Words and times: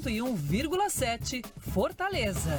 101,7 0.00 1.44
Fortaleza. 1.58 2.58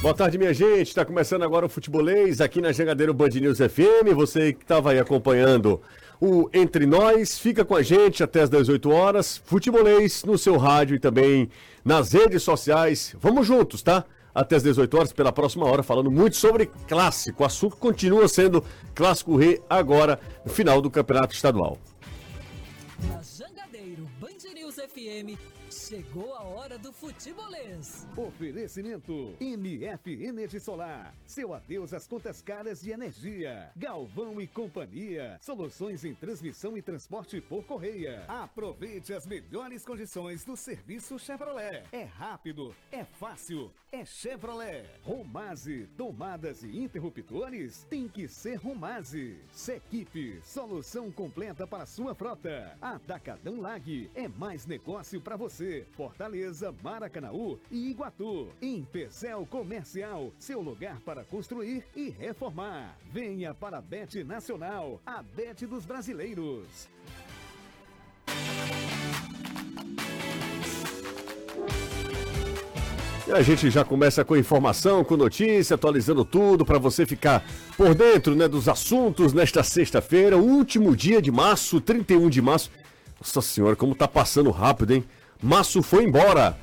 Boa 0.00 0.14
tarde, 0.14 0.38
minha 0.38 0.54
gente. 0.54 0.88
Está 0.88 1.04
começando 1.04 1.42
agora 1.42 1.66
o 1.66 1.68
Futebolês 1.68 2.40
aqui 2.40 2.62
na 2.62 2.72
Jangadeiro 2.72 3.12
Band 3.12 3.28
News 3.28 3.58
FM. 3.58 4.14
Você 4.14 4.54
que 4.54 4.62
estava 4.62 4.92
aí 4.92 4.98
acompanhando 4.98 5.80
o 6.18 6.48
Entre 6.54 6.86
Nós, 6.86 7.38
fica 7.38 7.66
com 7.66 7.74
a 7.74 7.82
gente 7.82 8.22
até 8.22 8.40
as 8.40 8.48
18 8.48 8.90
horas. 8.90 9.36
Futebolês 9.44 10.24
no 10.24 10.38
seu 10.38 10.56
rádio 10.56 10.96
e 10.96 10.98
também 10.98 11.50
nas 11.84 12.12
redes 12.12 12.42
sociais. 12.42 13.14
Vamos 13.20 13.46
juntos, 13.46 13.82
tá? 13.82 14.06
Até 14.34 14.56
as 14.56 14.62
18 14.62 14.96
horas, 14.96 15.12
pela 15.12 15.32
próxima 15.32 15.66
hora, 15.66 15.82
falando 15.82 16.10
muito 16.10 16.36
sobre 16.36 16.70
clássico. 16.88 17.42
O 17.42 17.46
assunto 17.46 17.76
continua 17.76 18.26
sendo 18.26 18.64
Clássico 18.94 19.36
Rei 19.36 19.60
agora, 19.68 20.18
no 20.44 20.50
final 20.50 20.80
do 20.80 20.90
Campeonato 20.90 21.34
Estadual. 21.34 21.78
News 22.98 23.35
FM 24.96 25.55
Chegou 25.88 26.34
a 26.34 26.42
hora 26.42 26.76
do 26.76 26.92
futebolês. 26.92 28.08
Oferecimento 28.16 29.36
MF 29.38 30.24
Energia 30.24 30.58
Solar. 30.58 31.14
Seu 31.24 31.54
adeus 31.54 31.94
às 31.94 32.08
contas 32.08 32.42
caras 32.42 32.80
de 32.80 32.90
energia. 32.90 33.70
Galvão 33.76 34.40
e 34.40 34.48
Companhia. 34.48 35.38
Soluções 35.40 36.04
em 36.04 36.12
transmissão 36.12 36.76
e 36.76 36.82
transporte 36.82 37.40
por 37.40 37.62
correia. 37.64 38.24
Aproveite 38.26 39.14
as 39.14 39.28
melhores 39.28 39.84
condições 39.84 40.44
do 40.44 40.56
serviço 40.56 41.20
Chevrolet. 41.20 41.84
É 41.92 42.02
rápido, 42.02 42.74
é 42.90 43.04
fácil, 43.04 43.70
é 43.92 44.04
Chevrolet. 44.04 44.84
Romase, 45.04 45.88
tomadas 45.96 46.64
e 46.64 46.78
interruptores 46.78 47.86
tem 47.88 48.08
que 48.08 48.26
ser 48.26 48.56
Romase. 48.56 49.38
Sequipe, 49.52 50.40
solução 50.42 51.12
completa 51.12 51.64
para 51.64 51.86
sua 51.86 52.12
frota. 52.12 52.76
Atacadão 52.82 53.60
Lag 53.60 54.10
é 54.16 54.26
mais 54.26 54.66
negócio 54.66 55.20
para 55.20 55.36
você. 55.36 55.75
Fortaleza, 55.92 56.74
Maracanaú 56.82 57.58
e 57.70 57.90
Iguatu. 57.90 58.48
Em 58.60 58.84
Pecel 58.84 59.46
Comercial, 59.46 60.32
seu 60.38 60.60
lugar 60.60 61.00
para 61.00 61.24
construir 61.24 61.84
e 61.94 62.10
reformar. 62.10 62.96
Venha 63.12 63.54
para 63.54 63.78
a 63.78 63.82
Bet 63.82 64.22
Nacional, 64.24 65.00
a 65.04 65.22
Bet 65.22 65.66
dos 65.66 65.84
brasileiros. 65.84 66.88
E 73.26 73.32
a 73.32 73.42
gente 73.42 73.70
já 73.70 73.84
começa 73.84 74.24
com 74.24 74.36
informação, 74.36 75.02
com 75.02 75.16
notícia, 75.16 75.74
atualizando 75.74 76.24
tudo 76.24 76.64
para 76.64 76.78
você 76.78 77.04
ficar 77.04 77.44
por 77.76 77.92
dentro 77.92 78.36
né, 78.36 78.46
dos 78.46 78.68
assuntos 78.68 79.32
nesta 79.32 79.64
sexta-feira, 79.64 80.36
último 80.36 80.94
dia 80.94 81.20
de 81.20 81.32
março, 81.32 81.80
31 81.80 82.30
de 82.30 82.40
março. 82.40 82.70
Nossa 83.20 83.42
senhora, 83.42 83.74
como 83.74 83.96
tá 83.96 84.06
passando 84.06 84.50
rápido, 84.52 84.92
hein? 84.92 85.04
Março 85.42 85.82
foi 85.82 86.04
embora. 86.04 86.56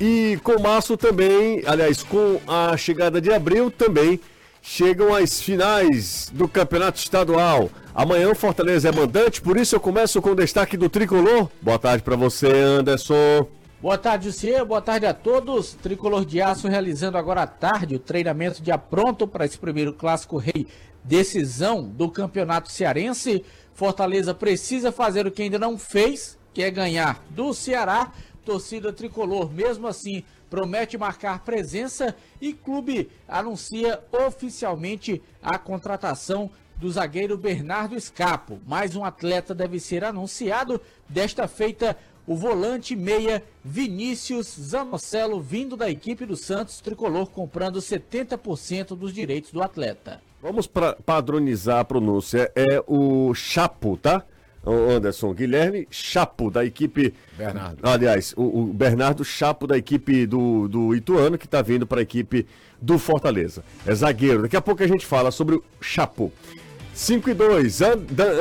E 0.00 0.38
com 0.42 0.60
março 0.60 0.96
também, 0.96 1.62
aliás, 1.66 2.02
com 2.02 2.40
a 2.46 2.76
chegada 2.76 3.20
de 3.20 3.32
abril 3.32 3.70
também 3.70 4.20
chegam 4.60 5.14
as 5.14 5.40
finais 5.40 6.28
do 6.32 6.48
Campeonato 6.48 6.98
Estadual. 6.98 7.70
Amanhã 7.94 8.28
o 8.28 8.34
Fortaleza 8.34 8.88
é 8.88 8.92
mandante, 8.92 9.40
por 9.40 9.56
isso 9.56 9.76
eu 9.76 9.80
começo 9.80 10.20
com 10.20 10.30
o 10.30 10.34
destaque 10.34 10.76
do 10.76 10.88
Tricolor. 10.88 11.48
Boa 11.62 11.78
tarde 11.78 12.02
para 12.02 12.16
você, 12.16 12.48
Anderson. 12.48 13.48
Boa 13.80 13.96
tarde, 13.96 14.32
Cia. 14.32 14.64
Boa 14.64 14.82
tarde 14.82 15.06
a 15.06 15.14
todos. 15.14 15.74
Tricolor 15.74 16.24
de 16.24 16.42
Aço 16.42 16.66
realizando 16.66 17.16
agora 17.16 17.42
à 17.42 17.46
tarde 17.46 17.94
o 17.94 17.98
treinamento 17.98 18.60
de 18.60 18.72
apronto 18.72 19.26
para 19.26 19.44
esse 19.44 19.56
primeiro 19.56 19.92
Clássico 19.92 20.36
Rei 20.36 20.66
decisão 21.06 21.84
do 21.84 22.10
Campeonato 22.10 22.70
Cearense. 22.70 23.44
Fortaleza 23.72 24.34
precisa 24.34 24.90
fazer 24.90 25.26
o 25.26 25.30
que 25.30 25.42
ainda 25.42 25.58
não 25.58 25.78
fez, 25.78 26.36
que 26.56 26.62
é 26.62 26.70
ganhar 26.70 27.22
do 27.28 27.52
Ceará. 27.52 28.10
Torcida 28.42 28.90
tricolor, 28.90 29.52
mesmo 29.52 29.86
assim, 29.86 30.24
promete 30.48 30.96
marcar 30.96 31.40
presença 31.40 32.16
e 32.40 32.54
clube 32.54 33.10
anuncia 33.28 34.02
oficialmente 34.10 35.20
a 35.42 35.58
contratação 35.58 36.50
do 36.76 36.90
zagueiro 36.90 37.36
Bernardo 37.36 37.94
Escapo. 37.94 38.58
Mais 38.66 38.96
um 38.96 39.04
atleta 39.04 39.54
deve 39.54 39.78
ser 39.78 40.02
anunciado. 40.02 40.80
Desta 41.06 41.46
feita, 41.46 41.94
o 42.26 42.34
volante 42.34 42.96
meia 42.96 43.44
Vinícius 43.62 44.56
Zanocelo, 44.58 45.42
vindo 45.42 45.76
da 45.76 45.90
equipe 45.90 46.24
do 46.24 46.36
Santos 46.36 46.80
Tricolor, 46.80 47.26
comprando 47.26 47.80
70% 47.80 48.96
dos 48.96 49.12
direitos 49.12 49.52
do 49.52 49.62
atleta. 49.62 50.22
Vamos 50.40 50.66
pra 50.66 50.94
padronizar 50.94 51.80
a 51.80 51.84
pronúncia. 51.84 52.50
É 52.56 52.82
o 52.86 53.34
Chapo, 53.34 53.98
tá? 53.98 54.24
Anderson 54.72 55.32
Guilherme 55.32 55.86
Chapo, 55.90 56.50
da 56.50 56.64
equipe. 56.64 57.14
Bernardo. 57.36 57.78
Aliás, 57.82 58.34
o, 58.36 58.62
o 58.62 58.64
Bernardo 58.66 59.24
Chapo, 59.24 59.66
da 59.66 59.76
equipe 59.76 60.26
do, 60.26 60.68
do 60.68 60.94
Ituano, 60.94 61.38
que 61.38 61.46
está 61.46 61.62
vindo 61.62 61.86
para 61.86 62.00
a 62.00 62.02
equipe 62.02 62.46
do 62.80 62.98
Fortaleza. 62.98 63.64
É 63.86 63.94
zagueiro. 63.94 64.42
Daqui 64.42 64.56
a 64.56 64.62
pouco 64.62 64.82
a 64.82 64.86
gente 64.86 65.06
fala 65.06 65.30
sobre 65.30 65.56
o 65.56 65.64
Chapo. 65.80 66.32
5 66.96 67.28
e 67.28 67.34
2. 67.34 67.82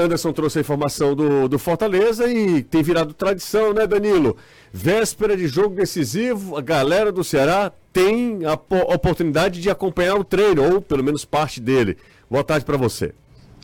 Anderson 0.02 0.32
trouxe 0.32 0.60
a 0.60 0.62
informação 0.62 1.14
do, 1.14 1.50
do 1.50 1.60
Fortaleza 1.60 2.26
e 2.32 2.64
tem 2.64 2.82
virado 2.82 3.14
tradição, 3.14 3.74
né, 3.74 3.86
Danilo? 3.86 4.38
Véspera 4.72 5.36
de 5.36 5.46
jogo 5.46 5.76
decisivo, 5.76 6.56
a 6.56 6.62
galera 6.62 7.12
do 7.12 7.22
Ceará 7.22 7.70
tem 7.92 8.46
a 8.46 8.54
oportunidade 8.94 9.60
de 9.62 9.70
acompanhar 9.70 10.16
o 10.16 10.24
treino, 10.24 10.74
ou 10.74 10.82
pelo 10.82 11.04
menos 11.04 11.26
parte 11.26 11.60
dele. 11.60 11.98
Boa 12.32 12.46
tarde 12.46 12.66
para 12.66 12.78
você. 12.78 13.14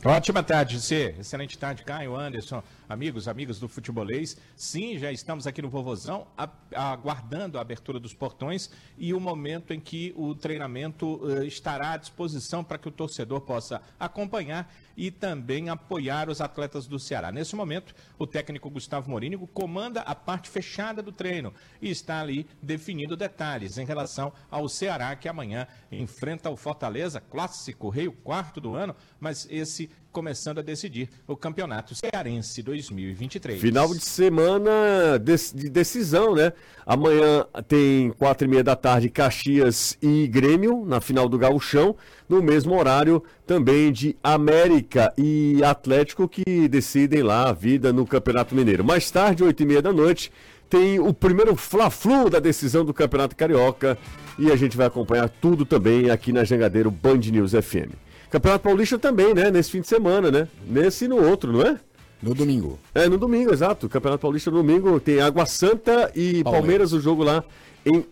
Ótima 0.03 0.41
tarde, 0.41 0.79
você. 0.81 1.16
Excelente 1.19 1.57
tarde, 1.57 1.84
Caio, 1.84 2.16
Anderson, 2.16 2.63
amigos, 2.91 3.28
amigos 3.28 3.59
do 3.59 3.68
futebolês. 3.68 4.38
Sim, 4.56 4.97
já 4.97 5.12
estamos 5.12 5.47
aqui 5.47 5.62
no 5.62 5.69
Vovozão, 5.69 6.28
aguardando 6.75 7.57
a 7.57 7.62
abertura 7.62 8.00
dos 8.00 8.13
portões 8.13 8.69
e 8.97 9.13
o 9.13 9.19
momento 9.19 9.74
em 9.74 9.79
que 9.79 10.13
o 10.18 10.35
treinamento 10.35 11.16
uh, 11.24 11.44
estará 11.44 11.94
à 11.94 11.97
disposição 11.97 12.63
para 12.63 12.78
que 12.78 12.90
o 12.90 12.91
torcedor 12.91 13.41
possa 13.41 13.81
acompanhar 14.00 14.72
e 14.96 15.09
também 15.09 15.69
apoiar 15.69 16.30
os 16.30 16.41
atletas 16.41 16.85
do 16.85 17.00
Ceará. 17.00 17.31
Nesse 17.31 17.56
momento, 17.56 17.96
o 18.19 18.28
técnico 18.28 18.69
Gustavo 18.69 19.09
Morínigo 19.09 19.47
comanda 19.47 20.01
a 20.01 20.13
parte 20.13 20.50
fechada 20.50 21.01
do 21.01 21.12
treino 21.12 21.53
e 21.81 21.90
está 21.90 22.19
ali 22.19 22.46
definindo 22.62 23.16
detalhes 23.16 23.78
em 23.78 23.85
relação 23.85 24.34
ao 24.50 24.68
Ceará, 24.68 25.16
que 25.16 25.30
amanhã 25.30 25.66
enfrenta 25.91 26.50
o 26.50 26.57
Fortaleza, 26.57 27.22
clássico, 27.22 27.90
rei, 27.90 28.07
o 28.07 28.12
quarto 28.12 28.59
do 28.59 28.75
ano, 28.75 28.96
mas 29.19 29.47
esse 29.50 29.90
começando 30.12 30.60
a 30.60 30.62
decidir 30.62 31.10
o 31.28 31.36
Campeonato 31.36 31.96
Cearense 31.96 32.62
2023. 32.62 33.60
Final 33.60 33.94
de 33.94 34.04
semana 34.04 35.18
de 35.18 35.70
decisão, 35.70 36.36
né? 36.36 36.54
Amanhã 36.86 37.46
tem 37.68 38.12
quatro 38.12 38.46
e 38.46 38.50
meia 38.50 38.64
da 38.64 38.76
tarde 38.76 39.10
Caxias 39.10 39.98
e 40.02 40.28
Grêmio 40.28 40.84
na 40.86 41.00
final 41.00 41.30
do 41.30 41.38
Gauchão, 41.38 41.96
no 42.28 42.42
mesmo 42.42 42.78
horário 42.78 43.24
também 43.48 43.92
de 43.92 44.16
América 44.24 45.14
e 45.18 45.64
Atlético 45.64 46.28
que 46.28 46.68
decidem 46.68 47.24
lá 47.24 47.50
a 47.50 47.54
vida 47.54 47.94
no 47.94 48.06
Campeonato 48.06 48.54
Mineiro. 48.54 48.84
Mais 48.84 49.10
tarde, 49.10 49.44
oito 49.44 49.64
e 49.64 49.66
meia 49.66 49.82
da 49.82 49.94
noite, 49.94 50.32
tem 50.70 51.00
o 51.00 51.14
primeiro 51.14 51.56
Fla-Flu 51.56 52.30
da 52.30 52.40
decisão 52.40 52.86
do 52.86 52.94
Campeonato 52.94 53.36
Carioca 53.36 53.98
e 54.40 54.52
a 54.52 54.56
gente 54.56 54.78
vai 54.78 54.88
acompanhar 54.88 55.30
tudo 55.30 55.66
também 55.66 56.10
aqui 56.10 56.32
na 56.32 56.44
Jangadeiro 56.44 56.90
Band 56.90 57.18
News 57.18 57.52
FM. 57.52 58.11
Campeonato 58.31 58.64
Paulista 58.64 58.97
também, 58.97 59.34
né? 59.34 59.52
Nesse 59.52 59.72
fim 59.72 59.81
de 59.81 59.88
semana, 59.88 60.31
né? 60.31 60.47
Nesse 60.66 61.03
e 61.03 61.08
no 61.08 61.22
outro, 61.22 61.52
não 61.52 61.62
é? 61.62 61.78
No 62.22 62.34
domingo. 62.34 62.80
É, 62.96 63.09
no 63.09 63.18
domingo, 63.18 63.52
exato. 63.52 63.90
Campeonato 63.90 64.22
Paulista 64.22 64.50
no 64.50 64.58
domingo 64.58 65.00
tem 65.02 65.19
Água 65.19 65.46
Santa 65.46 66.09
e 66.16 66.42
Palmeiras, 66.42 66.62
Palmeiras 66.62 66.94
o 66.94 67.02
jogo 67.02 67.24
lá 67.24 67.44
em 67.86 68.06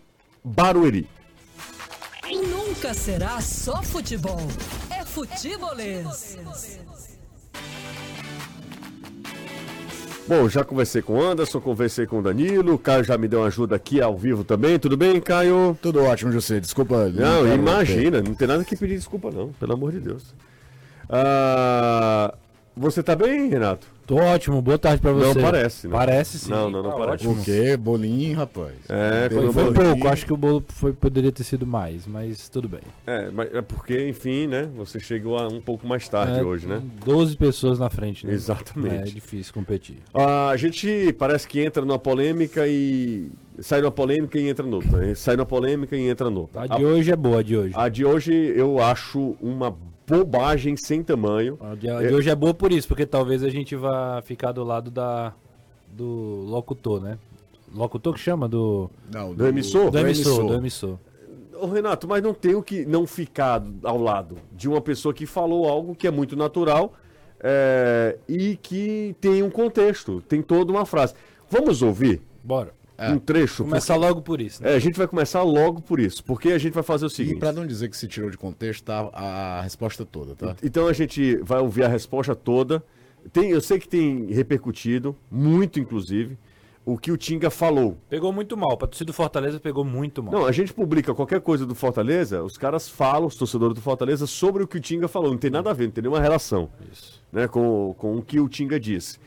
Barueri. 0.44 1.08
Nunca 2.30 2.92
será 2.94 3.40
só 3.40 3.82
futebol. 3.82 4.40
É 4.90 5.04
futebolês. 5.04 6.36
Bom, 10.30 10.48
já 10.48 10.62
conversei 10.62 11.02
com 11.02 11.14
o 11.14 11.20
Anderson, 11.20 11.60
conversei 11.60 12.06
com 12.06 12.20
o 12.20 12.22
Danilo, 12.22 12.74
o 12.74 12.78
Caio 12.78 13.02
já 13.02 13.18
me 13.18 13.26
deu 13.26 13.40
uma 13.40 13.48
ajuda 13.48 13.74
aqui 13.74 14.00
ao 14.00 14.16
vivo 14.16 14.44
também. 14.44 14.78
Tudo 14.78 14.96
bem, 14.96 15.20
Caio? 15.20 15.76
Tudo 15.82 16.04
ótimo, 16.04 16.30
José. 16.30 16.60
Desculpa. 16.60 17.08
Não, 17.08 17.42
não 17.42 17.52
imagina, 17.52 18.22
não 18.22 18.32
tem 18.32 18.46
nada 18.46 18.64
que 18.64 18.76
pedir 18.76 18.94
desculpa, 18.94 19.28
não, 19.32 19.48
pelo 19.48 19.72
amor 19.72 19.90
de 19.90 19.98
Deus. 19.98 20.32
Ah, 21.08 22.32
você 22.76 23.02
tá 23.02 23.14
bem, 23.14 23.48
Renato? 23.48 23.86
Tô 24.10 24.16
ótimo, 24.16 24.60
boa 24.60 24.76
tarde 24.76 25.00
pra 25.00 25.12
você. 25.12 25.38
Não 25.38 25.50
parece, 25.50 25.86
né? 25.86 25.92
Parece 25.96 26.38
sim. 26.40 26.50
Não, 26.50 26.68
não, 26.68 26.82
não 26.82 26.90
tá 26.90 26.96
parece. 26.96 27.28
O 27.28 27.36
quê? 27.44 27.76
Bolinho, 27.76 28.36
rapaz. 28.36 28.74
É, 28.88 29.30
foi 29.30 29.52
bolinho... 29.52 29.72
pouco, 29.72 30.08
acho 30.08 30.26
que 30.26 30.32
o 30.32 30.36
bolo 30.36 30.64
foi, 30.66 30.92
poderia 30.92 31.30
ter 31.30 31.44
sido 31.44 31.64
mais, 31.64 32.08
mas 32.08 32.48
tudo 32.48 32.68
bem. 32.68 32.80
É, 33.06 33.30
mas 33.30 33.54
é 33.54 33.62
porque, 33.62 34.08
enfim, 34.08 34.48
né? 34.48 34.68
Você 34.76 34.98
chegou 34.98 35.40
um 35.46 35.60
pouco 35.60 35.86
mais 35.86 36.08
tarde 36.08 36.40
é, 36.40 36.42
hoje, 36.42 36.66
né? 36.66 36.82
12 37.04 37.36
pessoas 37.36 37.78
na 37.78 37.88
frente, 37.88 38.26
né? 38.26 38.32
Exatamente. 38.32 39.10
É, 39.10 39.14
difícil 39.14 39.54
competir. 39.54 39.98
A 40.12 40.56
gente 40.56 41.12
parece 41.12 41.46
que 41.46 41.60
entra 41.60 41.84
numa 41.84 41.98
polêmica 41.98 42.66
e 42.66 43.30
sai 43.60 43.80
numa 43.80 43.92
polêmica 43.92 44.40
e 44.40 44.48
entra 44.48 44.66
noutra. 44.66 45.14
Sai 45.14 45.36
numa 45.36 45.46
polêmica 45.46 45.96
e 45.96 46.08
entra 46.08 46.28
noutra. 46.28 46.62
A 46.62 46.66
de 46.66 46.84
a, 46.84 46.88
hoje 46.88 47.12
é 47.12 47.16
boa, 47.16 47.38
a 47.38 47.42
de 47.44 47.56
hoje. 47.56 47.74
A 47.76 47.88
de 47.88 48.04
hoje 48.04 48.32
eu 48.56 48.82
acho 48.82 49.36
uma 49.40 49.76
bobagem 50.18 50.76
sem 50.76 51.02
tamanho. 51.02 51.56
A 51.60 51.74
de, 51.74 51.88
a 51.88 51.98
de 52.00 52.06
é... 52.06 52.12
hoje 52.12 52.30
é 52.30 52.34
boa 52.34 52.52
por 52.52 52.72
isso, 52.72 52.88
porque 52.88 53.06
talvez 53.06 53.42
a 53.42 53.48
gente 53.48 53.76
vá 53.76 54.20
ficar 54.22 54.52
do 54.52 54.64
lado 54.64 54.90
da, 54.90 55.32
do 55.88 56.44
locutor, 56.46 57.00
né? 57.00 57.18
locutor 57.74 58.14
que 58.14 58.20
chama 58.20 58.48
do. 58.48 58.90
Não, 59.10 59.34
Do 59.34 59.46
emissor? 59.46 59.90
Do 59.90 59.98
emissor, 59.98 60.46
do 60.46 60.54
emissor. 60.54 60.98
Ô, 61.54 61.66
Renato, 61.66 62.08
mas 62.08 62.22
não 62.22 62.34
tenho 62.34 62.62
que 62.62 62.84
não 62.84 63.06
ficar 63.06 63.62
ao 63.84 64.00
lado 64.00 64.36
de 64.52 64.68
uma 64.68 64.80
pessoa 64.80 65.12
que 65.12 65.26
falou 65.26 65.68
algo 65.68 65.94
que 65.94 66.06
é 66.06 66.10
muito 66.10 66.34
natural 66.34 66.94
é, 67.38 68.18
e 68.28 68.56
que 68.56 69.14
tem 69.20 69.42
um 69.42 69.50
contexto, 69.50 70.22
tem 70.22 70.42
toda 70.42 70.72
uma 70.72 70.86
frase. 70.86 71.14
Vamos 71.48 71.82
ouvir 71.82 72.22
Bora. 72.42 72.72
Um 73.08 73.18
trecho? 73.18 73.64
Começar 73.64 73.96
logo 73.96 74.20
por 74.22 74.40
isso. 74.40 74.62
né? 74.62 74.72
É, 74.72 74.76
a 74.76 74.78
gente 74.78 74.96
vai 74.98 75.06
começar 75.06 75.42
logo 75.42 75.80
por 75.80 75.98
isso, 75.98 76.22
porque 76.24 76.50
a 76.50 76.58
gente 76.58 76.72
vai 76.74 76.82
fazer 76.82 77.06
o 77.06 77.08
E 77.08 77.10
seguinte. 77.10 77.38
pra 77.38 77.52
não 77.52 77.66
dizer 77.66 77.88
que 77.88 77.96
se 77.96 78.06
tirou 78.06 78.30
de 78.30 78.36
contexto, 78.36 78.84
tá 78.84 79.08
a, 79.12 79.60
resposta 79.62 80.04
toda, 80.04 80.34
tá? 80.34 80.54
Então 80.62 80.86
a 80.86 80.92
gente 80.92 81.36
vai 81.36 81.60
ouvir 81.60 81.84
a 81.84 81.88
resposta 81.88 82.34
toda. 82.34 82.82
Tem, 83.32 83.50
eu 83.50 83.60
sei 83.60 83.78
que 83.78 83.88
tem 83.88 84.26
repercutido, 84.32 85.14
muito 85.30 85.78
inclusive, 85.78 86.38
o 86.84 86.96
que 86.96 87.12
o 87.12 87.16
Tinga 87.16 87.50
falou. 87.50 87.98
Pegou 88.08 88.32
muito 88.32 88.56
mal. 88.56 88.76
Pra 88.76 88.88
torcida 88.88 89.06
do 89.06 89.12
Fortaleza 89.12 89.60
pegou 89.60 89.84
muito 89.84 90.22
mal. 90.22 90.32
Não, 90.32 90.46
a 90.46 90.52
gente 90.52 90.72
publica 90.72 91.14
qualquer 91.14 91.40
coisa 91.40 91.66
do 91.66 91.74
Fortaleza, 91.74 92.42
os 92.42 92.56
caras 92.56 92.88
falam, 92.88 93.26
os 93.28 93.36
torcedores 93.36 93.74
do 93.74 93.80
Fortaleza, 93.80 94.26
sobre 94.26 94.62
o 94.62 94.66
que 94.66 94.78
o 94.78 94.80
Tinga 94.80 95.06
falou. 95.06 95.30
Não 95.30 95.38
tem 95.38 95.50
nada 95.50 95.70
a 95.70 95.72
ver, 95.74 95.84
não 95.84 95.90
tem 95.92 96.02
nenhuma 96.02 96.20
relação 96.20 96.70
né, 97.30 97.46
com, 97.46 97.94
com 97.98 98.16
o 98.16 98.22
que 98.22 98.40
o 98.40 98.48
Tinga 98.48 98.80
disse. 98.80 99.18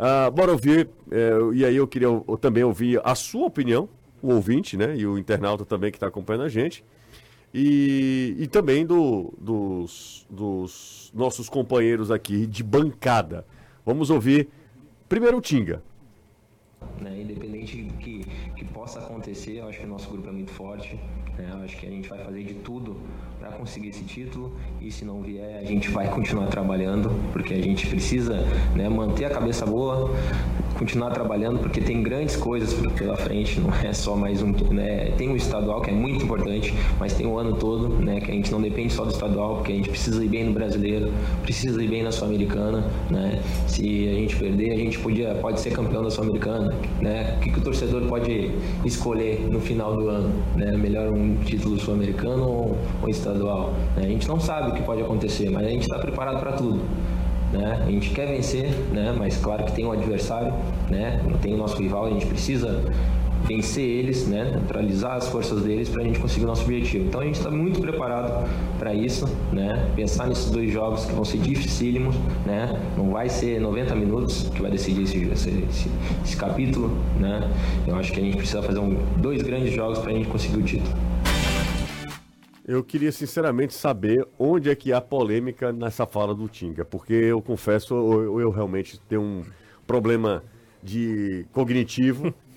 Ah, 0.00 0.30
bora 0.30 0.52
ouvir, 0.52 0.88
é, 1.10 1.30
e 1.54 1.64
aí 1.64 1.74
eu 1.74 1.86
queria 1.88 2.08
também 2.40 2.62
ouvir 2.62 3.00
a 3.02 3.16
sua 3.16 3.46
opinião, 3.46 3.88
o 4.22 4.32
ouvinte, 4.32 4.76
né, 4.76 4.96
e 4.96 5.04
o 5.04 5.18
internauta 5.18 5.64
também 5.64 5.90
que 5.90 5.96
está 5.96 6.06
acompanhando 6.06 6.44
a 6.44 6.48
gente, 6.48 6.84
e, 7.52 8.36
e 8.38 8.46
também 8.46 8.86
do, 8.86 9.34
dos, 9.36 10.24
dos 10.30 11.10
nossos 11.12 11.48
companheiros 11.48 12.12
aqui 12.12 12.46
de 12.46 12.62
bancada. 12.62 13.44
Vamos 13.84 14.08
ouvir 14.08 14.48
primeiro 15.08 15.38
o 15.38 15.40
Tinga. 15.40 15.82
Né? 17.00 17.20
Independente 17.20 17.88
que, 18.00 18.24
que 18.56 18.64
possa 18.64 18.98
acontecer, 19.00 19.58
eu 19.58 19.68
acho 19.68 19.78
que 19.78 19.86
o 19.86 19.88
nosso 19.88 20.08
grupo 20.10 20.28
é 20.28 20.32
muito 20.32 20.50
forte. 20.50 20.98
né? 21.36 21.48
Eu 21.52 21.64
acho 21.64 21.76
que 21.76 21.86
a 21.86 21.90
gente 21.90 22.08
vai 22.08 22.18
fazer 22.18 22.42
de 22.42 22.54
tudo 22.54 22.96
para 23.38 23.50
conseguir 23.52 23.88
esse 23.88 24.04
título 24.04 24.52
e 24.80 24.90
se 24.90 25.04
não 25.04 25.22
vier, 25.22 25.58
a 25.58 25.64
gente 25.64 25.90
vai 25.90 26.08
continuar 26.10 26.46
trabalhando, 26.46 27.10
porque 27.32 27.54
a 27.54 27.62
gente 27.62 27.86
precisa 27.86 28.44
né, 28.74 28.88
manter 28.88 29.26
a 29.26 29.30
cabeça 29.30 29.64
boa, 29.64 30.10
continuar 30.76 31.10
trabalhando, 31.10 31.58
porque 31.60 31.80
tem 31.80 32.02
grandes 32.02 32.36
coisas 32.36 32.74
pela 32.92 33.16
frente, 33.16 33.60
não 33.60 33.72
é 33.74 33.92
só 33.92 34.16
mais 34.16 34.42
um. 34.42 34.52
Né? 34.72 35.12
Tem 35.16 35.28
o 35.30 35.36
estadual 35.36 35.80
que 35.80 35.90
é 35.90 35.92
muito 35.92 36.24
importante, 36.24 36.72
mas 36.98 37.12
tem 37.14 37.26
o 37.26 37.38
ano 37.38 37.56
todo, 37.56 37.88
né? 37.88 38.20
Que 38.20 38.30
a 38.30 38.34
gente 38.34 38.50
não 38.50 38.60
depende 38.60 38.92
só 38.92 39.04
do 39.04 39.10
estadual, 39.10 39.56
porque 39.56 39.72
a 39.72 39.76
gente 39.76 39.88
precisa 39.88 40.24
ir 40.24 40.28
bem 40.28 40.44
no 40.44 40.52
brasileiro, 40.52 41.12
precisa 41.42 41.82
ir 41.82 41.88
bem 41.88 42.02
na 42.02 42.12
Sul-Americana, 42.12 42.84
né? 43.10 43.42
Se 43.66 44.08
a 44.08 44.14
gente 44.14 44.36
perder, 44.36 44.72
a 44.72 44.76
gente 44.76 44.98
podia, 44.98 45.34
pode 45.36 45.60
ser 45.60 45.70
campeão 45.70 46.02
da 46.02 46.10
Sul-Americana, 46.10 46.67
né? 47.00 47.36
O 47.36 47.40
que, 47.40 47.50
que 47.50 47.58
o 47.58 47.62
torcedor 47.62 48.02
pode 48.02 48.50
escolher 48.84 49.46
no 49.50 49.60
final 49.60 49.94
do 49.94 50.08
ano, 50.08 50.32
né? 50.56 50.76
Melhor 50.76 51.12
um 51.12 51.36
título 51.36 51.78
sul-americano 51.78 52.44
ou, 52.44 52.78
ou 53.02 53.08
estadual? 53.08 53.72
né? 53.96 54.04
A 54.04 54.08
gente 54.08 54.28
não 54.28 54.40
sabe 54.40 54.70
o 54.70 54.74
que 54.74 54.82
pode 54.82 55.02
acontecer, 55.02 55.50
mas 55.50 55.66
a 55.66 55.70
gente 55.70 55.82
está 55.82 55.98
preparado 55.98 56.40
para 56.40 56.52
tudo. 56.52 56.80
Né? 57.52 57.82
A 57.86 57.90
gente 57.90 58.10
quer 58.10 58.26
vencer, 58.26 58.70
né? 58.92 59.14
mas 59.16 59.38
claro 59.38 59.64
que 59.64 59.72
tem 59.72 59.86
um 59.86 59.92
adversário, 59.92 60.52
né? 60.90 61.20
tem 61.40 61.54
o 61.54 61.56
nosso 61.56 61.80
rival, 61.80 62.06
a 62.06 62.10
gente 62.10 62.26
precisa 62.26 62.84
vencer 63.46 63.84
eles, 63.84 64.26
né? 64.26 64.52
neutralizar 64.52 65.16
as 65.16 65.28
forças 65.28 65.62
deles 65.62 65.88
para 65.88 66.02
a 66.02 66.04
gente 66.04 66.18
conseguir 66.18 66.44
o 66.44 66.48
nosso 66.48 66.62
objetivo. 66.62 67.06
Então 67.06 67.20
a 67.20 67.24
gente 67.24 67.36
está 67.36 67.50
muito 67.50 67.80
preparado 67.80 68.48
para 68.78 68.94
isso, 68.94 69.26
né? 69.52 69.90
pensar 69.94 70.26
nesses 70.26 70.50
dois 70.50 70.70
jogos 70.70 71.04
que 71.04 71.12
vão 71.12 71.24
ser 71.24 71.38
dificílimos, 71.38 72.16
né? 72.44 72.80
não 72.96 73.10
vai 73.10 73.28
ser 73.28 73.60
90 73.60 73.94
minutos 73.94 74.48
que 74.54 74.60
vai 74.60 74.70
decidir 74.70 75.02
esse, 75.02 75.18
esse, 75.24 75.50
esse, 75.50 75.90
esse 76.24 76.36
capítulo. 76.36 76.90
Né? 77.18 77.50
Eu 77.86 77.96
acho 77.96 78.12
que 78.12 78.20
a 78.20 78.22
gente 78.22 78.36
precisa 78.36 78.62
fazer 78.62 78.78
um, 78.78 78.96
dois 79.16 79.42
grandes 79.42 79.72
jogos 79.72 79.98
para 79.98 80.10
a 80.10 80.14
gente 80.14 80.28
conseguir 80.28 80.58
o 80.58 80.62
título. 80.62 81.08
Eu 82.68 82.84
queria 82.84 83.10
sinceramente 83.10 83.72
saber 83.72 84.26
onde 84.38 84.68
é 84.68 84.74
que 84.74 84.92
há 84.92 85.00
polêmica 85.00 85.72
nessa 85.72 86.04
fala 86.04 86.34
do 86.34 86.46
Tinga, 86.48 86.84
porque 86.84 87.14
eu 87.14 87.40
confesso, 87.40 87.94
eu, 87.94 88.40
eu 88.40 88.50
realmente 88.50 89.00
tenho 89.08 89.22
um 89.22 89.42
problema 89.86 90.44
de 90.82 91.46
cognitivo, 91.50 92.34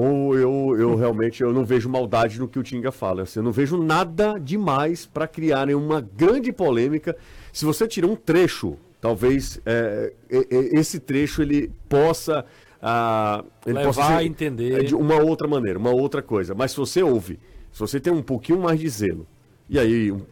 ou 0.00 0.38
eu, 0.38 0.76
eu 0.78 0.94
realmente 0.94 1.42
eu 1.42 1.52
não 1.52 1.64
vejo 1.64 1.88
maldade 1.88 2.38
no 2.38 2.46
que 2.46 2.56
o 2.56 2.62
Tinga 2.62 2.92
fala. 2.92 3.22
Assim, 3.22 3.40
eu 3.40 3.42
não 3.42 3.50
vejo 3.50 3.76
nada 3.76 4.38
demais 4.38 5.04
para 5.04 5.26
criarem 5.26 5.74
uma 5.74 6.00
grande 6.00 6.52
polêmica. 6.52 7.16
Se 7.52 7.64
você 7.64 7.88
tirar 7.88 8.06
um 8.06 8.14
trecho, 8.14 8.76
talvez 9.00 9.60
é, 9.66 10.12
é, 10.30 10.36
é, 10.38 10.78
esse 10.78 11.00
trecho 11.00 11.42
ele 11.42 11.72
possa 11.88 12.44
ah, 12.80 13.44
ele 13.66 13.76
Levar 13.76 13.92
possa 13.92 14.16
a 14.18 14.24
entender. 14.24 14.78
é, 14.78 14.84
de 14.84 14.94
uma 14.94 15.20
outra 15.20 15.48
maneira, 15.48 15.80
uma 15.80 15.90
outra 15.90 16.22
coisa. 16.22 16.54
Mas 16.54 16.70
se 16.70 16.76
você 16.76 17.02
ouve, 17.02 17.40
se 17.72 17.80
você 17.80 17.98
tem 17.98 18.12
um 18.12 18.22
pouquinho 18.22 18.60
mais 18.60 18.78
de 18.78 18.88
zelo, 18.88 19.26
e 19.68 19.80
aí 19.80 20.12
um, 20.12 20.22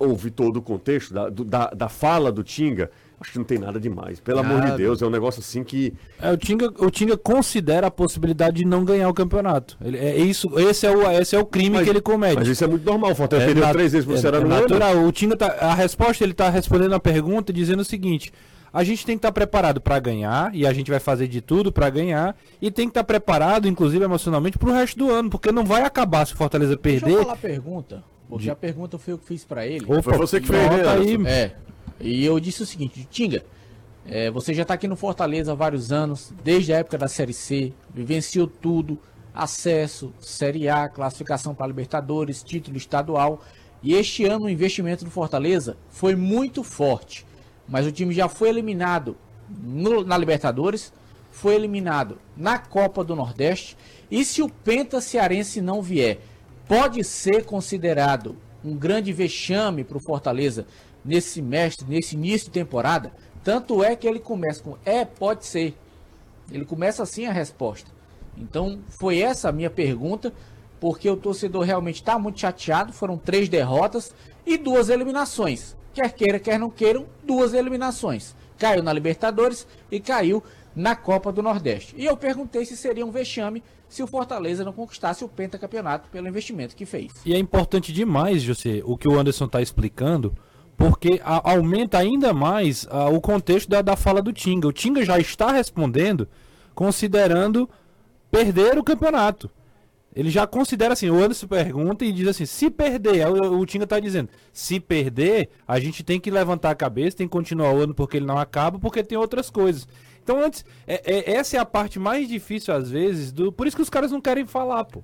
ouve 0.00 0.32
todo 0.32 0.56
o 0.56 0.62
contexto 0.62 1.14
da, 1.14 1.28
da, 1.28 1.66
da 1.68 1.88
fala 1.88 2.32
do 2.32 2.42
Tinga, 2.42 2.90
acho 3.20 3.32
que 3.32 3.38
não 3.38 3.44
tem 3.44 3.58
nada 3.58 3.78
demais. 3.78 4.18
Pelo 4.20 4.40
amor 4.40 4.60
de 4.60 4.66
Nada. 4.68 4.76
Deus, 4.76 5.02
é 5.02 5.06
um 5.06 5.10
negócio 5.10 5.40
assim 5.40 5.62
que. 5.62 5.92
É, 6.20 6.32
o, 6.32 6.36
Tinga, 6.36 6.72
o 6.78 6.90
Tinga 6.90 7.16
considera 7.16 7.86
a 7.88 7.90
possibilidade 7.90 8.56
de 8.58 8.64
não 8.64 8.84
ganhar 8.84 9.08
o 9.08 9.14
campeonato. 9.14 9.76
Ele, 9.84 9.98
é 9.98 10.16
isso, 10.18 10.58
esse, 10.58 10.86
é 10.86 10.90
o, 10.90 11.10
esse 11.12 11.36
é 11.36 11.38
o 11.38 11.44
crime 11.44 11.76
Mas- 11.76 11.84
que 11.84 11.90
ele 11.90 12.00
comete. 12.00 12.36
Mas 12.36 12.48
isso 12.48 12.64
é 12.64 12.66
muito 12.66 12.84
normal. 12.84 13.12
O 13.12 13.14
Fortaleza 13.14 13.44
É 13.44 13.48
perdeu 13.48 13.64
nat- 13.64 13.72
três 13.74 13.92
vezes 13.92 14.06
pro 14.06 14.14
é- 14.14 14.18
Ceará 14.18 14.38
é 14.38 14.40
no 14.40 14.46
ano. 14.50 14.60
natural. 14.62 15.04
O 15.04 15.12
Tinga 15.12 15.36
tá, 15.36 15.46
a 15.60 15.74
resposta 15.74 16.24
ele 16.24 16.32
tá 16.34 16.48
respondendo 16.48 16.94
a 16.94 17.00
pergunta 17.00 17.52
dizendo 17.52 17.80
o 17.80 17.84
seguinte: 17.84 18.32
a 18.72 18.82
gente 18.84 19.04
tem 19.04 19.16
que 19.16 19.18
estar 19.18 19.32
preparado 19.32 19.80
para 19.80 19.98
ganhar 19.98 20.54
e 20.54 20.66
a 20.66 20.72
gente 20.72 20.90
vai 20.90 21.00
fazer 21.00 21.26
de 21.28 21.40
tudo 21.40 21.70
para 21.72 21.90
ganhar 21.90 22.36
e 22.62 22.70
tem 22.70 22.86
que 22.86 22.90
estar 22.92 23.04
preparado, 23.04 23.68
inclusive 23.68 24.04
emocionalmente, 24.04 24.56
pro 24.58 24.72
resto 24.72 24.96
do 24.98 25.10
ano, 25.10 25.28
porque 25.28 25.50
não 25.52 25.64
vai 25.64 25.82
acabar 25.82 26.26
se 26.26 26.32
o 26.34 26.36
Fortaleza 26.36 26.76
Deixa 26.76 26.98
eu 26.98 27.00
perder. 27.08 27.22
falar 27.22 27.34
a 27.34 27.36
pergunta, 27.36 28.04
porque 28.28 28.48
a 28.48 28.54
pergunta 28.56 28.96
foi 28.98 29.12
eu 29.14 29.18
que 29.18 29.26
fiz 29.26 29.44
pra 29.44 29.66
ele. 29.66 29.84
Opa, 29.86 30.02
Foi 30.02 30.16
você 30.18 30.40
que 30.40 30.46
fez, 30.46 30.70
né, 30.70 30.88
aí. 30.88 31.26
É. 31.26 31.52
E 32.00 32.24
eu 32.24 32.40
disse 32.40 32.62
o 32.62 32.66
seguinte, 32.66 33.06
Tinga, 33.10 33.44
é, 34.06 34.30
você 34.30 34.54
já 34.54 34.62
está 34.62 34.74
aqui 34.74 34.88
no 34.88 34.96
Fortaleza 34.96 35.52
há 35.52 35.54
vários 35.54 35.92
anos, 35.92 36.32
desde 36.42 36.72
a 36.72 36.78
época 36.78 36.96
da 36.96 37.08
Série 37.08 37.34
C, 37.34 37.72
vivenciou 37.94 38.46
tudo, 38.46 38.98
acesso, 39.34 40.12
Série 40.18 40.68
A, 40.68 40.88
classificação 40.88 41.54
para 41.54 41.66
Libertadores, 41.66 42.42
título 42.42 42.76
estadual. 42.76 43.42
E 43.82 43.94
este 43.94 44.24
ano 44.24 44.46
o 44.46 44.50
investimento 44.50 45.04
do 45.04 45.10
Fortaleza 45.10 45.76
foi 45.88 46.14
muito 46.16 46.64
forte. 46.64 47.24
Mas 47.68 47.86
o 47.86 47.92
time 47.92 48.12
já 48.12 48.28
foi 48.28 48.48
eliminado 48.48 49.16
no- 49.48 50.04
na 50.04 50.16
Libertadores, 50.18 50.92
foi 51.30 51.54
eliminado 51.54 52.18
na 52.36 52.58
Copa 52.58 53.04
do 53.04 53.14
Nordeste. 53.14 53.76
E 54.10 54.24
se 54.24 54.42
o 54.42 54.48
Penta 54.48 55.00
Cearense 55.00 55.60
não 55.60 55.80
vier, 55.80 56.18
pode 56.66 57.04
ser 57.04 57.44
considerado 57.44 58.36
um 58.64 58.74
grande 58.74 59.12
vexame 59.12 59.84
para 59.84 59.96
o 59.96 60.02
Fortaleza 60.02 60.66
nesse 61.04 61.30
semestre, 61.30 61.86
nesse 61.88 62.14
início 62.14 62.46
de 62.46 62.52
temporada. 62.52 63.12
Tanto 63.42 63.82
é 63.82 63.96
que 63.96 64.06
ele 64.06 64.20
começa 64.20 64.62
com 64.62 64.76
é, 64.84 65.04
pode 65.04 65.46
ser. 65.46 65.74
Ele 66.50 66.64
começa 66.64 67.02
assim 67.02 67.26
a 67.26 67.32
resposta. 67.32 67.90
Então 68.36 68.80
foi 68.98 69.20
essa 69.20 69.48
a 69.48 69.52
minha 69.52 69.70
pergunta, 69.70 70.32
porque 70.78 71.08
o 71.08 71.16
torcedor 71.16 71.64
realmente 71.64 71.96
está 71.96 72.18
muito 72.18 72.40
chateado. 72.40 72.92
Foram 72.92 73.16
três 73.16 73.48
derrotas 73.48 74.14
e 74.46 74.56
duas 74.56 74.88
eliminações. 74.88 75.76
Quer 75.92 76.12
queira, 76.12 76.38
quer 76.38 76.58
não 76.58 76.70
queiram, 76.70 77.06
duas 77.24 77.54
eliminações. 77.54 78.34
Caiu 78.58 78.82
na 78.82 78.92
Libertadores 78.92 79.66
e 79.90 79.98
caiu 79.98 80.42
na 80.74 80.94
Copa 80.94 81.32
do 81.32 81.42
Nordeste. 81.42 81.94
E 81.96 82.04
eu 82.04 82.16
perguntei 82.16 82.64
se 82.64 82.76
seria 82.76 83.04
um 83.04 83.10
vexame 83.10 83.62
se 83.88 84.02
o 84.02 84.06
Fortaleza 84.06 84.64
não 84.64 84.72
conquistasse 84.72 85.24
o 85.24 85.28
pentacampeonato 85.28 86.08
pelo 86.10 86.28
investimento 86.28 86.76
que 86.76 86.86
fez. 86.86 87.12
E 87.26 87.34
é 87.34 87.38
importante 87.38 87.92
demais, 87.92 88.42
José, 88.42 88.82
o 88.84 88.96
que 88.96 89.08
o 89.08 89.18
Anderson 89.18 89.46
está 89.46 89.60
explicando, 89.60 90.32
porque 90.80 91.20
a- 91.22 91.50
aumenta 91.52 91.98
ainda 91.98 92.32
mais 92.32 92.86
ah, 92.90 93.10
o 93.10 93.20
contexto 93.20 93.68
da, 93.68 93.82
da 93.82 93.96
fala 93.96 94.22
do 94.22 94.32
Tinga. 94.32 94.66
O 94.66 94.72
Tinga 94.72 95.04
já 95.04 95.18
está 95.18 95.52
respondendo 95.52 96.26
considerando 96.74 97.68
perder 98.30 98.78
o 98.78 98.82
campeonato. 98.82 99.50
Ele 100.16 100.30
já 100.30 100.46
considera 100.46 100.94
assim, 100.94 101.10
o 101.10 101.22
Anderson 101.22 101.46
pergunta 101.46 102.04
e 102.04 102.10
diz 102.10 102.26
assim, 102.26 102.46
se 102.46 102.70
perder, 102.70 103.28
o, 103.28 103.58
o 103.60 103.66
Tinga 103.66 103.84
está 103.84 104.00
dizendo, 104.00 104.30
se 104.52 104.80
perder, 104.80 105.50
a 105.68 105.78
gente 105.78 106.02
tem 106.02 106.18
que 106.18 106.30
levantar 106.30 106.70
a 106.70 106.74
cabeça, 106.74 107.18
tem 107.18 107.28
que 107.28 107.32
continuar 107.32 107.72
o 107.74 107.80
ano 107.82 107.94
porque 107.94 108.16
ele 108.16 108.26
não 108.26 108.38
acaba, 108.38 108.78
porque 108.78 109.04
tem 109.04 109.18
outras 109.18 109.50
coisas. 109.50 109.86
Então 110.22 110.42
antes, 110.42 110.64
é- 110.86 111.02
é- 111.04 111.32
essa 111.34 111.58
é 111.58 111.60
a 111.60 111.64
parte 111.66 111.98
mais 111.98 112.26
difícil 112.26 112.72
às 112.74 112.90
vezes, 112.90 113.30
do, 113.32 113.52
por 113.52 113.66
isso 113.66 113.76
que 113.76 113.82
os 113.82 113.90
caras 113.90 114.10
não 114.10 114.20
querem 114.20 114.46
falar, 114.46 114.84
pô. 114.84 115.02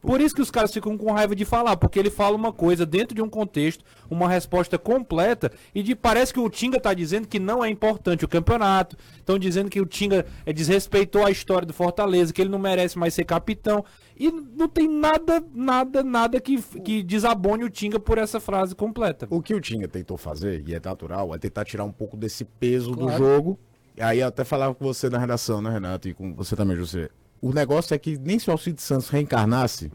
Por 0.00 0.20
isso 0.20 0.34
que 0.34 0.40
os 0.40 0.50
caras 0.50 0.72
ficam 0.72 0.96
com 0.96 1.12
raiva 1.12 1.36
de 1.36 1.44
falar, 1.44 1.76
porque 1.76 1.98
ele 1.98 2.10
fala 2.10 2.34
uma 2.34 2.52
coisa 2.52 2.86
dentro 2.86 3.14
de 3.14 3.20
um 3.20 3.28
contexto, 3.28 3.84
uma 4.08 4.28
resposta 4.28 4.78
completa, 4.78 5.52
e 5.74 5.82
de, 5.82 5.94
parece 5.94 6.32
que 6.32 6.40
o 6.40 6.48
Tinga 6.48 6.80
tá 6.80 6.94
dizendo 6.94 7.28
que 7.28 7.38
não 7.38 7.62
é 7.62 7.68
importante 7.68 8.24
o 8.24 8.28
campeonato, 8.28 8.96
estão 9.18 9.38
dizendo 9.38 9.68
que 9.68 9.80
o 9.80 9.86
Tinga 9.86 10.24
é, 10.46 10.52
desrespeitou 10.52 11.24
a 11.24 11.30
história 11.30 11.66
do 11.66 11.72
Fortaleza, 11.74 12.32
que 12.32 12.40
ele 12.40 12.50
não 12.50 12.58
merece 12.58 12.98
mais 12.98 13.12
ser 13.12 13.24
capitão, 13.24 13.84
e 14.16 14.30
não 14.30 14.68
tem 14.68 14.88
nada, 14.88 15.42
nada, 15.54 16.02
nada 16.02 16.40
que, 16.40 16.60
que 16.82 17.02
desabone 17.02 17.64
o 17.64 17.70
Tinga 17.70 18.00
por 18.00 18.16
essa 18.18 18.40
frase 18.40 18.74
completa. 18.74 19.26
O 19.30 19.42
que 19.42 19.54
o 19.54 19.60
Tinga 19.60 19.86
tentou 19.86 20.16
fazer, 20.16 20.62
e 20.66 20.74
é 20.74 20.80
natural, 20.82 21.34
é 21.34 21.38
tentar 21.38 21.64
tirar 21.64 21.84
um 21.84 21.92
pouco 21.92 22.16
desse 22.16 22.44
peso 22.44 22.92
do 22.92 23.06
Claro. 23.06 23.18
jogo. 23.18 23.58
E 23.96 24.02
aí 24.02 24.20
eu 24.20 24.28
até 24.28 24.44
falava 24.44 24.74
com 24.74 24.84
você 24.84 25.10
na 25.10 25.18
redação, 25.18 25.60
né, 25.60 25.70
Renato? 25.70 26.08
E 26.08 26.14
com 26.14 26.32
você 26.34 26.56
também, 26.56 26.76
José. 26.76 27.10
O 27.40 27.52
negócio 27.52 27.94
é 27.94 27.98
que 27.98 28.18
nem 28.18 28.38
se 28.38 28.48
o 28.48 28.52
Alcides 28.52 28.84
Santos 28.84 29.08
reencarnasse, 29.08 29.90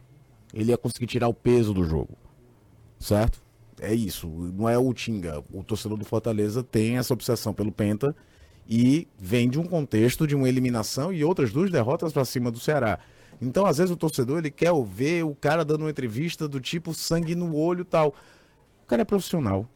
ele 0.53 0.71
ia 0.71 0.77
conseguir 0.77 1.07
tirar 1.07 1.27
o 1.27 1.33
peso 1.33 1.73
do 1.73 1.83
jogo. 1.83 2.17
Certo? 2.99 3.43
É 3.79 3.93
isso. 3.93 4.27
Não 4.27 4.67
é 4.69 4.77
o 4.77 4.93
Tinga. 4.93 5.43
O 5.53 5.63
torcedor 5.63 5.97
do 5.97 6.05
Fortaleza 6.05 6.63
tem 6.63 6.97
essa 6.97 7.13
obsessão 7.13 7.53
pelo 7.53 7.71
Penta 7.71 8.15
e 8.67 9.07
vem 9.19 9.49
de 9.49 9.59
um 9.59 9.65
contexto 9.65 10.25
de 10.25 10.35
uma 10.35 10.49
eliminação 10.49 11.13
e 11.13 11.23
outras 11.23 11.51
duas 11.51 11.69
derrotas 11.69 12.13
para 12.13 12.25
cima 12.25 12.49
do 12.49 12.59
Ceará. 12.59 12.99
Então, 13.41 13.65
às 13.65 13.77
vezes, 13.77 13.91
o 13.91 13.97
torcedor 13.97 14.39
ele 14.39 14.49
quer 14.49 14.71
ver 14.85 15.23
o 15.23 15.35
cara 15.35 15.65
dando 15.65 15.81
uma 15.81 15.89
entrevista 15.89 16.47
do 16.47 16.59
tipo 16.59 16.93
sangue 16.93 17.35
no 17.35 17.55
olho 17.55 17.83
tal. 17.83 18.15
O 18.83 18.87
cara 18.87 19.01
é 19.01 19.05
profissional. 19.05 19.67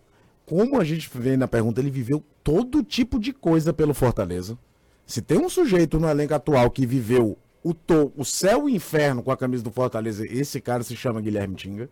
Como 0.46 0.80
a 0.80 0.84
gente 0.84 1.10
vê 1.14 1.38
na 1.38 1.48
pergunta, 1.48 1.82
ele 1.82 1.92
viveu 1.92 2.24
todo 2.44 2.84
tipo 2.84 3.20
de 3.20 3.34
coisa 3.34 3.74
pelo 3.74 3.94
Fortaleza. 3.94 4.58
Se 5.06 5.22
tem 5.22 5.38
um 5.38 5.50
sujeito 5.50 6.00
no 6.00 6.08
elenco 6.10 6.34
atual 6.34 6.72
que 6.72 6.86
viveu 6.86 7.38
o, 7.63 7.74
to, 7.74 8.12
o 8.16 8.24
céu 8.24 8.70
e 8.70 8.74
o 8.74 8.75
inferno 8.75 9.22
com 9.22 9.32
a 9.32 9.38
camisa 9.38 9.63
do 9.63 9.72
Fortaleza, 9.72 10.25
esse 10.25 10.62
cara 10.62 10.84
se 10.84 10.96
chama 10.96 11.22
Guilherme 11.22 11.56
Tinga. 11.56 11.89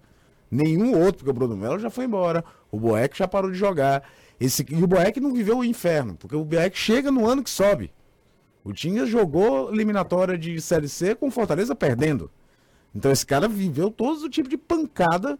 Nenhum 0.50 0.98
outro, 0.98 1.18
porque 1.18 1.30
o 1.30 1.34
Bruno 1.34 1.58
Melo 1.58 1.78
já 1.78 1.90
foi 1.90 2.06
embora, 2.06 2.44
o 2.72 2.80
Boeck 2.80 3.18
já 3.18 3.28
parou 3.28 3.52
de 3.52 3.58
jogar. 3.58 4.04
Esse, 4.40 4.66
e 4.70 4.82
o 4.82 4.88
Boeck 4.88 5.20
não 5.20 5.34
viveu 5.34 5.58
o 5.58 5.64
inferno, 5.64 6.16
porque 6.16 6.36
o 6.36 6.46
Boeck 6.46 6.78
chega 6.78 7.12
no 7.12 7.28
ano 7.28 7.44
que 7.44 7.50
sobe. 7.50 7.92
O 8.64 8.72
Tinga 8.72 9.06
jogou 9.06 9.74
eliminatória 9.74 10.38
de 10.38 10.60
Série 10.62 10.90
C 10.90 11.16
com 11.16 11.28
o 11.28 11.32
Fortaleza 11.32 11.76
perdendo. 11.76 12.30
Então 12.94 13.12
esse 13.12 13.26
cara 13.26 13.48
viveu 13.48 13.92
todo 13.92 14.24
o 14.24 14.30
tipo 14.30 14.50
de 14.50 14.58
pancada 14.58 15.38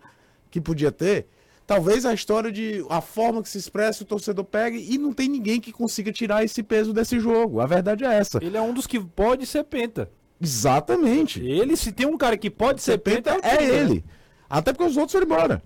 que 0.50 0.60
podia 0.60 0.92
ter. 0.92 1.28
Talvez 1.66 2.06
a 2.06 2.14
história 2.14 2.50
de 2.50 2.86
a 2.90 3.02
forma 3.02 3.44
que 3.44 3.50
se 3.50 3.58
expressa 3.58 4.04
o 4.04 4.06
torcedor 4.06 4.46
pegue 4.46 4.78
e 4.90 4.98
não 4.98 5.12
tem 5.12 5.28
ninguém 5.28 5.60
que 5.60 5.74
consiga 5.74 6.14
tirar 6.14 6.44
esse 6.44 6.64
peso 6.64 6.94
desse 6.94 7.20
jogo. 7.20 7.60
A 7.60 7.66
verdade 7.66 8.06
é 8.06 8.14
essa. 8.14 8.40
Ele 8.42 8.56
é 8.56 8.62
um 8.62 8.74
dos 8.74 8.88
que 8.88 8.98
pode 9.00 9.46
ser 9.46 9.66
penta. 9.66 10.10
Exatamente. 10.42 11.44
Ele, 11.44 11.76
se 11.76 11.92
tem 11.92 12.06
um 12.06 12.18
cara 12.18 12.38
que 12.38 12.50
pode 12.50 12.82
ser 12.82 12.98
penta, 13.00 13.38
é, 13.44 13.56
é 13.56 13.64
ele. 13.64 14.04
Até 14.50 14.72
porque 14.72 14.90
os 14.90 14.98
outros 14.98 15.14
foram 15.14 15.26
embora. 15.26 15.62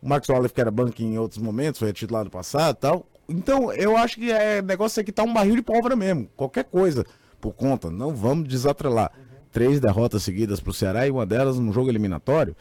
O 0.00 0.08
Max 0.08 0.28
Wallace, 0.28 0.54
que 0.54 0.60
era 0.60 0.70
banco 0.70 1.02
em 1.02 1.18
outros 1.18 1.40
momentos, 1.40 1.78
foi 1.78 1.92
titular 1.92 2.24
no 2.24 2.30
passado 2.30 2.76
tal. 2.76 3.06
Então, 3.28 3.72
eu 3.72 3.96
acho 3.96 4.16
que 4.16 4.30
é 4.30 4.60
negócio 4.60 5.00
é 5.00 5.04
que 5.04 5.12
tá 5.12 5.22
um 5.22 5.32
barril 5.32 5.56
de 5.56 5.62
pólvora 5.62 5.96
mesmo. 5.96 6.28
Qualquer 6.36 6.64
coisa 6.64 7.04
por 7.40 7.52
conta. 7.52 7.90
Não 7.90 8.14
vamos 8.14 8.48
desatrelar. 8.48 9.10
Três 9.50 9.80
derrotas 9.80 10.22
seguidas 10.22 10.60
pro 10.60 10.72
Ceará 10.72 11.06
e 11.06 11.10
uma 11.10 11.24
delas 11.24 11.58
num 11.58 11.72
jogo 11.72 11.88
eliminatório. 11.88 12.56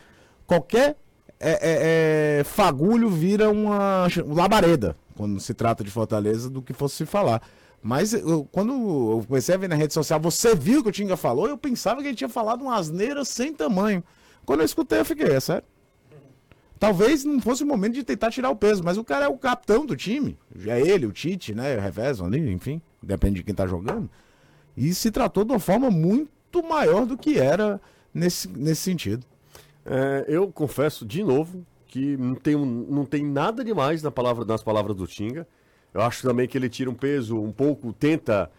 Qualquer 0.46 0.96
é, 1.40 1.52
é, 1.52 2.40
é, 2.40 2.44
fagulho 2.44 3.10
vira 3.10 3.50
uma 3.50 4.08
labareda 4.28 4.96
quando 5.16 5.40
se 5.40 5.54
trata 5.54 5.84
de 5.84 5.92
Fortaleza 5.92 6.50
do 6.50 6.62
que 6.62 6.74
fosse 6.74 6.98
se 6.98 7.06
falar. 7.06 7.42
Mas 7.84 8.14
eu, 8.14 8.48
quando 8.50 8.72
eu 8.72 9.26
comecei 9.28 9.54
a 9.54 9.58
ver 9.58 9.68
na 9.68 9.76
rede 9.76 9.94
social, 9.94 10.18
você 10.18 10.56
viu 10.56 10.82
que 10.82 10.88
o 10.88 10.92
Tinga 10.92 11.18
falou, 11.18 11.50
eu 11.50 11.58
pensava 11.58 12.02
que 12.02 12.08
ele 12.08 12.16
tinha 12.16 12.30
falado 12.30 12.62
uma 12.62 12.78
asneira 12.78 13.26
sem 13.26 13.54
tamanho. 13.54 14.02
Quando 14.46 14.62
eu 14.62 14.66
escutei, 14.66 15.02
eu 15.02 15.06
fiquei, 15.06 15.28
é 15.28 15.40
sério. 15.40 15.66
Talvez 16.80 17.26
não 17.26 17.42
fosse 17.42 17.62
o 17.62 17.68
momento 17.68 17.94
de 17.96 18.04
tentar 18.04 18.32
tirar 18.32 18.50
o 18.50 18.56
peso, 18.56 18.82
mas 18.84 18.98
o 18.98 19.04
cara 19.04 19.26
é 19.26 19.28
o 19.28 19.38
capitão 19.38 19.86
do 19.86 19.98
time. 19.98 20.38
É 20.66 20.80
ele, 20.80 21.06
o 21.06 21.12
Tite, 21.12 21.54
né? 21.54 21.78
O 21.78 21.82
Revezam 21.82 22.26
ali, 22.26 22.52
enfim, 22.52 22.82
depende 23.02 23.36
de 23.36 23.44
quem 23.44 23.54
tá 23.54 23.68
jogando. 23.68 24.10
E 24.76 24.94
se 24.94 25.12
tratou 25.12 25.44
de 25.44 25.52
uma 25.52 25.60
forma 25.60 25.92
muito 25.92 26.64
maior 26.64 27.06
do 27.06 27.18
que 27.18 27.38
era 27.38 27.82
nesse, 28.14 28.48
nesse 28.48 28.82
sentido. 28.82 29.26
É, 29.86 30.26
eu 30.28 30.50
confesso 30.52 31.06
de 31.06 31.22
novo 31.22 31.66
que 31.88 32.16
não 32.16 32.36
tem, 32.36 32.56
não 32.56 33.06
tem 33.06 33.26
nada 33.26 33.64
demais 33.64 34.02
na 34.02 34.10
palavra, 34.10 34.46
nas 34.46 34.64
palavras 34.64 34.96
do 34.96 35.06
Tinga. 35.06 35.46
Eu 35.94 36.02
acho 36.02 36.22
também 36.22 36.48
que 36.48 36.58
ele 36.58 36.70
tira 36.70 36.90
um 36.90 36.96
peso 36.96 37.40
um 37.40 37.52
pouco, 37.52 37.94
tenta 37.94 38.50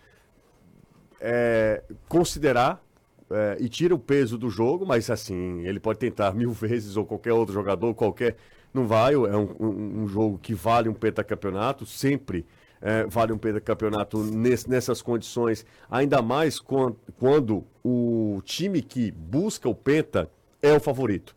é, 1.21 1.83
considerar 2.09 2.83
é, 3.31 3.57
e 3.59 3.69
tira 3.69 3.95
o 3.95 3.99
peso 3.99 4.39
do 4.39 4.49
jogo, 4.49 4.87
mas 4.87 5.11
assim, 5.11 5.67
ele 5.67 5.81
pode 5.81 5.99
tentar 5.99 6.33
mil 6.37 6.53
vezes, 6.53 6.97
ou 6.97 7.05
qualquer 7.05 7.33
outro 7.33 7.55
jogador, 7.55 7.95
qualquer. 7.95 8.37
Não 8.73 8.87
vai, 8.87 9.15
é 9.15 9.17
um, 9.17 9.55
um, 9.61 10.03
um 10.03 10.09
jogo 10.09 10.39
que 10.39 10.53
vale 10.53 10.89
um 10.89 10.95
pentacampeonato, 10.95 11.87
sempre 11.87 12.45
é, 12.85 13.07
vale 13.07 13.33
um 13.33 13.39
pentacampeonato 13.39 14.19
nesse, 14.19 14.69
nessas 14.69 15.01
condições, 15.01 15.65
ainda 15.91 16.21
mais 16.21 16.59
quando, 16.61 16.99
quando 17.19 17.65
o 17.83 18.43
time 18.45 18.83
que 18.83 19.11
busca 19.11 19.69
o 19.69 19.75
penta 19.75 20.29
é 20.61 20.73
o 20.75 20.81
favorito. 20.81 21.35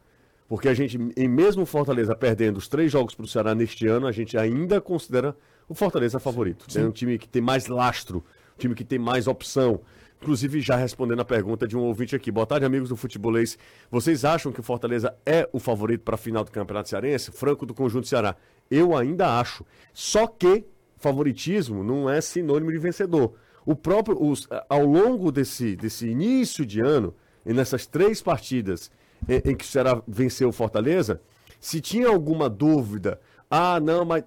Porque 0.47 0.67
a 0.67 0.73
gente, 0.73 0.97
em 1.15 1.27
mesmo 1.27 1.65
Fortaleza 1.65 2.15
perdendo 2.15 2.57
os 2.57 2.67
três 2.67 2.91
jogos 2.91 3.15
para 3.15 3.23
o 3.23 3.27
Ceará 3.27 3.55
neste 3.55 3.87
ano, 3.87 4.07
a 4.07 4.11
gente 4.11 4.37
ainda 4.37 4.81
considera 4.81 5.35
o 5.67 5.73
Fortaleza 5.73 6.19
favorito. 6.19 6.65
Sim. 6.67 6.81
É 6.81 6.85
um 6.85 6.91
time 6.91 7.17
que 7.17 7.27
tem 7.27 7.41
mais 7.41 7.67
lastro, 7.67 8.23
um 8.55 8.59
time 8.59 8.75
que 8.75 8.83
tem 8.83 8.99
mais 8.99 9.27
opção. 9.27 9.81
Inclusive, 10.21 10.61
já 10.61 10.75
respondendo 10.75 11.19
a 11.19 11.25
pergunta 11.25 11.67
de 11.67 11.77
um 11.77 11.81
ouvinte 11.81 12.15
aqui. 12.15 12.31
Boa 12.31 12.47
tarde, 12.47 12.65
amigos 12.65 12.89
do 12.89 12.95
Futebolês. 12.95 13.57
Vocês 13.91 14.25
acham 14.25 14.51
que 14.51 14.59
o 14.59 14.63
Fortaleza 14.63 15.15
é 15.25 15.47
o 15.53 15.59
favorito 15.59 16.01
para 16.01 16.15
a 16.15 16.17
final 16.17 16.43
do 16.43 16.51
Campeonato 16.51 16.89
Cearense? 16.89 17.31
Franco 17.31 17.65
do 17.65 17.73
Conjunto 17.73 18.07
Ceará. 18.07 18.35
Eu 18.69 18.97
ainda 18.97 19.39
acho. 19.39 19.63
Só 19.93 20.25
que 20.25 20.65
favoritismo 20.97 21.83
não 21.83 22.09
é 22.09 22.19
sinônimo 22.19 22.71
de 22.71 22.79
vencedor. 22.79 23.35
O 23.63 23.75
próprio, 23.75 24.17
os, 24.19 24.47
ao 24.67 24.85
longo 24.85 25.31
desse, 25.31 25.75
desse 25.75 26.07
início 26.07 26.65
de 26.65 26.79
ano, 26.79 27.13
e 27.45 27.53
nessas 27.53 27.85
três 27.85 28.21
partidas 28.21 28.91
em, 29.27 29.51
em 29.51 29.55
que 29.55 29.63
o 29.63 29.67
Ceará 29.67 30.01
venceu 30.07 30.49
o 30.49 30.53
Fortaleza, 30.53 31.21
se 31.59 31.79
tinha 31.79 32.07
alguma 32.07 32.49
dúvida, 32.49 33.19
ah, 33.49 33.79
não, 33.79 34.03
mas 34.03 34.23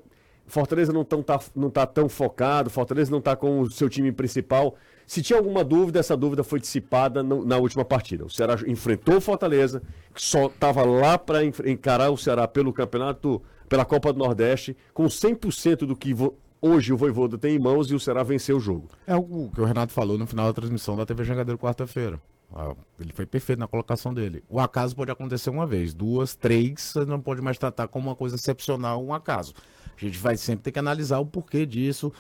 Fortaleza 0.51 0.93
não, 0.93 1.05
tão, 1.05 1.23
tá, 1.23 1.41
não 1.55 1.71
tá 1.71 1.87
tão 1.87 2.09
focado, 2.09 2.69
Fortaleza 2.69 3.11
não 3.11 3.19
está 3.21 3.37
com 3.37 3.61
o 3.61 3.71
seu 3.71 3.89
time 3.89 4.11
principal. 4.13 4.75
Se 5.07 5.23
tinha 5.23 5.39
alguma 5.39 5.65
dúvida, 5.65 6.01
essa 6.01 6.17
dúvida 6.17 6.45
foi 6.45 6.61
dissipada 6.61 7.23
no, 7.23 7.45
na 7.45 7.57
última 7.57 7.85
partida. 7.85 8.25
O 8.25 8.31
Ceará 8.31 8.57
enfrentou 8.67 9.17
o 9.17 9.21
Fortaleza, 9.21 9.83
que 10.15 10.23
só 10.23 10.47
estava 10.47 10.85
lá 10.85 11.17
para 11.17 11.45
encarar 11.45 12.11
o 12.11 12.17
Ceará 12.17 12.47
pelo 12.47 12.73
campeonato, 12.73 13.41
pela 13.69 13.85
Copa 13.85 14.13
do 14.13 14.19
Nordeste, 14.19 14.77
com 14.93 15.05
100% 15.05 15.87
do 15.87 15.97
que 15.97 16.15
hoje 16.61 16.93
o 16.93 16.97
Voivoda 16.97 17.39
tem 17.39 17.57
em 17.57 17.59
mãos 17.59 17.91
e 17.91 17.95
o 17.95 18.01
Ceará 18.01 18.23
venceu 18.23 18.57
o 18.57 18.61
jogo. 18.61 18.89
É 19.07 19.15
o 19.17 19.51
que 19.55 19.61
o 19.61 19.65
Renato 19.65 19.93
falou 19.93 20.19
no 20.19 20.27
final 20.27 20.47
da 20.47 20.53
transmissão 20.53 20.97
da 20.97 21.07
TV 21.07 21.25
Jangadeiro 21.25 21.59
quarta-feira. 21.59 22.21
Ah, 22.53 22.75
ele 22.99 23.13
foi 23.13 23.27
perfeito 23.27 23.59
na 23.59 23.69
colocação 23.69 24.13
dele. 24.13 24.43
O 24.49 24.59
acaso 24.59 24.97
pode 24.97 25.11
acontecer 25.11 25.51
uma 25.51 25.67
vez, 25.67 25.95
duas, 25.95 26.35
três, 26.35 26.81
você 26.81 27.05
não 27.05 27.21
pode 27.21 27.41
mais 27.41 27.59
tratar 27.59 27.87
como 27.89 28.09
uma 28.09 28.17
coisa 28.17 28.37
excepcional 28.37 29.05
um 29.05 29.15
acaso. 29.15 29.55
A 29.97 30.01
gente 30.01 30.19
vai 30.19 30.37
sempre 30.37 30.65
ter 30.65 30.73
que 30.73 30.79
analisar 30.79 31.19
o 31.21 31.27
porquê 31.27 31.65
disso, 31.65 32.13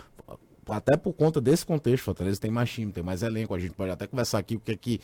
até 0.69 0.97
por 0.97 1.13
conta 1.13 1.41
desse 1.41 1.67
contexto, 1.67 2.05
Fortaleza 2.05 2.41
tem 2.41 2.51
mais 2.51 2.71
time, 2.71 2.93
tem 2.93 3.03
mais 3.03 3.23
elenco, 3.23 3.55
a 3.55 3.59
gente 3.59 3.75
pode 3.75 3.91
até 3.91 4.07
conversar 4.07 4.39
aqui 4.39 4.57
o 4.57 4.61
que 4.61 4.73
é 4.73 4.77
que. 4.77 5.01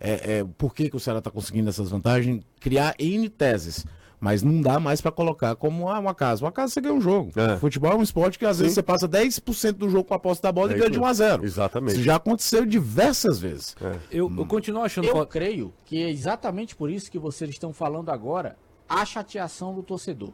É, 0.00 0.38
é, 0.38 0.44
por 0.56 0.72
que, 0.72 0.88
que 0.88 0.96
o 0.96 1.00
Ceará 1.00 1.18
está 1.18 1.28
conseguindo 1.28 1.68
essas 1.68 1.90
vantagens, 1.90 2.40
criar 2.60 2.94
N 3.00 3.28
teses. 3.28 3.84
Mas 4.20 4.42
não 4.42 4.60
dá 4.60 4.80
mais 4.80 5.00
para 5.00 5.12
colocar 5.12 5.54
como 5.54 5.88
ah, 5.88 6.00
um 6.00 6.08
acaso. 6.08 6.44
Um 6.44 6.48
acaso 6.48 6.72
você 6.72 6.80
ganha 6.80 6.94
um 6.94 7.00
jogo. 7.00 7.30
É. 7.36 7.56
Futebol 7.56 7.92
é 7.92 7.94
um 7.94 8.02
esporte 8.02 8.38
que 8.38 8.44
às 8.44 8.56
Sim. 8.56 8.64
vezes 8.64 8.74
você 8.74 8.82
passa 8.82 9.08
10% 9.08 9.72
do 9.72 9.88
jogo 9.88 10.04
com 10.04 10.14
a 10.14 10.18
posse 10.18 10.42
da 10.42 10.50
bola 10.50 10.72
é 10.72 10.76
e 10.76 10.78
ganha 10.78 10.90
de 10.90 10.98
1 10.98 11.06
a 11.06 11.12
0 11.12 11.44
Exatamente. 11.44 11.94
Isso 11.94 12.02
já 12.02 12.16
aconteceu 12.16 12.66
diversas 12.66 13.38
vezes. 13.38 13.76
É. 13.80 13.96
Eu, 14.10 14.32
eu, 14.36 14.46
continuo 14.46 14.82
achando. 14.82 15.06
Eu 15.06 15.26
creio 15.26 15.72
que 15.84 16.02
é 16.02 16.10
exatamente 16.10 16.74
por 16.74 16.90
isso 16.90 17.10
que 17.10 17.18
vocês 17.18 17.48
estão 17.50 17.72
falando 17.72 18.10
agora 18.10 18.56
a 18.88 19.04
chateação 19.04 19.72
do 19.72 19.82
torcedor. 19.82 20.32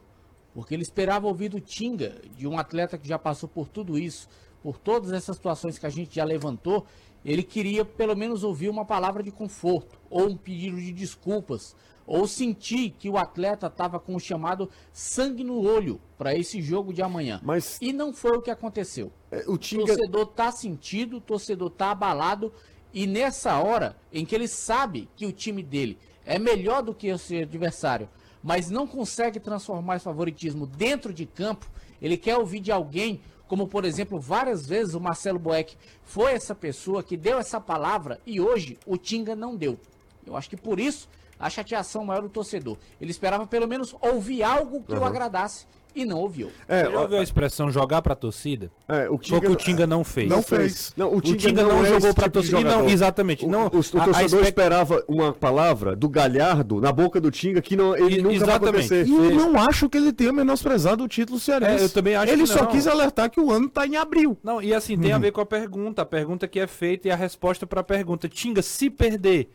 Porque 0.54 0.72
ele 0.72 0.82
esperava 0.82 1.26
ouvir 1.26 1.48
do 1.48 1.60
Tinga, 1.60 2.14
de 2.36 2.46
um 2.46 2.58
atleta 2.58 2.96
que 2.96 3.08
já 3.08 3.18
passou 3.18 3.48
por 3.48 3.68
tudo 3.68 3.98
isso, 3.98 4.28
por 4.62 4.78
todas 4.78 5.12
essas 5.12 5.36
situações 5.36 5.78
que 5.78 5.84
a 5.84 5.90
gente 5.90 6.14
já 6.14 6.24
levantou, 6.24 6.86
ele 7.24 7.42
queria 7.42 7.84
pelo 7.84 8.16
menos 8.16 8.44
ouvir 8.44 8.68
uma 8.68 8.84
palavra 8.84 9.22
de 9.22 9.30
conforto, 9.30 9.98
ou 10.08 10.28
um 10.28 10.36
pedido 10.36 10.76
de 10.76 10.92
desculpas, 10.92 11.74
ou 12.06 12.26
sentir 12.26 12.90
que 12.98 13.08
o 13.08 13.16
atleta 13.16 13.66
estava 13.66 13.98
com 13.98 14.14
o 14.14 14.20
chamado 14.20 14.68
sangue 14.92 15.42
no 15.42 15.60
olho 15.60 16.00
para 16.18 16.34
esse 16.34 16.60
jogo 16.60 16.92
de 16.92 17.02
amanhã. 17.02 17.40
Mas... 17.42 17.78
E 17.80 17.92
não 17.92 18.12
foi 18.12 18.36
o 18.36 18.42
que 18.42 18.50
aconteceu. 18.50 19.12
É, 19.30 19.44
o, 19.46 19.56
Tinga... 19.56 19.86
torcedor 19.86 20.22
está 20.22 20.52
sentido, 20.52 21.16
o 21.16 21.20
torcedor 21.20 21.68
está 21.68 21.90
abalado, 21.90 22.52
e 22.92 23.06
nessa 23.06 23.58
hora 23.58 23.96
em 24.12 24.24
que 24.24 24.34
ele 24.34 24.48
sabe 24.48 25.08
que 25.16 25.26
o 25.26 25.32
time 25.32 25.62
dele 25.62 25.98
é 26.24 26.38
melhor 26.38 26.82
do 26.82 26.94
que 26.94 27.10
o 27.12 27.18
seu 27.18 27.42
adversário, 27.42 28.08
mas 28.42 28.70
não 28.70 28.86
consegue 28.86 29.40
transformar 29.40 29.96
esse 29.96 30.04
favoritismo 30.04 30.66
dentro 30.66 31.12
de 31.12 31.26
campo, 31.26 31.66
ele 32.00 32.16
quer 32.16 32.36
ouvir 32.36 32.60
de 32.60 32.70
alguém 32.70 33.20
como 33.46 33.68
por 33.68 33.84
exemplo, 33.84 34.18
várias 34.18 34.66
vezes 34.66 34.94
o 34.94 35.00
Marcelo 35.00 35.38
Boeck 35.38 35.76
foi 36.02 36.32
essa 36.32 36.54
pessoa 36.54 37.02
que 37.02 37.16
deu 37.16 37.38
essa 37.38 37.60
palavra 37.60 38.20
e 38.26 38.40
hoje 38.40 38.78
o 38.86 38.96
Tinga 38.96 39.36
não 39.36 39.54
deu. 39.54 39.78
Eu 40.26 40.36
acho 40.36 40.48
que 40.48 40.56
por 40.56 40.80
isso 40.80 41.08
a 41.38 41.50
chateação 41.50 42.04
maior 42.04 42.22
do 42.22 42.28
torcedor. 42.28 42.76
Ele 43.00 43.10
esperava 43.10 43.46
pelo 43.46 43.66
menos 43.68 43.94
ouvir 44.00 44.42
algo 44.42 44.82
que 44.82 44.92
uhum. 44.94 45.00
o 45.00 45.04
agradasse 45.04 45.66
e 45.96 46.04
não 46.04 46.18
ouviu. 46.18 46.50
É, 46.66 46.86
Você 46.86 46.90
já 46.90 47.00
ouviu 47.02 47.18
a 47.18 47.22
expressão 47.22 47.70
jogar 47.70 48.02
pra 48.02 48.16
torcida? 48.16 48.68
é, 48.88 49.08
o 49.08 49.16
Foi 49.16 49.38
o 49.38 49.40
que 49.40 49.46
o 49.46 49.54
Tinga 49.54 49.86
não 49.86 50.02
fez. 50.02 50.28
Não 50.28 50.42
fez. 50.42 50.92
Não, 50.96 51.08
o 51.12 51.18
O 51.18 51.20
Tinga, 51.20 51.38
Tinga 51.38 51.62
não, 51.62 51.84
é 51.84 51.88
jogou 51.88 52.12
pra 52.12 52.24
tipo 52.24 52.30
torcida. 52.32 52.60
Não, 52.62 52.88
exatamente. 52.88 53.44
O, 53.44 53.48
não, 53.48 53.62
o, 53.62 53.66
o 53.66 53.70
torcedor 53.70 54.02
a- 54.12 54.18
a 54.18 54.24
expect- 54.24 54.42
esperava 54.48 55.04
uma 55.06 55.32
palavra 55.32 55.94
do 55.94 56.08
Galhardo 56.08 56.80
na 56.80 56.90
boca 56.90 57.20
do 57.20 57.30
Tinga 57.30 57.62
que 57.62 57.76
não, 57.76 57.96
ele 57.96 58.16
E- 58.18 58.22
nunca 58.22 58.38
vai 58.44 58.48
exatamente. 58.56 58.68
acontecer. 58.92 59.06
E 59.06 59.14
eu 59.14 59.30
não 59.36 59.56
acho 59.60 59.88
que 59.88 59.96
ele 59.96 60.12
tenha 60.12 60.32
menosprezado 60.32 61.04
o 61.04 61.06
título 61.06 61.38
cearense. 61.38 61.82
É, 61.82 61.86
eu 61.86 61.90
também 61.90 62.16
acho 62.16 62.32
Ele 62.32 62.42
que 62.42 62.48
só 62.48 62.62
não. 62.64 62.70
quis 62.72 62.88
alertar 62.88 63.30
que 63.30 63.38
o 63.38 63.52
ano 63.52 63.68
tá 63.68 63.86
em 63.86 63.94
abril. 63.96 64.36
Não, 64.42 64.60
e 64.60 64.74
assim, 64.74 64.98
tem 64.98 65.12
a 65.12 65.18
ver 65.18 65.30
com 65.30 65.40
a 65.42 65.46
pergunta. 65.46 66.02
A 66.02 66.06
pergunta 66.06 66.48
que 66.48 66.58
é 66.58 66.66
feita 66.66 67.06
e 67.06 67.10
a 67.12 67.16
resposta 67.16 67.68
pra 67.68 67.84
pergunta. 67.84 68.28
Tinga, 68.28 68.62
se 68.62 68.90
perder. 68.90 69.48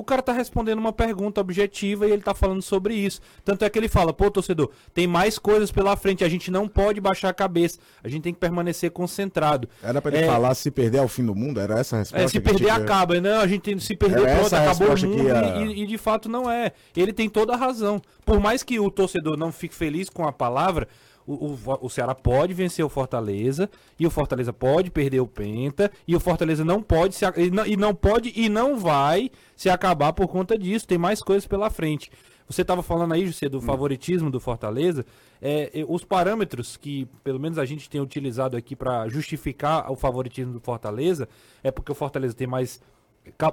O 0.00 0.04
cara 0.04 0.22
tá 0.22 0.32
respondendo 0.32 0.78
uma 0.78 0.94
pergunta 0.94 1.42
objetiva 1.42 2.08
e 2.08 2.10
ele 2.10 2.22
tá 2.22 2.34
falando 2.34 2.62
sobre 2.62 2.94
isso. 2.94 3.20
Tanto 3.44 3.64
é 3.66 3.68
que 3.68 3.78
ele 3.78 3.86
fala, 3.88 4.14
pô, 4.14 4.30
torcedor, 4.30 4.70
tem 4.94 5.06
mais 5.06 5.38
coisas 5.38 5.70
pela 5.70 5.94
frente, 5.94 6.24
a 6.24 6.28
gente 6.28 6.50
não 6.50 6.66
pode 6.66 7.00
baixar 7.02 7.28
a 7.28 7.34
cabeça, 7.34 7.78
a 8.02 8.08
gente 8.08 8.22
tem 8.22 8.32
que 8.32 8.40
permanecer 8.40 8.90
concentrado. 8.90 9.68
Era 9.82 10.00
pra 10.00 10.10
ele 10.16 10.24
É, 10.24 10.26
falar 10.26 10.54
se 10.54 10.70
perder 10.70 10.98
é 10.98 11.02
o 11.02 11.08
fim 11.08 11.24
do 11.26 11.34
mundo? 11.34 11.60
Era 11.60 11.78
essa 11.78 11.96
a 11.96 11.98
resposta? 11.98 12.24
É, 12.24 12.28
se 12.28 12.40
perder, 12.40 12.58
tinha? 12.64 12.74
acaba. 12.76 13.20
Não, 13.20 13.40
a 13.40 13.46
gente 13.46 13.60
tem 13.60 13.78
se 13.78 13.94
perder, 13.94 14.22
Era 14.26 14.38
pronto, 14.40 14.54
acabou 14.54 14.88
o 14.88 15.06
mundo. 15.06 15.22
ia- 15.22 15.66
E, 15.66 15.82
e 15.82 15.86
de 15.86 15.98
fato 15.98 16.28
não 16.30 16.50
é. 16.50 16.72
Ele 16.96 17.12
tem 17.12 17.28
toda 17.28 17.52
a 17.52 17.56
razão. 17.56 18.00
Por 18.24 18.40
mais 18.40 18.62
que 18.62 18.80
o 18.80 18.90
torcedor 18.90 19.36
não 19.36 19.52
fique 19.52 19.74
feliz 19.74 20.08
com 20.08 20.26
a 20.26 20.32
palavra, 20.32 20.88
o, 21.30 21.54
o, 21.54 21.78
o 21.82 21.88
Ceará 21.88 22.14
pode 22.14 22.52
vencer 22.52 22.84
o 22.84 22.88
Fortaleza, 22.88 23.70
e 23.98 24.06
o 24.06 24.10
Fortaleza 24.10 24.52
pode 24.52 24.90
perder 24.90 25.20
o 25.20 25.26
Penta, 25.26 25.90
e 26.06 26.16
o 26.16 26.20
Fortaleza 26.20 26.64
não 26.64 26.82
pode 26.82 27.14
se, 27.14 27.24
e 27.36 27.50
não, 27.50 27.66
e 27.66 27.76
não 27.76 27.94
pode 27.94 28.32
e 28.34 28.48
não 28.48 28.78
vai 28.78 29.30
se 29.56 29.68
acabar 29.70 30.12
por 30.12 30.26
conta 30.28 30.58
disso. 30.58 30.86
Tem 30.86 30.98
mais 30.98 31.22
coisas 31.22 31.46
pela 31.46 31.70
frente. 31.70 32.10
Você 32.50 32.62
estava 32.62 32.82
falando 32.82 33.14
aí, 33.14 33.26
José, 33.26 33.48
do 33.48 33.60
favoritismo 33.60 34.28
do 34.28 34.40
Fortaleza. 34.40 35.06
É, 35.40 35.70
os 35.86 36.04
parâmetros 36.04 36.76
que, 36.76 37.06
pelo 37.22 37.38
menos, 37.38 37.58
a 37.58 37.64
gente 37.64 37.88
tem 37.88 38.00
utilizado 38.00 38.56
aqui 38.56 38.74
para 38.74 39.08
justificar 39.08 39.88
o 39.90 39.94
favoritismo 39.94 40.54
do 40.54 40.60
Fortaleza 40.60 41.28
é 41.62 41.70
porque 41.70 41.92
o 41.92 41.94
Fortaleza 41.94 42.34
tem 42.34 42.48
mais 42.48 42.82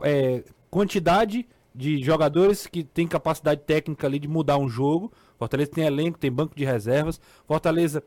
é, 0.01 0.43
quantidade 0.71 1.47
de 1.75 2.03
jogadores 2.03 2.65
que 2.65 2.83
tem 2.83 3.07
capacidade 3.07 3.61
técnica 3.61 4.07
ali 4.07 4.17
de 4.17 4.27
mudar 4.27 4.57
um 4.57 4.67
jogo. 4.67 5.11
Fortaleza 5.37 5.71
tem 5.71 5.85
elenco, 5.85 6.17
tem 6.17 6.31
banco 6.31 6.55
de 6.55 6.65
reservas. 6.65 7.19
Fortaleza 7.45 8.03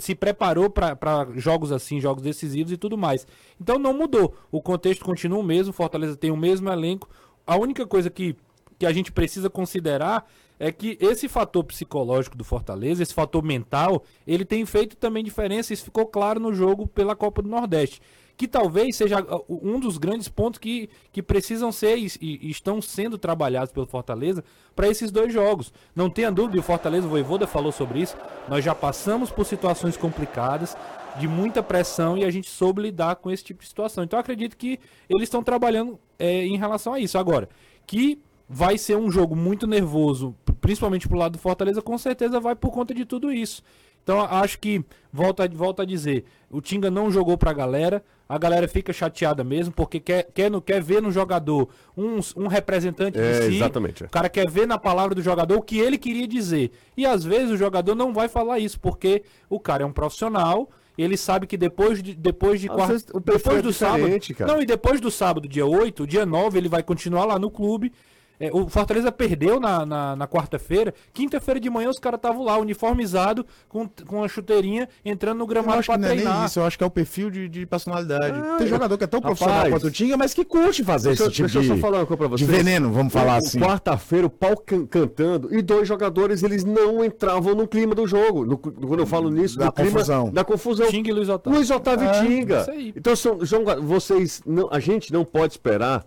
se 0.00 0.14
preparou 0.14 0.68
para 0.68 1.28
jogos 1.36 1.72
assim, 1.72 2.00
jogos 2.00 2.22
decisivos 2.22 2.72
e 2.72 2.76
tudo 2.76 2.98
mais. 2.98 3.26
Então 3.60 3.78
não 3.78 3.92
mudou. 3.92 4.34
O 4.50 4.60
contexto 4.60 5.04
continua 5.04 5.38
o 5.38 5.42
mesmo. 5.42 5.72
Fortaleza 5.72 6.16
tem 6.16 6.30
o 6.30 6.36
mesmo 6.36 6.68
elenco. 6.70 7.08
A 7.46 7.56
única 7.56 7.86
coisa 7.86 8.10
que, 8.10 8.36
que 8.78 8.86
a 8.86 8.92
gente 8.92 9.12
precisa 9.12 9.48
considerar 9.48 10.28
é 10.58 10.72
que 10.72 10.96
esse 11.00 11.28
fator 11.28 11.62
psicológico 11.64 12.36
do 12.36 12.44
Fortaleza, 12.44 13.02
esse 13.02 13.14
fator 13.14 13.42
mental, 13.42 14.02
ele 14.26 14.44
tem 14.44 14.64
feito 14.64 14.96
também 14.96 15.22
diferença. 15.22 15.72
Isso 15.72 15.84
ficou 15.84 16.06
claro 16.06 16.40
no 16.40 16.52
jogo 16.52 16.86
pela 16.86 17.14
Copa 17.14 17.42
do 17.42 17.48
Nordeste. 17.48 18.00
Que 18.36 18.46
talvez 18.46 18.96
seja 18.96 19.20
uh, 19.20 19.44
um 19.48 19.80
dos 19.80 19.96
grandes 19.96 20.28
pontos 20.28 20.58
que, 20.58 20.90
que 21.10 21.22
precisam 21.22 21.72
ser 21.72 21.96
e, 21.96 22.10
e 22.20 22.50
estão 22.50 22.82
sendo 22.82 23.16
trabalhados 23.16 23.72
pelo 23.72 23.86
Fortaleza 23.86 24.44
para 24.74 24.88
esses 24.88 25.10
dois 25.10 25.32
jogos. 25.32 25.72
Não 25.94 26.10
tenha 26.10 26.30
dúvida, 26.30 26.60
o 26.60 26.62
Fortaleza, 26.62 27.06
o 27.06 27.10
Voivoda 27.10 27.46
falou 27.46 27.72
sobre 27.72 28.00
isso. 28.00 28.16
Nós 28.48 28.64
já 28.64 28.74
passamos 28.74 29.30
por 29.30 29.46
situações 29.46 29.96
complicadas, 29.96 30.76
de 31.18 31.26
muita 31.26 31.62
pressão, 31.62 32.18
e 32.18 32.24
a 32.24 32.30
gente 32.30 32.50
soube 32.50 32.82
lidar 32.82 33.16
com 33.16 33.30
esse 33.30 33.42
tipo 33.42 33.62
de 33.62 33.68
situação. 33.68 34.04
Então 34.04 34.18
acredito 34.18 34.56
que 34.56 34.78
eles 35.08 35.24
estão 35.24 35.42
trabalhando 35.42 35.98
é, 36.18 36.44
em 36.44 36.58
relação 36.58 36.92
a 36.92 37.00
isso. 37.00 37.16
Agora, 37.16 37.48
que 37.86 38.20
vai 38.48 38.78
ser 38.78 38.96
um 38.96 39.10
jogo 39.10 39.34
muito 39.34 39.66
nervoso, 39.66 40.34
principalmente 40.60 41.08
pro 41.08 41.18
lado 41.18 41.32
do 41.32 41.38
Fortaleza, 41.38 41.82
com 41.82 41.96
certeza 41.98 42.38
vai 42.38 42.54
por 42.54 42.70
conta 42.70 42.94
de 42.94 43.04
tudo 43.04 43.32
isso. 43.32 43.62
Então 44.02 44.20
acho 44.20 44.58
que, 44.60 44.84
volta, 45.12 45.48
volta 45.48 45.82
a 45.82 45.86
dizer, 45.86 46.24
o 46.48 46.60
Tinga 46.60 46.90
não 46.90 47.10
jogou 47.10 47.36
pra 47.36 47.52
galera, 47.52 48.04
a 48.28 48.38
galera 48.38 48.66
fica 48.66 48.92
chateada 48.92 49.44
mesmo, 49.44 49.72
porque 49.72 50.00
quer, 50.00 50.24
quer, 50.34 50.50
no, 50.50 50.60
quer 50.60 50.82
ver 50.82 51.00
no 51.00 51.10
jogador 51.12 51.68
um, 51.96 52.18
um 52.36 52.46
representante 52.48 53.18
É, 53.18 53.40
de 53.40 53.46
si. 53.46 53.56
exatamente, 53.56 54.02
é. 54.02 54.06
O 54.06 54.10
cara 54.10 54.28
quer 54.28 54.50
ver 54.50 54.66
na 54.66 54.78
palavra 54.78 55.14
do 55.14 55.22
jogador 55.22 55.56
o 55.56 55.62
que 55.62 55.78
ele 55.78 55.96
queria 55.96 56.26
dizer. 56.26 56.70
E 56.96 57.06
às 57.06 57.24
vezes 57.24 57.50
o 57.50 57.56
jogador 57.56 57.94
não 57.94 58.12
vai 58.12 58.28
falar 58.28 58.58
isso, 58.58 58.80
porque 58.80 59.22
o 59.48 59.60
cara 59.60 59.82
é 59.82 59.86
um 59.86 59.92
profissional, 59.92 60.68
ele 60.98 61.16
sabe 61.16 61.46
que 61.46 61.56
depois 61.56 62.02
de, 62.02 62.14
depois 62.14 62.60
de 62.60 62.68
quarta- 62.68 62.94
perfil 62.94 63.20
depois 63.20 63.58
é 63.58 63.62
do 63.62 63.72
sábado. 63.72 64.34
cara. 64.36 64.52
Não, 64.52 64.62
e 64.62 64.66
depois 64.66 65.00
do 65.00 65.10
sábado, 65.10 65.46
dia 65.48 65.66
8, 65.66 66.06
dia 66.06 66.24
9, 66.26 66.58
ele 66.58 66.68
vai 66.68 66.82
continuar 66.82 67.26
lá 67.26 67.38
no 67.38 67.50
clube. 67.50 67.92
É, 68.38 68.50
o 68.52 68.68
Fortaleza 68.68 69.10
perdeu 69.10 69.58
na, 69.58 69.86
na, 69.86 70.16
na 70.16 70.28
quarta-feira. 70.28 70.92
Quinta-feira 71.12 71.58
de 71.58 71.70
manhã 71.70 71.88
os 71.88 71.98
caras 71.98 72.18
estavam 72.18 72.44
lá, 72.44 72.58
uniformizado, 72.58 73.46
com, 73.68 73.88
com 74.06 74.22
a 74.22 74.28
chuteirinha, 74.28 74.88
entrando 75.04 75.38
no 75.38 75.44
Eu 75.44 75.48
gramado 75.48 75.78
acho 75.78 75.90
que 75.90 75.92
pra 75.92 75.98
não 75.98 76.06
é 76.08 76.14
nem 76.14 76.24
treinar. 76.24 76.46
isso, 76.46 76.58
eu 76.60 76.64
acho 76.64 76.76
que 76.76 76.84
é 76.84 76.86
o 76.86 76.90
perfil 76.90 77.30
de, 77.30 77.48
de 77.48 77.64
personalidade. 77.66 78.38
Ah, 78.38 78.56
Tem 78.58 78.66
jogador 78.66 78.96
que 78.98 79.04
é 79.04 79.06
tão 79.06 79.20
rapaz. 79.20 79.38
profissional 79.38 79.70
quanto 79.70 79.86
o 79.86 79.90
Tinga, 79.90 80.16
mas 80.16 80.34
que 80.34 80.44
curte 80.44 80.84
fazer 80.84 81.08
Deixa, 81.08 81.22
eu- 81.22 81.26
esse 81.28 81.34
tipo 81.36 81.48
deixa 81.48 81.58
eu 81.58 81.62
de, 81.62 81.68
só 81.68 81.76
falar 81.76 81.98
uma 82.00 82.06
coisa 82.06 82.18
pra 82.28 82.36
de 82.36 82.44
vocês. 82.44 82.56
veneno, 82.64 82.92
vamos 82.92 83.12
falar 83.12 83.34
O- 83.34 83.38
assim. 83.38 83.58
Quarta-feira, 83.60 84.26
o 84.26 84.30
pau 84.30 84.56
can- 84.56 84.86
cantando 84.86 85.54
e 85.54 85.62
dois 85.62 85.88
jogadores 85.88 86.42
eles 86.42 86.64
não 86.64 87.04
entravam 87.04 87.54
no 87.54 87.66
clima 87.66 87.94
do 87.94 88.06
jogo. 88.06 88.44
No- 88.44 88.58
quando 88.58 89.00
eu 89.00 89.06
falo 89.06 89.30
nisso, 89.30 89.58
Da 89.58 89.66
no 89.66 89.72
clima 89.72 89.90
confusão. 89.92 90.30
da 90.30 90.44
confusão. 90.44 90.88
Tinga 90.88 91.10
e 91.10 91.12
Luiz 91.12 91.28
Otávio. 91.28 91.56
Luiz 91.58 91.70
Otávio 91.70 92.08
É, 92.08 92.22
e 92.22 92.26
Tinga. 92.26 92.60
isso 92.60 92.70
aí. 92.70 92.92
Então, 92.96 93.16
são, 93.16 93.46
são- 93.46 93.64
vocês, 93.82 94.42
não, 94.46 94.68
a 94.70 94.78
gente 94.78 95.12
não 95.12 95.24
pode 95.24 95.52
esperar 95.54 96.04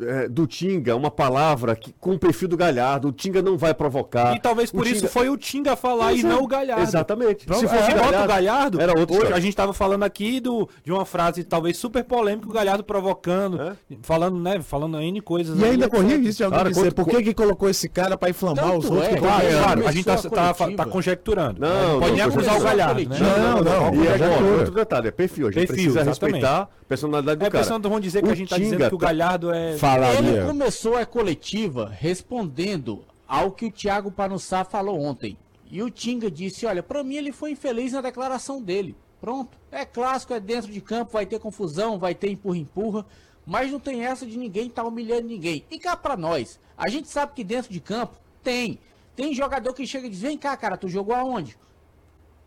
é, 0.00 0.28
do 0.28 0.46
Tinga 0.46 0.94
uma 0.96 1.10
palavra 1.10 1.74
que, 1.76 1.92
com 2.00 2.12
o 2.14 2.18
perfil 2.18 2.48
do 2.48 2.56
Galhardo. 2.56 3.08
O 3.08 3.12
Tinga 3.12 3.42
não 3.42 3.56
vai 3.56 3.74
provocar. 3.74 4.34
E 4.34 4.40
talvez 4.40 4.70
O 4.70 4.74
por 4.74 4.86
isso 4.86 5.00
Tinga- 5.00 5.08
foi 5.08 5.28
o 5.28 5.36
Tinga 5.36 5.76
falar 5.76 6.06
Pois 6.08 6.22
e 6.22 6.26
é, 6.26 6.28
não 6.28 6.42
o 6.42 6.46
Galhardo. 6.46 6.82
Exatamente. 6.82 7.42
Se 7.42 7.66
fosse 7.68 7.94
bota 7.94 8.24
o 8.24 8.26
Galhardo, 8.28 8.80
era 8.80 8.92
outro 8.92 9.14
hoje 9.14 9.24
história. 9.24 9.36
a 9.36 9.40
gente 9.40 9.56
tava 9.56 9.72
falando 9.72 10.02
aqui 10.04 10.40
do, 10.40 10.68
de 10.84 10.92
uma 10.92 11.04
frase 11.04 11.42
talvez 11.44 11.76
super 11.76 12.04
polêmica, 12.04 12.48
o 12.48 12.52
Galhardo 12.52 12.82
provocando, 12.84 13.60
É? 13.60 13.76
falando, 14.02 14.38
né, 14.38 14.60
falando 14.62 15.00
N 15.00 15.20
coisas. 15.20 15.58
E 15.58 15.64
aí, 15.64 15.70
ainda 15.72 15.88
corria 15.88 16.16
isso 16.16 16.38
de 16.38 16.44
alguém 16.44 16.58
Cara, 16.58 16.70
dizer, 16.70 16.92
por 16.94 17.06
que, 17.08 17.22
que 17.22 17.34
colocou 17.34 17.68
esse 17.68 17.88
cara 17.88 18.16
pra 18.16 18.30
inflamar 18.30 18.64
Tanto 18.64 18.78
os 18.78 18.90
outros 18.90 19.08
é, 19.08 19.16
Claro, 19.16 19.46
claro, 19.48 19.88
a 19.88 19.92
gente 19.92 20.04
tá, 20.04 20.14
a 20.14 20.54
tá, 20.54 20.70
tá 20.76 20.86
conjecturando. 20.86 21.60
Não, 21.60 21.68
né? 21.94 22.00
pode 22.00 22.12
nem 22.12 22.20
não, 22.22 22.28
acusar 22.28 22.54
o 22.54 22.58
não, 22.58 22.64
Galhardo, 22.64 23.02
não, 23.02 23.08
né? 23.10 23.18
Não, 23.18 23.62
não, 23.92 23.94
E 24.04 24.06
é 24.06 24.14
agora, 24.14 24.44
outro 24.58 24.74
detalhe, 24.74 25.08
é 25.08 25.10
perfil. 25.10 25.48
A 25.48 25.50
gente 25.50 25.66
precisa 25.66 26.02
respeitar 26.02 26.62
a 26.62 26.68
personalidade 26.88 27.38
do 27.38 27.44
É, 27.46 27.50
cara. 27.50 27.62
pessoal 27.64 27.80
vão 27.80 28.00
dizer 28.00 28.22
que 28.22 28.30
a 28.30 28.34
gente 28.34 28.48
tá 28.48 28.56
Tinga 28.56 28.70
dizendo 28.70 28.88
que 28.88 28.94
o 28.94 28.98
tá- 28.98 29.06
Galhardo 29.06 29.52
é... 29.52 29.76
Ele 29.96 30.04
Falaria. 30.04 30.46
começou 30.46 30.96
a 30.96 31.06
coletiva 31.06 31.88
respondendo 31.88 33.04
ao 33.26 33.52
que 33.52 33.66
o 33.66 33.70
Thiago 33.72 34.10
Panussá 34.10 34.64
falou 34.64 35.00
ontem. 35.00 35.36
E 35.70 35.82
o 35.82 35.90
Tinga 35.90 36.30
disse: 36.30 36.66
Olha, 36.66 36.82
pra 36.82 37.04
mim 37.04 37.16
ele 37.16 37.32
foi 37.32 37.52
infeliz 37.52 37.92
na 37.92 38.00
declaração 38.00 38.62
dele. 38.62 38.96
Pronto. 39.20 39.58
É 39.70 39.84
clássico, 39.84 40.32
é 40.32 40.40
dentro 40.40 40.72
de 40.72 40.80
campo, 40.80 41.12
vai 41.12 41.26
ter 41.26 41.38
confusão, 41.38 41.98
vai 41.98 42.14
ter 42.14 42.30
empurra-empurra. 42.30 43.04
Mas 43.44 43.72
não 43.72 43.80
tem 43.80 44.04
essa 44.04 44.26
de 44.26 44.36
ninguém 44.36 44.68
tá 44.68 44.84
humilhando 44.84 45.26
ninguém. 45.26 45.64
E 45.70 45.78
cá 45.78 45.96
pra 45.96 46.16
nós, 46.16 46.60
a 46.76 46.88
gente 46.88 47.08
sabe 47.08 47.32
que 47.34 47.42
dentro 47.42 47.72
de 47.72 47.80
campo 47.80 48.16
tem. 48.42 48.78
Tem 49.16 49.34
jogador 49.34 49.72
que 49.74 49.86
chega 49.86 50.06
e 50.06 50.10
diz: 50.10 50.20
Vem 50.20 50.38
cá, 50.38 50.56
cara, 50.56 50.76
tu 50.76 50.88
jogou 50.88 51.14
aonde? 51.14 51.58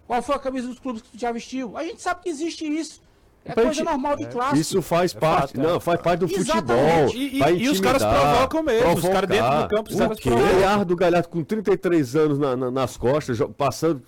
Qual 0.07 0.21
foi 0.21 0.35
a 0.35 0.39
camisa 0.39 0.67
dos 0.67 0.79
clubes 0.79 1.01
que 1.01 1.09
tu 1.09 1.19
já 1.19 1.31
vestiu? 1.31 1.77
A 1.77 1.83
gente 1.83 2.01
sabe 2.01 2.23
que 2.23 2.29
existe 2.29 2.65
isso. 2.65 3.01
É 3.43 3.53
Pra 3.53 3.63
coisa 3.63 3.73
gente- 3.73 3.85
normal 3.85 4.15
de 4.15 4.25
clássico. 4.27 4.57
Isso 4.59 4.81
faz 4.83 5.13
parte, 5.13 5.53
fato, 5.53 5.59
é. 5.59 5.63
não, 5.63 5.79
faz 5.79 5.99
parte 6.01 6.19
do 6.19 6.27
futebol. 6.27 6.53
Exatamente. 6.75 7.17
E- 7.17 7.35
e- 7.35 7.39
vai 7.39 7.55
e 7.55 7.69
os 7.69 7.79
caras 7.79 8.03
provocam 8.03 8.61
mesmo, 8.63 8.93
os 8.93 9.01
caras 9.01 9.29
dentro 9.29 9.45
do 9.45 9.49
provocar. 9.51 9.67
campo, 9.75 9.89
os 9.89 9.95
caras 9.95 10.17
O 10.17 10.21
quê? 10.21 10.29
provocam. 10.29 10.59
Galhardo, 10.61 10.95
Galhardo 10.95 11.27
com 11.29 11.43
33 11.43 12.15
anos 12.15 12.37
na- 12.37 12.55
na- 12.55 12.69
nas 12.71 12.95
costas, 12.97 13.39
passando 13.57 14.01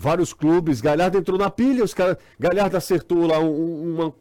vários 0.00 0.32
clubes, 0.32 0.80
Galhardo 0.80 1.18
entrou 1.18 1.38
na 1.38 1.50
pilha, 1.50 1.84
os 1.84 1.92
caras, 1.92 2.16
Galhardo 2.38 2.74
acertou 2.74 3.26
lá 3.26 3.38
um- 3.38 3.50
um- 3.50 3.94
uma, 3.94 4.14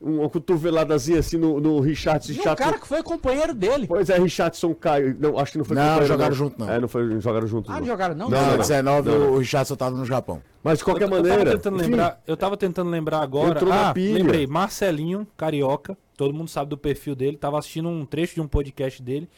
uma 0.00 0.30
cotoveladazinha 0.30 1.18
assim 1.18 1.36
no, 1.36 1.60
no 1.60 1.78
Richardson. 1.80 2.32
E 2.32 2.34
um 2.34 2.38
Richardson- 2.38 2.64
cara 2.64 2.78
que 2.78 2.86
foi 2.88 3.02
companheiro 3.02 3.52
dele. 3.54 3.86
Pois 3.86 4.08
é, 4.08 4.18
Richardson 4.18 4.74
caiu, 4.74 5.14
não, 5.20 5.38
acho 5.38 5.52
que 5.52 5.58
não 5.58 5.64
foi 5.66 5.76
Não, 5.76 5.82
companheiro, 5.82 6.06
jogaram 6.08 6.34
junto, 6.34 6.58
não. 6.58 6.70
É, 6.70 6.80
não 6.80 6.88
foi, 6.88 7.20
jogaram 7.20 7.46
junto 7.46 7.70
Ah, 7.70 7.74
não. 7.74 7.80
não 7.80 7.86
jogaram 7.86 8.14
não? 8.14 8.30
Não, 8.30 8.40
não, 8.40 8.52
no 8.52 8.58
19 8.58 9.10
não, 9.10 9.18
não. 9.18 9.32
o 9.32 9.38
Richardson 9.38 9.76
tava 9.76 9.94
no 9.96 10.04
Japão. 10.06 10.40
Mas 10.64 10.78
de 10.78 10.84
qualquer 10.84 11.04
Eu 11.04 11.10
maneira, 11.10 11.38
tava 11.44 11.50
tentando 11.56 11.76
enfim, 11.76 11.90
lembrar, 11.90 12.22
eu 12.26 12.36
tava 12.36 12.56
tentando 12.56 12.90
lembrar 12.90 13.20
agora. 13.20 13.50
Entrou 13.50 13.68
na 13.68 13.90
ah, 13.90 13.94
pilha. 13.94 14.14
lembrei, 14.18 14.46
Marcelinho, 14.46 15.26
carioca, 15.36 15.96
todo 16.16 16.32
mundo 16.32 16.48
sabe 16.48 16.70
do 16.70 16.78
perfil 16.78 17.14
dele, 17.14 17.36
tava 17.36 17.58
assistindo 17.58 17.88
um 17.90 18.06
trecho 18.06 18.34
de 18.34 18.40
um 18.40 18.48
podcast 18.48 19.02
dele. 19.02 19.28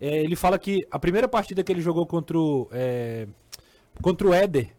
É, 0.00 0.24
ele 0.24 0.34
fala 0.34 0.58
que 0.58 0.84
a 0.90 0.98
primeira 0.98 1.28
partida 1.28 1.62
que 1.62 1.70
ele 1.70 1.80
jogou 1.82 2.06
contra 2.06 2.36
o 2.38 2.68
é, 2.72 3.26
contra 4.00 4.26
o 4.26 4.32
Éder 4.34 4.70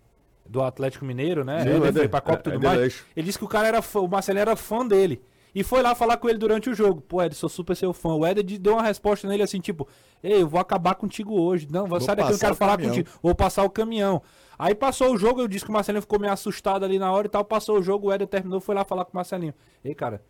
do 0.46 0.62
Atlético 0.62 1.06
Mineiro, 1.06 1.44
né? 1.44 1.64
Sim, 1.64 1.70
Éder 1.70 1.86
Éder, 1.88 1.94
foi 1.94 2.08
pra 2.10 2.22
Copa 2.22 2.38
e 2.46 2.50
é, 2.50 2.54
tudo 2.54 2.64
mais. 2.64 3.04
Ele 3.16 3.26
disse 3.26 3.38
que 3.38 3.46
o 3.46 3.48
cara 3.48 3.68
era 3.68 3.82
fã, 3.82 4.00
o 4.00 4.08
Marcelinho 4.08 4.42
era 4.42 4.56
fã 4.56 4.86
dele. 4.86 5.22
E 5.56 5.64
foi 5.64 5.84
lá 5.84 5.94
falar 5.94 6.18
com 6.18 6.28
ele 6.28 6.40
durante 6.40 6.70
o 6.70 6.74
jogo. 6.74 7.00
Pô, 7.02 7.22
Éder, 7.22 7.38
sou 7.38 7.48
super 7.48 7.76
seu 7.76 7.94
fã. 7.94 8.10
O 8.16 8.34
de- 8.34 8.58
deu 8.58 8.74
uma 8.74 8.82
resposta 8.82 9.28
nele 9.28 9.44
assim, 9.44 9.60
tipo, 9.60 9.88
ei, 10.24 10.42
eu 10.42 10.48
vou 10.48 10.60
acabar 10.60 10.96
contigo 10.96 11.40
hoje. 11.40 11.68
Não, 11.70 11.86
vou 11.86 12.02
sair 12.02 12.16
daqui, 12.16 12.30
eu 12.30 12.34
não 12.34 12.40
quero 12.40 12.56
falar 12.56 12.72
caminhão. 12.72 12.96
contigo. 12.96 13.10
Vou 13.22 13.36
passar 13.36 13.64
o 13.64 13.70
caminhão. 13.70 14.22
Aí 14.58 14.74
passou 14.74 15.14
o 15.14 15.18
jogo, 15.18 15.42
eu 15.42 15.48
disse 15.48 15.64
que 15.66 15.70
o 15.70 15.74
Marcelinho 15.74 16.02
ficou 16.02 16.20
meio 16.20 16.34
assustado 16.34 16.84
ali 16.86 16.98
na 16.98 17.12
hora 17.12 17.28
e 17.28 17.30
tal. 17.30 17.44
Passou 17.44 17.78
o 17.80 17.84
jogo, 17.84 18.08
o 18.08 18.12
Éder 18.12 18.28
terminou, 18.28 18.60
foi 18.60 18.74
lá 18.74 18.84
falar 18.84 19.06
com 19.06 19.12
o 19.12 19.16
Marcelinho. 19.16 19.54
Ei, 19.84 19.94
cara, 19.94 20.24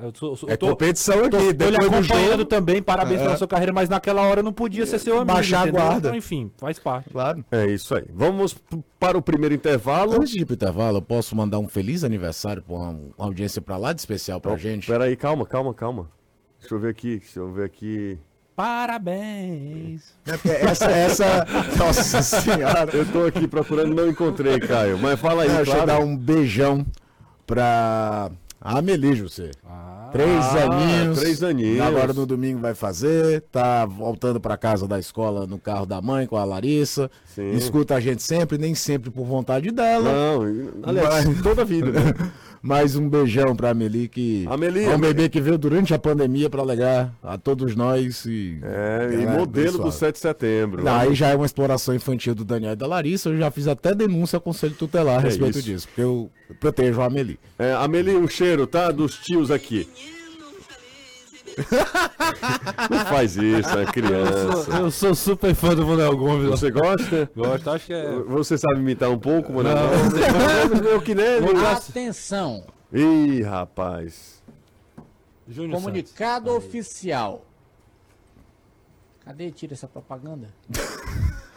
Eu 0.00 0.12
tô, 0.12 0.32
eu 0.34 0.48
É 0.48 0.56
tô- 0.56 0.68
competição 0.68 1.16
tô- 1.28 1.36
aqui. 1.36 1.36
tô 1.36 1.38
lhe 1.38 1.52
Depois 1.52 1.78
do 1.78 1.86
acompanhando 1.96 2.30
jogo, 2.38 2.44
também, 2.44 2.82
parabéns 2.82 3.20
É. 3.20 3.24
pela 3.24 3.36
sua 3.36 3.48
carreira, 3.48 3.72
mas 3.72 3.88
naquela 3.88 4.22
hora 4.22 4.42
não 4.42 4.52
podia 4.52 4.86
ser 4.86 4.98
seu 4.98 5.14
amigo. 5.16 5.32
Baixar 5.32 5.66
a 5.66 5.70
guarda. 5.70 6.08
Então, 6.08 6.14
enfim, 6.14 6.50
faz 6.58 6.78
parte. 6.78 7.10
claro. 7.10 7.44
É 7.50 7.66
isso 7.66 7.94
aí. 7.94 8.04
Vamos 8.14 8.56
para 8.98 9.18
o 9.18 9.22
primeiro 9.22 9.54
intervalo. 9.54 10.12
Antes 10.14 10.30
de 10.30 10.40
ir 10.42 10.44
pro 10.44 10.54
intervalo, 10.54 10.98
eu 10.98 11.02
posso 11.02 11.34
mandar 11.34 11.58
um 11.58 11.66
feliz 11.68 12.04
aniversário 12.04 12.62
pra 12.62 12.74
uma, 12.76 12.90
uma 12.90 13.26
audiência 13.26 13.60
pra 13.60 13.76
lá 13.76 13.92
de 13.92 14.00
especial 14.00 14.40
pra 14.40 14.56
gente. 14.56 14.86
Peraí, 14.86 15.16
calma, 15.16 15.44
calma, 15.46 15.74
calma. 15.74 16.08
Deixa 16.60 16.74
eu 16.74 16.78
ver 16.78 16.90
aqui, 16.90 17.18
deixa 17.18 17.40
eu 17.40 17.50
ver 17.52 17.64
aqui. 17.64 18.18
Parabéns. 18.54 20.14
É 20.26 20.66
essa, 20.66 20.90
essa. 20.90 21.46
Nossa 21.78 22.20
senhora. 22.22 22.88
Eu 22.92 23.06
tô 23.10 23.24
aqui 23.24 23.48
procurando, 23.48 23.94
não 23.94 24.08
encontrei, 24.08 24.60
Caio. 24.60 24.98
Mas 24.98 25.18
fala 25.18 25.42
aí, 25.44 25.48
Não, 25.48 25.56
Deixa 25.56 25.72
eu 25.72 25.86
dar 25.86 25.96
claro. 25.96 26.04
um 26.04 26.16
beijão 26.16 26.84
pra 27.46 28.30
Amelie, 28.60 29.14
José. 29.14 29.50
Ah, 29.66 30.08
Três 30.12 30.28
Ah, 30.44 30.64
aninhos. 30.64 31.18
três 31.20 31.42
aninhos. 31.42 31.80
Agora 31.80 32.12
no 32.12 32.26
domingo 32.26 32.58
vai 32.60 32.74
fazer. 32.74 33.42
Tá 33.52 33.86
voltando 33.86 34.40
pra 34.40 34.56
casa 34.56 34.86
da 34.88 34.98
escola 34.98 35.46
no 35.46 35.56
carro 35.58 35.86
da 35.86 36.02
mãe 36.02 36.26
com 36.26 36.36
a 36.36 36.44
Larissa. 36.44 37.08
Sim. 37.34 37.52
Escuta 37.52 37.94
a 37.94 38.00
gente 38.00 38.22
sempre, 38.22 38.58
nem 38.58 38.74
sempre 38.74 39.08
por 39.08 39.24
vontade 39.24 39.70
dela. 39.70 40.10
Não, 40.12 40.42
aliás, 40.82 41.24
Mas- 41.26 41.42
toda 41.42 41.62
a 41.62 41.64
vida. 41.64 41.92
né? 41.92 42.12
Mais 42.62 42.94
um 42.94 43.08
beijão 43.08 43.56
pra 43.56 43.70
Amelie, 43.70 44.06
que 44.06 44.44
Amelie, 44.48 44.84
é 44.84 44.94
um 44.94 44.98
bebê 45.00 45.28
que 45.30 45.40
veio 45.40 45.56
durante 45.56 45.94
a 45.94 45.98
pandemia 45.98 46.50
pra 46.50 46.60
alegrar 46.60 47.10
a 47.22 47.38
todos 47.38 47.74
nós. 47.74 48.26
E, 48.26 48.58
É, 48.62 49.08
e 49.12 49.22
é 49.22 49.26
modelo 49.26 49.78
do 49.78 49.82
abençoada. 49.82 49.90
7 49.92 50.14
de 50.14 50.20
setembro. 50.20 50.84
Não, 50.84 50.94
aí 50.94 51.14
já 51.14 51.28
é 51.28 51.34
uma 51.36 51.46
exploração 51.46 51.94
infantil 51.94 52.34
do 52.34 52.44
Daniel 52.44 52.72
e 52.72 52.76
da 52.76 52.86
Larissa. 52.86 53.30
Eu 53.30 53.38
já 53.38 53.50
fiz 53.50 53.66
até 53.66 53.94
denúncia 53.94 54.36
ao 54.36 54.40
Conselho 54.42 54.74
Tutelar 54.74 55.18
a 55.18 55.20
É 55.22 55.24
respeito 55.24 55.58
isso. 55.58 55.62
disso, 55.66 55.88
porque 55.88 56.02
eu 56.02 56.30
protejo 56.60 57.00
a 57.00 57.06
Amelie. 57.06 57.38
É, 57.58 57.72
Amelie, 57.72 58.14
um 58.16 58.28
cheiro, 58.28 58.66
tá? 58.66 58.90
Dos 58.90 59.16
tios 59.16 59.50
aqui. 59.50 59.88
Não 62.90 63.06
faz 63.06 63.36
isso, 63.36 63.78
é 63.78 63.82
eu, 63.82 63.86
criança. 63.86 64.62
sou, 64.64 64.74
eu 64.74 64.90
sou 64.90 65.14
super 65.14 65.54
fã 65.54 65.74
do 65.74 65.86
Manuel 65.86 66.16
Gomes. 66.16 66.48
Você 66.50 66.70
gosta? 66.70 67.30
Gosto, 67.36 67.70
acho 67.70 67.86
que 67.86 67.92
é. 67.92 68.10
Você 68.28 68.58
sabe 68.58 68.78
imitar 68.80 69.10
um 69.10 69.18
pouco, 69.18 69.52
mano? 69.52 69.68
Não. 69.70 70.80
Eu 70.90 71.00
que 71.00 71.14
nem. 71.14 71.38
Atenção, 71.66 72.64
Ih, 72.92 73.42
rapaz. 73.42 74.42
Júnior 75.48 75.72
Santos. 75.72 75.84
comunicado 75.84 76.50
oficial. 76.54 77.44
Cadê? 79.24 79.50
Tira 79.50 79.74
essa 79.74 79.86
propaganda. 79.88 80.48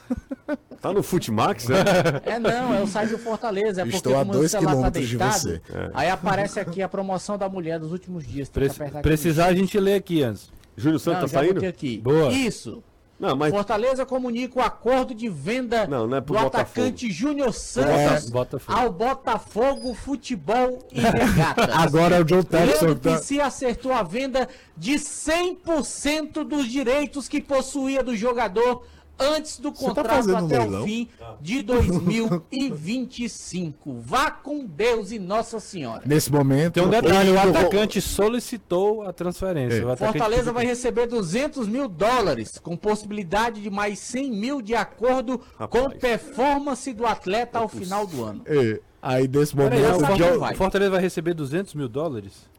Tá 0.81 0.91
no 0.91 1.01
Futimax, 1.01 1.67
né? 1.67 1.77
É 2.25 2.39
não, 2.39 2.73
é 2.73 2.81
o 2.81 2.87
site 2.87 3.11
do 3.11 3.17
Fortaleza. 3.17 3.81
É 3.81 3.83
porque 3.85 3.97
Estou 3.97 4.17
a 4.17 4.23
dois 4.23 4.51
tá 4.51 4.59
quilômetros 4.59 5.07
de 5.07 5.17
deitado. 5.17 5.39
você. 5.39 5.61
Aí 5.93 6.09
aparece 6.09 6.59
aqui 6.59 6.81
a 6.81 6.89
promoção 6.89 7.37
da 7.37 7.47
mulher 7.47 7.79
dos 7.79 7.91
últimos 7.91 8.25
dias. 8.27 8.49
Que 8.49 8.59
aqui. 8.83 9.01
precisar, 9.01 9.45
a 9.47 9.53
gente 9.53 9.79
lê 9.79 9.95
aqui 9.95 10.23
antes. 10.23 10.51
Júnior 10.75 10.93
Não, 10.93 10.99
Santos 10.99 11.31
tá 11.31 11.39
já 11.41 11.47
saindo? 11.47 11.65
aqui. 11.65 11.97
Boa. 11.99 12.31
Isso. 12.33 12.83
Não, 13.19 13.35
mas. 13.37 13.53
Fortaleza 13.53 14.05
comunica 14.05 14.59
o 14.59 14.61
acordo 14.61 15.13
de 15.15 15.29
venda 15.29 15.87
Não, 15.87 16.07
não 16.07 16.17
é 16.17 16.21
pro 16.21 16.35
do 16.35 16.41
Botafogo. 16.41 16.71
atacante 16.87 17.09
Júnior 17.11 17.53
Santos 17.53 18.29
Botafogo. 18.29 18.77
ao 18.77 18.91
Botafogo 18.91 19.93
Futebol 19.93 20.79
e 20.91 20.99
Regatas. 20.99 21.69
Agora 21.77 22.15
é 22.17 22.19
o 22.19 22.23
John 22.25 22.43
Texton. 22.43 22.85
Leandro 22.85 22.95
Tá... 22.99 23.11
PC 23.11 23.39
acertou 23.39 23.93
a 23.93 24.03
venda 24.03 24.49
de 24.75 24.95
100% 24.95 26.43
dos 26.43 26.65
direitos 26.67 27.27
que 27.27 27.39
possuía 27.41 28.03
do 28.03 28.15
jogador 28.15 28.85
antes 29.19 29.59
do 29.59 29.71
tá 29.71 29.79
contrato 29.79 30.29
um 30.29 30.37
até 30.37 30.59
leilão? 30.59 30.81
o 30.81 30.85
fim 30.85 31.07
de 31.39 31.61
2025. 31.63 33.99
Vá 34.01 34.31
com 34.31 34.65
Deus 34.65 35.11
e 35.11 35.19
Nossa 35.19 35.59
Senhora. 35.59 36.01
Nesse 36.05 36.31
momento. 36.31 36.73
Tem 36.73 36.83
um 36.83 36.89
detalhe, 36.89 37.31
o 37.31 37.39
atacante 37.39 38.01
solicitou 38.01 39.03
a 39.03 39.13
transferência. 39.13 39.85
É. 39.89 39.95
Fortaleza 39.95 40.51
vai 40.51 40.65
receber 40.65 41.07
200 41.07 41.67
mil 41.67 41.87
dólares, 41.87 42.57
com 42.59 42.75
possibilidade 42.75 43.61
de 43.61 43.69
mais 43.69 43.99
100 43.99 44.31
mil 44.31 44.61
de 44.61 44.75
acordo 44.75 45.39
com 45.69 45.83
Rapaz. 45.83 45.99
performance 45.99 46.91
do 46.93 47.05
atleta 47.05 47.59
ao 47.59 47.67
final 47.67 48.07
do 48.07 48.23
ano. 48.23 48.41
É, 48.45 48.79
aí 49.01 49.27
nesse 49.27 49.55
Peraí, 49.55 49.81
momento. 49.81 50.39
vai. 50.39 50.53
o 50.53 50.57
Fortaleza 50.57 50.91
vai 50.91 51.01
receber 51.01 51.33
200 51.33 51.73
mil 51.75 51.87
dólares? 51.87 52.51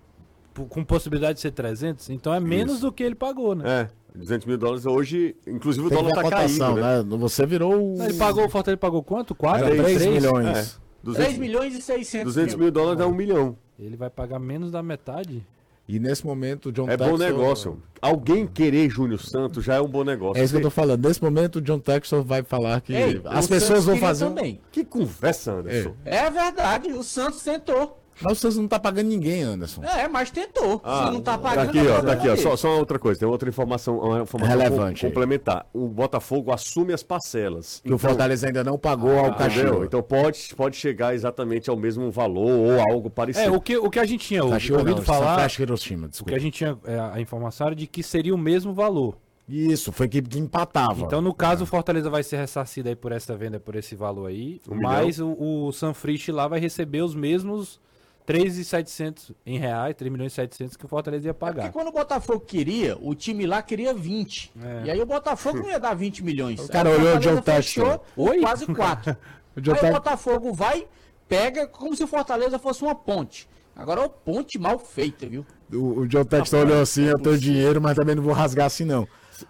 Com 0.69 0.85
possibilidade 0.85 1.35
de 1.35 1.41
ser 1.41 1.51
300? 1.51 2.11
Então 2.11 2.33
é 2.33 2.39
menos 2.41 2.75
Isso. 2.75 2.83
do 2.87 2.93
que 2.93 3.03
ele 3.03 3.15
pagou, 3.15 3.55
né? 3.55 3.89
É, 4.15 4.19
200 4.19 4.47
mil 4.47 4.57
dólares 4.57 4.87
hoje. 4.87 5.35
Inclusive 5.47 5.87
o 5.87 5.91
dólar 5.91 6.13
tá 6.15 6.23
cotação, 6.23 6.75
caindo, 6.75 6.81
né? 6.81 7.03
né? 7.03 7.17
Você 7.19 7.45
virou. 7.45 7.95
o- 7.97 8.03
Ele 8.03 8.15
pagou, 8.15 8.45
o 8.47 8.49
Fortaleza 8.49 8.79
pagou 8.79 9.03
quanto? 9.03 9.35
4? 9.35 9.67
Era 9.67 9.77
3 9.83 10.03
É, 10.03 10.09
milhões. 10.11 10.81
200, 11.03 11.27
3 11.27 11.39
milhões 11.39 11.75
e 11.77 11.83
600 11.83 12.33
200 12.35 12.55
mil 12.55 12.71
dólares 12.71 12.99
dá 12.99 13.07
um 13.07 13.15
milhão. 13.15 13.57
Ele 13.79 13.97
vai 13.97 14.09
pagar 14.09 14.39
menos 14.39 14.71
da 14.71 14.83
metade? 14.83 15.45
E 15.87 15.99
nesse 15.99 16.25
momento 16.25 16.71
o 16.71 16.73
John 16.73 16.89
É 16.89 16.97
bom 16.97 17.05
Textor- 17.19 17.19
negócio. 17.19 17.83
Alguém 18.01 18.47
querer 18.47 18.89
Júnior 18.89 19.21
Santos 19.21 19.63
já 19.65 19.75
é 19.75 19.81
um 19.83 19.89
bom 19.89 20.03
negócio. 20.03 20.41
É 20.41 20.45
isso 20.45 20.55
que 20.55 20.59
eu 20.59 20.63
tô 20.63 20.71
falando. 20.71 21.07
Nesse 21.07 21.23
momento 21.23 21.57
o 21.57 21.61
John 21.61 21.79
Textor 21.79 22.23
vai 22.23 22.43
falar 22.43 22.81
que 22.81 22.95
Ei, 22.95 23.21
as 23.27 23.47
pessoas 23.47 23.69
Santos 23.81 23.85
vão 23.85 23.97
fazer. 23.99 24.25
Também. 24.27 24.61
Que 24.73 24.83
conversa, 24.83 25.53
Anderson. 25.53 25.93
É 26.07 26.31
verdade, 26.31 26.91
o 26.93 27.03
Santos 27.03 27.43
tentou. 27.43 28.01
Mas 28.21 28.33
o 28.33 28.41
Santos 28.41 28.57
não 28.59 28.69
tá 28.69 28.79
pagando 28.79 29.09
ninguém, 29.09 29.43
Anderson. 29.43 29.83
É, 29.85 30.07
mas 30.09 30.31
tentou. 30.31 30.81
Ah, 30.85 31.07
Se 31.07 31.13
não 31.13 31.21
tá 31.21 31.33
tá 31.33 31.39
pagando, 31.39 31.69
aqui, 31.71 31.79
é 31.79 31.91
ó, 31.91 32.01
tá 32.03 32.13
aqui, 32.13 32.29
ó. 32.29 32.37
Só, 32.37 32.57
só 32.57 32.69
uma 32.71 32.79
outra 32.79 32.99
coisa, 32.99 33.19
tem 33.21 33.29
outra 33.29 33.49
informação, 33.49 33.99
uma 33.99 34.23
informação 34.23 34.57
Relevante 34.57 35.01
com- 35.01 35.09
complementar. 35.09 35.67
O 35.73 35.89
Botafogo 35.89 36.53
assume 36.53 36.93
as 36.93 37.03
parcelas. 37.03 37.81
Que 37.85 37.93
o 37.93 37.99
Fortaleza 37.99 38.47
ainda 38.47 38.63
não 38.63 38.79
pagou 38.79 39.19
ao 39.19 39.29
Entendeu? 39.31 39.37
Cachorro. 39.65 39.85
Então 39.85 40.03
pode, 40.03 40.55
pode 40.57 40.77
chegar 40.77 41.15
exatamente 41.15 41.69
ao 41.69 41.77
mesmo 41.77 42.11
valor 42.11 42.51
ou 42.51 42.81
algo 42.93 43.09
É, 43.09 43.11
parecido. 43.11 43.55
o 43.55 43.61
que, 43.61 43.77
o 43.77 43.91
que 43.91 43.99
a 43.99 44.05
gente 44.05 44.27
tinha 44.27 44.43
ouvi- 44.43 44.55
Cachorro 44.55 44.79
ouvido 44.81 44.97
não, 44.99 45.03
falar, 45.05 45.51
Hiroshima, 45.59 46.09
o 46.21 46.25
que 46.25 46.35
a 46.35 46.39
gente 46.39 46.55
tinha 46.55 46.79
é, 46.85 46.99
a 47.13 47.21
informação 47.21 47.67
era 47.69 47.77
de 47.77 47.87
que 47.87 48.03
seria 48.03 48.35
o 48.35 48.39
mesmo 48.39 48.73
valor. 48.73 49.17
Isso, 49.49 49.93
foi 49.93 50.09
que 50.09 50.23
empatava. 50.39 51.03
Então, 51.05 51.21
no 51.21 51.35
caso, 51.35 51.65
o 51.65 51.67
Fortaleza 51.67 52.09
vai 52.09 52.23
ser 52.23 52.37
ressarcido 52.39 52.89
aí 52.89 52.97
por 52.97 53.13
essa 53.13 53.37
venda, 53.37 53.61
por 53.61 53.77
esse 53.77 53.95
valor 53.95 54.27
aí, 54.27 54.59
Um 54.67 54.77
mas 54.81 55.21
o, 55.21 55.37
o 55.39 55.73
Sanfrich 55.73 56.33
lá 56.33 56.49
vai 56.49 56.59
receber 56.59 57.03
os 57.03 57.15
mesmos 57.15 57.79
3.700 58.27 59.35
em 59.45 59.59
reais, 59.59 59.95
3 59.97 60.11
milhões 60.13 60.33
e 60.33 60.35
700 60.35 60.77
que 60.77 60.85
o 60.85 60.89
Fortaleza 60.89 61.27
ia 61.27 61.35
Porque 61.35 61.57
pagar. 61.57 61.73
quando 61.73 61.89
o 61.89 61.93
Botafogo 61.93 62.41
queria, 62.41 62.97
o 63.01 63.15
time 63.15 63.47
lá 63.47 63.63
queria 63.63 63.93
20. 63.93 64.53
É. 64.63 64.83
E 64.87 64.91
aí 64.91 65.01
o 65.01 65.07
Botafogo 65.07 65.59
não 65.59 65.69
ia 65.71 65.79
dar 65.81 65.95
20 65.95 66.25
milhões. 66.25 66.61
O 66.61 66.69
cara 66.69 66.89
Aí 66.91 66.97
olhou 66.97 67.17
o 67.17 67.19
John 67.21 67.43
fechou 67.43 68.05
Oi? 68.17 68.41
quase 68.41 68.67
4. 68.67 69.17
O 69.57 69.61
John 69.61 69.71
aí 69.71 69.79
o 69.79 69.81
Tex- 69.83 69.93
Botafogo 69.95 70.53
vai, 70.53 70.85
pega 71.29 71.65
como 71.69 71.95
se 71.95 72.03
o 72.03 72.09
Fortaleza 72.09 72.59
fosse 72.59 72.83
uma 72.83 72.93
ponte. 72.93 73.49
Agora 73.77 74.01
é 74.01 74.03
uma 74.03 74.09
ponte 74.11 74.59
mal 74.59 74.81
feita, 74.81 75.29
viu? 75.29 75.47
O, 75.73 76.01
o 76.01 76.09
John 76.09 76.25
Texton 76.25 76.59
olhou 76.63 76.81
assim, 76.83 77.05
eu 77.05 77.17
tenho 77.21 77.39
dinheiro, 77.39 77.81
mas 77.81 77.95
também 77.95 78.17
não 78.17 78.23
vou 78.25 78.33
rasgar 78.33 78.67
assim 78.67 78.85
não. 78.85 79.07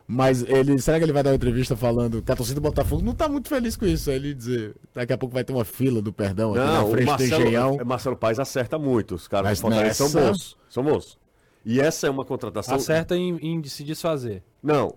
Mas 0.07 0.43
ele, 0.43 0.79
será 0.81 0.99
que 0.99 1.05
ele 1.05 1.13
vai 1.13 1.23
dar 1.23 1.31
uma 1.31 1.37
entrevista 1.37 1.77
falando 1.77 2.23
que 2.23 2.31
a 2.33 2.37
torcida 2.37 2.61
do 2.61 2.63
Botafogo 2.63 3.03
não 3.03 3.15
tá 3.15 3.29
muito 3.29 3.49
feliz 3.49 3.77
com 3.77 3.85
isso? 3.87 4.11
Aí 4.11 4.17
ele 4.17 4.35
dizer, 4.35 4.75
daqui 4.95 5.13
a 5.13 5.19
pouco 5.19 5.35
vai 5.35 5.45
ter 5.45 5.53
uma 5.53 5.65
fila 5.65 6.01
do 6.03 6.13
perdão 6.13 6.51
aqui 6.55 6.61
Não, 6.65 6.83
na 6.85 6.91
frente 6.91 7.05
do 7.05 7.11
Marcelo, 7.11 7.43
Engenhão. 7.43 7.77
é, 7.81 7.85
Marcelo 7.85 8.17
Paes 8.17 8.39
acerta 8.39 8.79
muito. 8.79 9.15
Os 9.15 9.27
caras 9.29 9.59
do 9.59 9.63
Fortaleza 9.63 9.95
são 9.95 10.07
nessa- 10.07 10.21
bons. 10.33 10.57
São 10.69 10.83
bons. 10.85 11.19
E 11.65 11.81
essa 11.81 12.07
é 12.07 12.11
uma 12.11 12.25
contratação. 12.25 12.75
Acerta 12.77 13.17
em, 13.17 13.37
em 13.39 13.65
se 13.65 13.83
desfazer. 13.85 14.43
Não. 14.63 14.95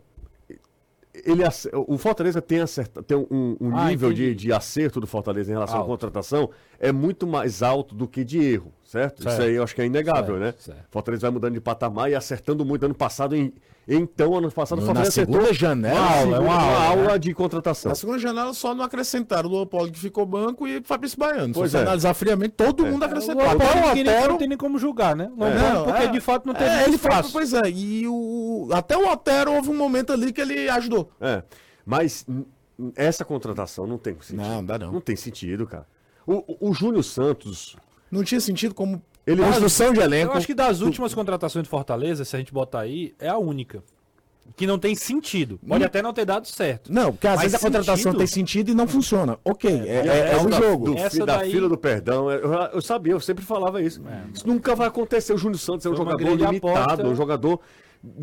Ele, 1.25 1.41
o 1.87 1.97
Fortaleza 1.97 2.39
tem, 2.41 2.59
acerta, 2.59 3.01
tem 3.01 3.17
um, 3.17 3.57
um 3.59 3.75
Ah, 3.75 3.89
nível 3.89 4.13
de, 4.13 4.35
de 4.35 4.53
acerto 4.53 4.99
do 4.99 5.07
Fortaleza 5.07 5.49
em 5.49 5.53
relação 5.55 5.77
à 5.77 5.79
Alto. 5.79 5.89
contratação 5.89 6.49
é 6.79 6.91
muito 6.91 7.25
mais 7.25 7.63
alto 7.63 7.95
do 7.95 8.07
que 8.07 8.23
de 8.23 8.37
erro, 8.37 8.71
certo? 8.83 9.21
Isso 9.21 9.29
Certo. 9.29 9.41
aí 9.41 9.55
eu 9.55 9.63
acho 9.63 9.73
que 9.73 9.81
é 9.81 9.85
inegável, 9.87 10.37
Certo, 10.37 10.39
né? 10.39 10.53
certo. 10.59 10.85
Fortaleza 10.91 11.21
vai 11.21 11.31
mudando 11.31 11.53
de 11.55 11.59
patamar 11.61 12.11
e 12.11 12.13
acertando 12.13 12.63
muito. 12.63 12.85
Ano 12.85 12.93
passado, 12.93 13.35
em, 13.35 13.51
então, 13.87 14.35
ano 14.35 14.51
passado, 14.51 14.81
o 14.83 14.93
Na 14.93 15.05
segunda 15.05 15.53
janela, 15.53 15.97
uma 15.99 16.09
aula, 16.19 16.35
é 16.35 16.39
uma 16.39 16.53
uma 16.53 16.61
aula, 16.61 16.83
aula 16.89 17.11
né? 17.13 17.17
de 17.19 17.33
contratação. 17.33 17.89
Na 17.89 17.95
segunda 17.95 18.19
janela 18.19 18.53
só 18.53 18.75
não 18.75 18.83
acrescentaram 18.83 19.49
o 19.49 19.53
Leopoldo 19.53 19.91
que 19.93 19.99
ficou 19.99 20.25
banco 20.25 20.67
e 20.67 20.81
Fabrício 20.83 21.17
Baiano. 21.17 21.53
Pois 21.53 21.73
é. 21.73 21.81
analisar 21.81 22.13
friamente, 22.13 22.51
todo 22.57 22.85
mundo 22.85 23.01
O 23.03 23.05
acrescentou. 23.05 23.43
O 23.43 23.47
não, 23.47 23.57
tem 23.93 24.03
nem- 24.03 24.13
Otero- 24.13 24.31
não 24.33 24.37
tem 24.37 24.47
nem 24.49 24.57
como 24.57 24.77
julgar, 24.77 25.15
né? 25.15 25.31
Não, 25.37 25.47
É. 25.47 25.55
não, 25.73 25.83
porque 25.85 26.03
é, 26.03 26.07
de 26.07 26.19
fato 26.19 26.45
não 26.45 26.53
teve 26.53 26.69
é, 26.69 26.75
nem 26.77 26.85
ele 26.87 26.95
espaço. 26.95 27.31
Pois 27.31 27.53
é, 27.53 27.69
e 27.69 28.05
o, 28.07 28.67
até 28.73 28.97
o 28.97 29.07
Otero 29.09 29.53
houve 29.53 29.69
um 29.69 29.77
momento 29.77 30.11
ali 30.11 30.33
que 30.33 30.41
ele 30.41 30.67
ajudou. 30.69 31.09
É. 31.21 31.43
Mas 31.85 32.25
essa 32.95 33.23
contratação 33.23 33.87
não 33.87 33.97
tem 33.97 34.13
sentido. 34.19 34.35
Não, 34.41 34.65
dá 34.65 34.77
não. 34.77 34.91
Não 34.91 35.01
tem 35.01 35.15
sentido, 35.15 35.65
cara. 35.65 35.87
O, 36.25 36.43
o, 36.65 36.69
o 36.71 36.73
Júnior 36.73 37.03
Santos, 37.05 37.77
Não 38.11 38.21
tinha 38.23 38.41
sentido 38.41 38.75
como 38.75 39.01
Ele- 39.27 39.43
construção 39.43 39.91
de 39.93 39.99
elenco. 39.99 40.31
Eu 40.33 40.37
acho 40.37 40.47
que 40.47 40.53
das 40.55 40.79
últimas 40.81 41.13
contratações 41.13 41.63
de 41.63 41.69
Fortaleza, 41.69 42.23
se 42.25 42.35
a 42.35 42.39
gente 42.39 42.53
botar 42.53 42.79
aí, 42.79 43.13
é 43.19 43.27
a 43.27 43.37
única. 43.37 43.83
Que 44.55 44.65
não 44.65 44.79
tem 44.79 44.95
sentido. 44.95 45.59
Pode 45.67 45.83
até 45.83 46.01
não 46.01 46.13
ter 46.13 46.23
dado 46.23 46.47
certo. 46.47 46.91
Não, 46.91 47.11
porque 47.11 47.27
às 47.27 47.33
Mas 47.35 47.41
vezes 47.43 47.55
a 47.55 47.59
contratação 47.59 47.97
sentido? 47.97 48.17
tem 48.17 48.27
sentido 48.27 48.71
e 48.71 48.73
não 48.73 48.87
funciona. 48.87 49.37
Ok, 49.43 49.69
é, 49.69 49.73
é, 49.75 50.07
é 50.07 50.19
essa 50.31 50.47
um 50.47 50.49
da- 50.49 50.57
jogo. 50.57 50.85
Do, 50.85 50.97
Essa 50.97 51.25
da 51.25 51.37
daí- 51.39 51.51
fila 51.51 51.67
do 51.67 51.77
perdão, 51.77 52.31
é, 52.31 52.35
eu, 52.37 52.53
eu 52.73 52.81
sabia, 52.81 53.11
eu 53.11 53.19
sempre 53.19 53.43
falava 53.43 53.81
isso. 53.81 54.01
Isso 54.33 54.47
nunca 54.47 54.73
vai 54.73 54.87
acontecer. 54.87 55.33
O 55.33 55.37
Júnior 55.37 55.59
Santos 55.59 55.85
é 55.85 55.89
um 55.89 55.95
Foi 55.97 56.05
jogador 56.05 56.33
limitado, 56.35 57.07
um 57.09 57.13
jogador 57.15 57.59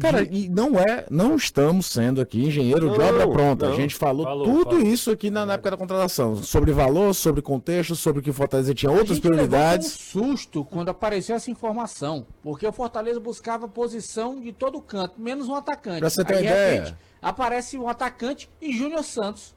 Cara, 0.01 0.23
e 0.23 0.49
não 0.49 0.79
é, 0.79 1.05
não 1.11 1.35
estamos 1.37 1.87
sendo 1.87 2.21
aqui 2.21 2.43
engenheiro 2.47 2.91
de 2.91 2.97
Não, 2.99 3.05
obra 3.07 3.29
pronta. 3.29 3.67
não. 3.67 3.73
A 3.75 3.77
gente 3.77 3.95
falou, 3.95 4.25
Falou, 4.25 4.45
tudo 4.45 4.71
falou. 4.77 4.87
isso 4.87 5.11
aqui 5.11 5.31
na, 5.31 5.45
na 5.45 5.55
época 5.55 5.73
da 5.73 5.77
contratação. 5.77 6.37
Sobre 6.43 6.73
valor, 6.73 7.13
sobre 7.15 7.43
contexto, 7.43 7.95
sobre 7.95 8.23
que 8.23 8.31
o 8.31 8.33
Fortaleza 8.33 8.73
tinha 8.75 8.91
A 8.91 8.95
outras 8.95 9.17
gente 9.17 9.25
levou 9.29 9.47
prioridades. 9.49 10.15
um 10.17 10.27
susto 10.31 10.65
quando 10.65 10.89
apareceu 10.89 11.37
essa 11.37 11.51
informação, 11.51 12.27
porque 12.43 12.67
o 12.67 12.73
Fortaleza 12.73 13.21
buscava 13.21 13.69
posição 13.69 14.41
de 14.41 14.53
todo 14.53 14.81
canto, 14.81 15.21
menos 15.21 15.49
um 15.49 15.55
atacante. 15.55 16.01
Pra 16.01 16.09
você 16.11 16.25
ter 16.25 16.35
Aí, 16.35 16.39
uma 16.41 16.47
de 16.47 16.53
ideia. 16.53 16.81
repente, 16.85 16.97
aparece 17.21 17.77
um 17.79 17.89
atacante 17.89 18.49
e 18.63 18.73
Júnior 18.73 19.03
Santos. 19.05 19.55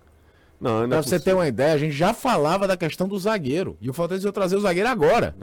Não, 0.60 0.78
não 0.80 0.84
é 0.86 0.88
Pra 0.88 1.04
você 1.04 1.20
ter 1.20 1.34
uma 1.36 1.48
ideia, 1.48 1.74
a 1.74 1.78
gente 1.78 1.94
já 1.96 2.14
falava 2.14 2.68
da 2.68 2.76
questão 2.76 3.08
do 3.08 3.18
zagueiro. 3.20 3.78
E 3.80 3.90
o 3.90 3.94
Fortaleza 3.94 4.28
ia 4.28 4.32
trazer 4.34 4.56
o 4.56 4.62
zagueiro 4.62 4.90
agora. 4.90 5.36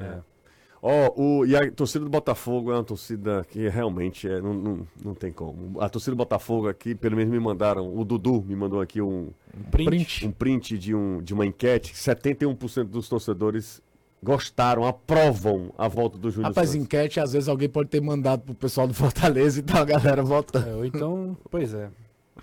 Ó, 0.87 1.12
o, 1.16 1.47
e 1.47 1.57
a 1.57 1.70
torcida 1.70 2.05
do 2.05 2.11
Botafogo 2.11 2.70
é 2.70 2.75
uma 2.75 2.85
torcida 2.85 3.42
que 3.51 3.66
realmente 3.70 4.29
é, 4.29 4.38
não, 4.38 4.53
não, 4.53 4.87
não 5.03 5.14
tem 5.14 5.33
como. 5.33 5.81
A 5.81 5.88
torcida 5.88 6.12
do 6.14 6.18
Botafogo 6.18 6.68
aqui, 6.68 6.94
pelo 6.94 7.16
menos 7.16 7.33
me 7.33 7.40
mandaram, 7.40 7.97
o 7.97 8.05
Dudu 8.05 8.44
me 8.47 8.55
mandou 8.55 8.83
aqui 8.83 9.01
um, 9.01 9.31
Print. 9.70 10.27
um 10.27 10.31
print 10.31 10.77
de, 10.77 10.94
um, 10.94 11.23
de 11.23 11.33
uma 11.33 11.47
enquete. 11.47 11.94
71% 11.94 12.85
dos 12.85 13.09
torcedores 13.09 13.81
gostaram, 14.23 14.85
aprovam 14.85 15.73
a 15.79 15.88
volta 15.88 16.18
do 16.18 16.31
Júnior 16.31 16.51
Rapaz, 16.51 16.68
Santos. 16.68 16.85
enquete, 16.85 17.18
às 17.18 17.33
vezes 17.33 17.49
alguém 17.49 17.68
pode 17.68 17.88
ter 17.88 18.03
mandado 18.03 18.42
pro 18.42 18.55
pessoal 18.55 18.87
do 18.87 18.92
Fortaleza 18.92 19.61
e 19.61 19.62
tá 19.62 19.81
a 19.81 19.85
galera 19.87 20.23
votando. 20.23 20.83
É, 20.83 20.87
então, 20.87 21.35
pois 21.51 21.73
é. 21.73 21.88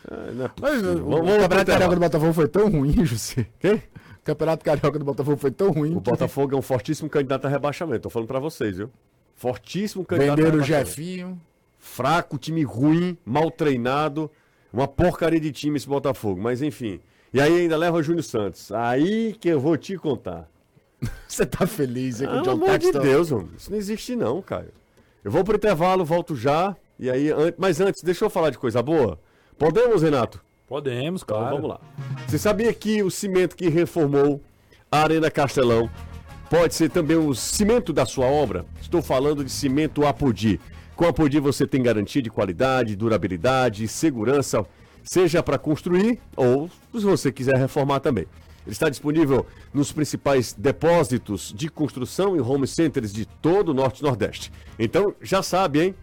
É, 0.10 0.32
não 0.32 0.46
é 0.46 0.52
Mas 0.60 0.72
possível. 0.72 0.94
o 1.06 1.10
Vamos- 1.12 1.28
vamos 1.30 1.48
Campeonato 1.48 1.94
do 1.96 2.00
Botafogo 2.00 2.34
foi 2.34 2.48
tão 2.48 2.70
ruim, 2.72 3.06
José. 3.06 3.46
Quê? 3.60 3.82
O 4.22 4.26
Campeonato 4.26 4.64
Carioca 4.64 5.00
do 5.00 5.06
Botafogo 5.06 5.38
foi 5.38 5.52
tão 5.52 5.72
ruim. 5.72 5.96
O 5.96 6.02
que 6.02 6.10
Botafogo 6.12 6.56
é 6.56 6.58
um 6.58 6.62
fortíssimo 6.62 7.10
candidato 7.10 7.46
a 7.46 7.50
rebaixamento. 7.50 8.02
Tô 8.04 8.10
falando 8.10 8.28
pra 8.28 8.40
vocês, 8.40 8.78
viu? 8.78 8.90
Fortíssimo 9.36 10.06
candidato 10.06 10.38
Venderam 10.38 10.58
a 10.60 10.62
o 10.62 10.64
rebaixamento. 10.64 10.90
Jefinho. 10.90 11.42
Fraco, 11.80 12.38
time 12.38 12.64
ruim, 12.64 13.18
mal 13.26 13.50
treinado. 13.50 14.30
Uma 14.72 14.88
porcaria 14.88 15.40
de 15.40 15.52
time 15.52 15.78
esse 15.78 15.88
Botafogo. 15.88 16.40
Mas 16.40 16.62
enfim. 16.62 17.00
E 17.34 17.42
aí 17.42 17.62
ainda 17.62 17.76
leva 17.78 17.98
o 17.98 18.04
Júnior 18.04 18.24
Santos. 18.24 18.72
Aí 18.72 19.34
que 19.40 19.50
eu 19.50 19.60
vou 19.60 19.76
te 19.78 19.98
contar. 19.98 20.48
Você 21.28 21.46
tá 21.46 21.66
feliz 21.66 22.22
aí 22.22 22.28
com 22.28 22.34
o 22.34 22.44
Pelo 22.44 22.58
John 22.60 22.64
amor 22.66 22.78
de? 22.78 22.92
Deus, 22.92 23.32
mano. 23.32 23.50
Isso 23.58 23.72
não 23.72 23.78
existe 23.78 24.16
não, 24.16 24.42
Caio. 24.42 24.70
Eu 25.24 25.32
vou 25.32 25.44
pro 25.44 25.56
intervalo, 25.56 26.06
volto 26.06 26.36
já. 26.36 26.76
E 27.00 27.10
aí, 27.10 27.32
an- 27.32 27.54
mas 27.58 27.82
antes, 27.82 28.04
deixa 28.04 28.24
eu 28.24 28.30
falar 28.30 28.52
de 28.52 28.60
coisa 28.60 28.84
boa. 28.84 29.20
Podemos, 29.58 30.04
Renato? 30.04 30.44
Podemos, 30.72 31.22
Então 31.22 31.38
claro. 31.38 31.56
vamos 31.58 31.70
lá. 31.70 31.82
Você 32.26 32.38
sabia 32.38 32.74
que 32.74 33.04
o 33.04 33.12
cimento 33.12 33.58
que 33.58 33.68
reformou 33.68 34.42
a 34.90 35.00
Arena 35.02 35.30
Castelão 35.30 35.90
pode 36.50 36.74
ser 36.76 36.90
também 36.90 37.18
o 37.18 37.36
cimento 37.36 37.92
da 37.92 38.06
sua 38.06 38.26
obra? 38.28 38.66
Estou 38.82 39.02
falando 39.02 39.44
de 39.44 39.52
cimento 39.52 40.06
Apodi. 40.06 40.62
Com 40.96 41.04
Apodi 41.06 41.42
você 41.42 41.68
tem 41.68 41.84
garantia 41.84 42.22
de 42.22 42.30
qualidade, 42.30 42.96
durabilidade, 42.96 43.86
segurança, 43.86 44.66
seja 45.04 45.44
para 45.44 45.58
construir 45.58 46.22
ou 46.38 46.70
se 46.94 47.02
você 47.02 47.34
quiser 47.34 47.58
reformar 47.58 48.00
também. 48.00 48.26
Ele 48.66 48.72
está 48.72 48.88
disponível 48.88 49.46
nos 49.74 49.92
principais 49.92 50.54
depósitos 50.54 51.54
de 51.54 51.68
construção 51.68 52.38
e 52.38 52.40
home 52.40 52.66
centers 52.66 53.12
de 53.12 53.26
todo 53.26 53.70
o 53.70 53.74
Norte 53.74 54.00
e 54.00 54.04
Nordeste. 54.04 54.54
Então, 54.80 55.14
já 55.22 55.44
sabe, 55.44 55.82
hein? 55.82 55.96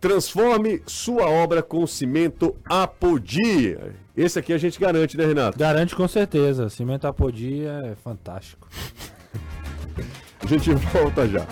Transforme 0.00 0.82
sua 0.86 1.28
obra 1.28 1.62
com 1.62 1.86
cimento 1.86 2.54
Apodi. 2.64 3.76
Esse 4.16 4.38
aqui 4.38 4.52
a 4.52 4.58
gente 4.58 4.78
garante, 4.78 5.16
né, 5.16 5.26
Renato? 5.26 5.58
Garante 5.58 5.94
com 5.94 6.06
certeza. 6.06 6.68
Cimento 6.68 7.06
Apodi 7.06 7.64
é 7.66 7.94
fantástico. 8.02 8.68
A 10.40 10.46
gente 10.46 10.72
volta 10.74 11.26
já. 11.26 11.46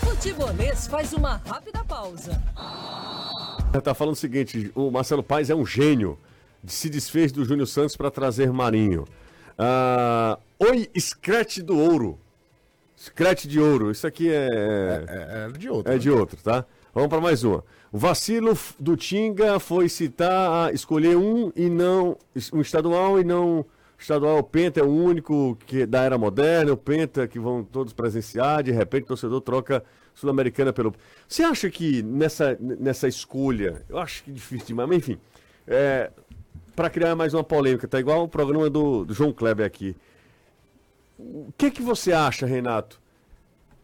Futebolês 0.00 0.86
faz 0.86 1.12
uma 1.12 1.40
rápida 1.46 1.84
pausa. 1.84 2.40
Tá 3.82 3.94
falando 3.94 4.14
o 4.14 4.18
seguinte, 4.18 4.70
o 4.74 4.90
Marcelo 4.90 5.22
Paes 5.22 5.48
é 5.48 5.54
um 5.54 5.64
gênio. 5.64 6.18
Se 6.66 6.90
desfez 6.90 7.32
do 7.32 7.44
Júnior 7.44 7.66
Santos 7.66 7.96
para 7.96 8.10
trazer 8.10 8.52
Marinho. 8.52 9.04
Ah, 9.58 10.38
Oi, 10.58 10.88
Scratch 10.96 11.58
do 11.58 11.76
Ouro. 11.76 12.20
Scratch 13.02 13.46
de 13.46 13.58
Ouro. 13.58 13.90
Isso 13.90 14.06
aqui 14.06 14.30
é... 14.30 15.04
É, 15.08 15.48
é 15.48 15.58
de 15.58 15.68
outro. 15.68 15.92
É 15.92 15.98
de 15.98 16.08
outro, 16.08 16.38
tá? 16.40 16.64
Vamos 16.94 17.08
para 17.08 17.20
mais 17.20 17.42
uma. 17.42 17.64
O 17.90 17.98
vacilo 17.98 18.56
do 18.78 18.96
Tinga 18.96 19.58
foi 19.58 19.88
citar 19.88 20.68
a 20.68 20.72
escolher 20.72 21.16
um 21.16 21.50
e 21.56 21.68
não 21.68 22.16
um 22.52 22.60
estadual 22.60 23.18
e 23.18 23.24
não 23.24 23.66
estadual. 23.98 24.38
O 24.38 24.42
Penta 24.44 24.78
é 24.78 24.84
o 24.84 24.88
único 24.88 25.58
que 25.66 25.84
da 25.84 26.02
era 26.02 26.16
moderna, 26.16 26.72
o 26.72 26.76
Penta 26.76 27.26
que 27.26 27.40
vão 27.40 27.64
todos 27.64 27.92
presenciar. 27.92 28.62
De 28.62 28.70
repente, 28.70 29.04
o 29.04 29.08
torcedor 29.08 29.40
troca 29.40 29.82
sul-americana 30.14 30.72
pelo. 30.72 30.94
Você 31.26 31.42
acha 31.42 31.68
que 31.70 32.02
nessa 32.04 32.56
nessa 32.60 33.08
escolha, 33.08 33.82
eu 33.88 33.98
acho 33.98 34.22
que 34.22 34.30
é 34.30 34.34
difícil 34.34 34.68
demais, 34.68 34.88
mas 34.88 34.98
enfim, 34.98 35.18
é, 35.66 36.10
para 36.76 36.88
criar 36.88 37.16
mais 37.16 37.34
uma 37.34 37.42
polêmica, 37.42 37.88
tá 37.88 37.98
igual 37.98 38.22
o 38.22 38.28
programa 38.28 38.70
do, 38.70 39.04
do 39.04 39.12
João 39.12 39.32
Kleber 39.32 39.66
aqui. 39.66 39.96
O 41.24 41.52
que 41.56 41.70
que 41.70 41.82
você 41.82 42.12
acha, 42.12 42.46
Renato? 42.46 43.00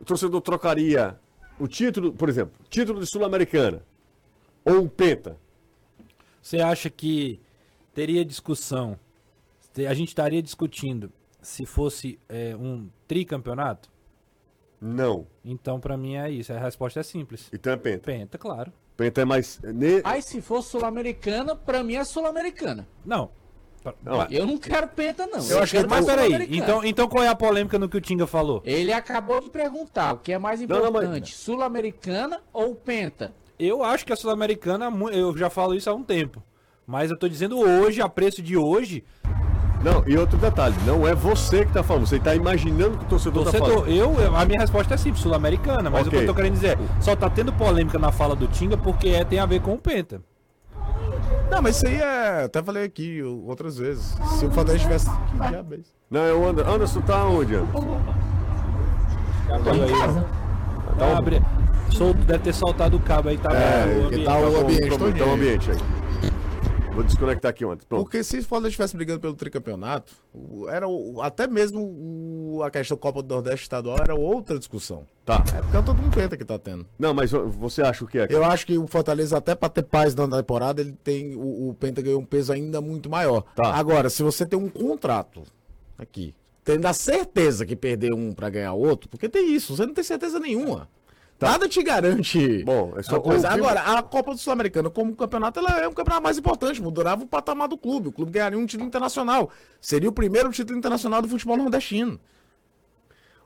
O 0.01 0.05
torcedor 0.05 0.41
trocaria 0.41 1.19
o 1.59 1.67
título, 1.69 2.13
por 2.13 2.29
exemplo, 2.29 2.53
título 2.69 3.01
de 3.01 3.07
Sul-Americana 3.07 3.83
ou 4.65 4.83
um 4.83 4.89
Penta? 4.89 5.37
Você 6.43 6.61
acha 6.61 6.91
que 6.91 7.41
teria 7.95 8.25
discussão? 8.25 8.99
A 9.89 9.95
gente 9.95 10.09
estaria 10.09 10.43
discutindo 10.43 11.13
se 11.41 11.65
fosse 11.65 12.19
é, 12.29 12.57
um 12.57 12.89
tricampeonato? 13.07 13.89
Não. 14.81 15.27
Então, 15.45 15.79
pra 15.79 15.97
mim, 15.97 16.17
é 16.17 16.29
isso. 16.31 16.53
A 16.53 16.59
resposta 16.59 16.99
é 17.01 17.03
simples. 17.03 17.49
Então 17.53 17.73
é 17.73 17.77
Penta. 17.77 18.01
Penta, 18.05 18.39
claro. 18.39 18.73
Penta 18.97 19.21
é 19.21 19.25
mais. 19.25 19.61
ne- 19.63 20.01
Aí 20.05 20.21
se 20.23 20.41
for 20.41 20.63
sul-americana, 20.63 21.55
pra 21.55 21.83
mim 21.85 21.95
é 21.95 22.05
sul-americana. 22.05 22.89
Não. 23.05 23.31
Eu 24.31 24.47
não 24.47 24.59
quero 24.59 24.89
penta, 24.89 25.27
não. 25.27 25.39
Eu 25.47 25.59
acho 25.63 25.71
que 25.73 25.77
quero 25.79 25.89
Mas 25.89 26.05
mais 26.07 26.07
peraí, 26.07 26.49
então, 26.57 26.85
então 26.85 27.09
qual 27.09 27.23
é 27.25 27.29
a 27.29 27.35
polêmica 27.35 27.79
no 27.79 27.89
que 27.89 27.97
o 27.97 28.01
Tinga 28.01 28.27
falou? 28.27 28.61
Ele 28.65 28.93
acabou 28.93 29.41
de 29.41 29.49
perguntar 29.51 30.15
o 30.15 30.19
que 30.19 30.33
é 30.33 30.39
mais 30.39 30.61
Não, 30.61 30.67
não, 30.69 30.91
mas- 30.93 31.03
importante, 31.05 31.35
sul-americana 31.35 32.41
ou 32.53 32.75
penta? 32.75 33.33
Eu 33.59 33.83
acho 33.83 34.07
que 34.07 34.13
a 34.13 34.17
Sul-Americana, 34.17 34.89
eu 35.13 35.37
já 35.37 35.51
falo 35.51 35.75
isso 35.75 35.91
há 35.91 35.95
um 35.95 36.05
tempo. 36.05 36.41
Mas 36.87 37.11
eu 37.11 37.19
tô 37.19 37.29
dizendo 37.29 37.59
hoje, 37.59 38.01
a 38.01 38.09
preço 38.09 38.41
de 38.41 38.57
hoje, 38.57 39.05
Não, 39.83 40.03
e 40.09 40.17
outro 40.17 40.37
detalhe, 40.39 40.75
não 40.85 41.07
é 41.07 41.15
você 41.15 41.65
que 41.65 41.73
tá 41.73 41.83
falando, 41.85 42.07
você 42.07 42.19
tá 42.19 42.35
imaginando 42.35 42.99
que 42.99 43.05
o 43.05 43.09
torcedor, 43.09 43.45
tá 43.45 43.51
torcedor, 43.53 43.85
falando. 43.85 43.93
eu, 43.97 44.21
eu- 44.21 44.37
a 44.37 44.45
minha 44.45 44.59
resposta 44.61 44.95
é 44.95 44.97
simples, 44.97 45.23
Sul-Americana. 45.23 45.89
Mas 45.89 46.07
Ok. 46.07 46.09
o 46.09 46.11
que 46.11 46.17
eu 46.17 46.27
tô 46.27 46.35
querendo 46.35 46.55
dizer 46.55 46.77
é, 46.77 46.79
só 47.01 47.15
tá 47.15 47.31
tendo 47.31 47.53
polêmica 47.53 47.97
na 47.99 48.11
fala 48.11 48.35
do 48.35 48.47
Tinga 48.49 48.77
porque 48.77 49.09
é, 49.11 49.25
tem 49.25 49.39
a 49.39 49.47
ver 49.47 49.61
com 49.61 49.75
o 49.75 49.79
Penta. 49.79 50.21
Não, 51.51 51.63
mas 51.63 51.77
isso 51.77 51.87
aí 51.87 51.97
é. 52.01 52.45
Até 52.45 52.63
falei 52.63 52.85
aqui 52.85 53.23
outras 53.23 53.79
vezes. 53.79 54.17
Se 54.39 54.47
o 54.47 54.51
Fortaleza 54.51 54.79
tivesse. 54.85 55.07
Que 55.11 55.49
diabo 55.49 55.75
é 55.75 55.77
isso? 55.79 55.93
Não, 56.11 56.21
é 56.21 56.33
o 56.33 56.49
Anderson. 56.49 56.71
Anderson 56.73 57.01
tá 57.03 57.25
onde, 57.27 57.55
Anderson? 57.55 58.01
Aí, 59.51 59.83
aí, 59.83 60.23
tá 60.99 61.17
abri- 61.19 61.43
solto, 61.91 62.19
deve 62.25 62.39
ter 62.45 62.53
soltado 62.55 62.97
o 62.97 63.01
cabo 63.01 63.29
aí, 63.31 63.39
tá 63.39 63.51
É, 63.53 63.85
que 63.87 64.05
ambiente. 64.07 64.25
tá 64.25 64.39
o 64.39 64.53
Tá 64.53 64.59
ambiente 64.61 64.89
tá 64.91 64.99
tá 64.99 65.25
o 65.25 65.33
ambiente 65.33 65.71
aí. 65.71 65.77
Vou 66.99 67.05
desconectar 67.07 67.51
aqui 67.51 67.65
ontem. 67.65 67.87
Pronto. 67.89 68.03
Porque 68.03 68.25
se 68.25 68.39
o 68.39 68.43
Fortaleza 68.43 68.71
estivesse 68.71 68.97
brigando 68.97 69.21
pelo 69.21 69.35
tricampeonato, 69.35 70.13
era 70.69 70.89
o- 70.89 71.23
até 71.23 71.47
mesmo 71.47 71.81
o- 71.81 72.63
a 72.65 72.71
questão 72.73 72.97
Copa 72.97 73.23
do 73.23 73.33
Nordeste 73.33 73.63
estadual 73.63 73.99
era 74.01 74.17
outra 74.17 74.59
discussão. 74.59 75.05
Tá. 75.25 75.45
É 75.57 75.61
porque 75.61 75.77
é 75.77 75.83
todo 75.83 75.97
mundo 75.97 76.13
penta 76.15 76.37
que 76.37 76.45
tá 76.45 76.59
tendo. 76.59 76.85
Não, 76.99 77.15
mas 77.15 77.31
você 77.31 77.83
acha 77.83 78.05
o 78.05 78.09
que 78.09 78.19
é? 78.19 78.27
Eu 78.29 78.43
acho 78.45 78.67
que 78.67 78.77
o 78.77 78.87
Fortaleza, 78.89 79.37
até 79.39 79.55
pra 79.55 79.69
ter 79.69 79.85
paz 79.85 80.13
na 80.15 80.27
temporada, 80.29 80.81
ele 80.81 80.93
tem. 81.05 81.37
O, 81.37 81.69
o 81.71 81.75
Penta 81.75 82.03
ganhou 82.03 82.21
um 82.21 82.25
peso 82.25 82.53
ainda 82.53 82.81
muito 82.81 83.09
maior. 83.09 83.43
Tá. 83.55 83.75
Agora, 83.75 84.11
se 84.11 84.23
você 84.25 84.45
tem 84.45 84.59
um 84.59 84.69
contrato 84.69 85.45
aqui, 85.97 86.35
tendo 86.65 86.85
a 86.87 86.93
certeza 86.93 87.65
que 87.65 87.77
perder 87.77 88.13
um 88.13 88.33
pra 88.33 88.51
ganhar 88.51 88.73
outro, 88.73 89.09
porque 89.09 89.29
tem 89.29 89.55
isso, 89.55 89.77
você 89.77 89.87
não 89.87 89.95
tem 89.95 90.03
certeza 90.05 90.41
nenhuma. 90.41 90.89
Nada 91.41 91.69
te 91.69 91.83
garante. 91.83 92.65
Bom, 92.65 92.95
é 92.97 93.03
só 93.03 93.21
coisa. 93.21 93.49
Agora, 93.49 93.81
a 93.81 94.03
Copa 94.03 94.33
do 94.33 94.39
Sul-Americana, 94.39 94.91
como 94.91 95.15
campeonato, 95.15 95.61
ela 95.61 95.81
é 95.81 95.87
um 95.87 95.93
campeonato 95.93 96.23
mais 96.23 96.37
importante, 96.37 96.83
mudava 96.83 97.23
o 97.23 97.27
patamar 97.27 97.69
do 97.69 97.79
clube. 97.79 98.09
O 98.09 98.13
clube 98.13 98.33
ganharia 98.33 98.59
um 98.59 98.67
título 98.67 98.89
internacional. 98.89 99.51
Seria 99.81 100.09
o 100.09 100.13
primeiro 100.13 100.51
título 100.51 100.77
internacional 100.77 101.23
do 101.23 101.29
futebol 101.29 101.57
nordestino. 101.57 102.19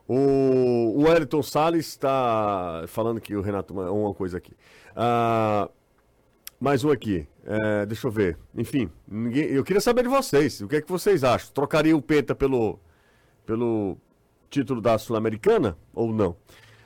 O, 0.09 0.95
o 0.97 1.03
Wellington 1.03 1.43
Salles 1.43 1.87
está 1.87 2.85
falando 2.89 3.21
que 3.21 3.37
o 3.37 3.43
Renato. 3.43 3.75
Uma, 3.75 3.91
uma 3.91 4.15
coisa 4.15 4.39
aqui. 4.39 4.53
Ah, 4.97 5.69
mais 6.59 6.83
um 6.85 6.91
aqui. 6.91 7.27
É, 7.45 7.85
deixa 7.85 8.07
eu 8.07 8.11
ver. 8.11 8.39
Enfim, 8.55 8.91
ninguém, 9.07 9.45
eu 9.45 9.63
queria 9.63 9.81
saber 9.81 10.03
de 10.03 10.09
vocês. 10.09 10.63
O 10.63 10.69
que 10.69 10.77
é 10.77 10.81
que 10.81 10.89
vocês 10.89 11.25
acham? 11.25 11.51
Trocaria 11.53 11.97
o 11.97 12.01
Penta 12.01 12.35
pelo, 12.35 12.79
pelo 13.45 13.99
título 14.49 14.81
da 14.81 14.97
Sul-Americana 14.97 15.77
ou 15.93 16.13
não? 16.13 16.37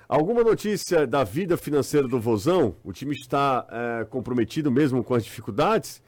Alguma 0.09 0.45
notícia 0.45 1.07
da 1.07 1.25
vida 1.25 1.57
financeira 1.57 2.07
do 2.07 2.21
Vozão? 2.21 2.77
O 2.85 2.93
time 2.93 3.13
está 3.15 3.67
é, 3.71 4.05
comprometido 4.05 4.71
mesmo 4.71 5.03
com 5.03 5.15
as 5.15 5.25
dificuldades? 5.25 6.01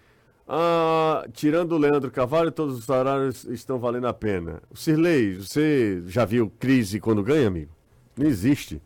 Ah, 0.47 1.27
tirando 1.33 1.73
o 1.73 1.79
Leandro 1.79 2.11
Carvalho, 2.11 2.51
todos 2.53 2.79
os 2.79 2.85
salários 2.85 3.45
estão 3.45 3.79
valendo 3.79 4.07
a 4.07 4.15
pena. 4.15 4.63
O 4.71 4.77
Sirley, 4.77 5.35
você 5.35 6.03
já 6.07 6.25
viu 6.25 6.51
crise 6.59 7.01
quando 7.01 7.23
ganha, 7.23 7.49
amigo? 7.49 7.73
Não 8.17 8.27
existe. 8.27 8.81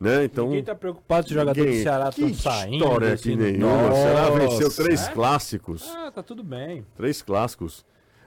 Né? 0.00 0.24
Então, 0.24 0.46
Ninguém 0.46 0.62
tá 0.64 0.74
preocupado 0.74 1.26
se 1.26 1.32
os 1.34 1.40
jogadores 1.40 1.64
ninguém- 1.64 1.80
do 1.80 1.82
Ceará 1.82 2.12
que 2.12 2.22
estão 2.24 2.52
saindo. 2.52 2.76
história 2.84 3.16
que 3.16 3.30
não- 3.36 3.36
nenhuma. 3.44 3.88
O 3.90 3.94
Ceará 3.94 4.30
venceu 4.30 4.70
três 4.70 5.08
é? 5.08 5.12
clássicos. 5.12 5.88
Ah, 5.96 6.10
tá 6.12 6.22
tudo 6.22 6.44
bem. 6.44 6.84
Três 6.96 7.22
clássicos. 7.22 7.84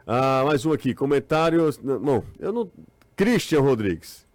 Ah, 0.07 0.43
mais 0.45 0.65
um 0.65 0.73
aqui, 0.73 0.93
comentários. 0.93 1.77
não, 1.77 1.99
Bom, 1.99 2.23
eu 2.39 2.51
não. 2.51 2.69
Christian 3.15 3.61
Rodrigues. 3.61 4.25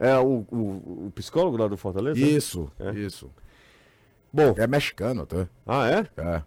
É 0.00 0.16
o, 0.18 0.46
o, 0.50 1.06
o 1.06 1.12
psicólogo 1.14 1.58
lá 1.58 1.68
do 1.68 1.76
Fortaleza? 1.76 2.18
Isso, 2.18 2.72
É. 2.80 2.90
isso. 2.98 3.30
Bom. 4.32 4.54
É 4.56 4.66
mexicano, 4.66 5.26
tá? 5.26 5.46
Ah, 5.66 5.88
é? 5.90 6.06
É. 6.20 6.42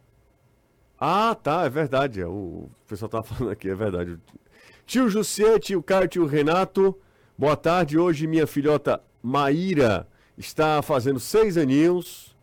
Ah, 0.99 1.35
tá, 1.35 1.63
é 1.65 1.69
verdade. 1.69 2.19
é, 2.21 2.25
O, 2.25 2.67
pessoal 2.87 3.09
tava 3.09 3.23
falando 3.23 3.51
aqui, 3.51 3.69
é 3.69 3.75
verdade. 3.75 4.17
Tio 4.85 5.07
Jussier, 5.09 5.59
tio 5.59 5.83
Caio, 5.83 6.07
tio 6.07 6.25
Renato. 6.25 6.97
Boa 7.37 7.55
tarde. 7.55 7.97
Hoje 7.97 8.25
minha 8.25 8.47
filhota 8.47 9.01
Maíra 9.21 10.07
está 10.37 10.81
fazendo 10.81 11.19
seis 11.19 11.57
aninhos. 11.57 12.33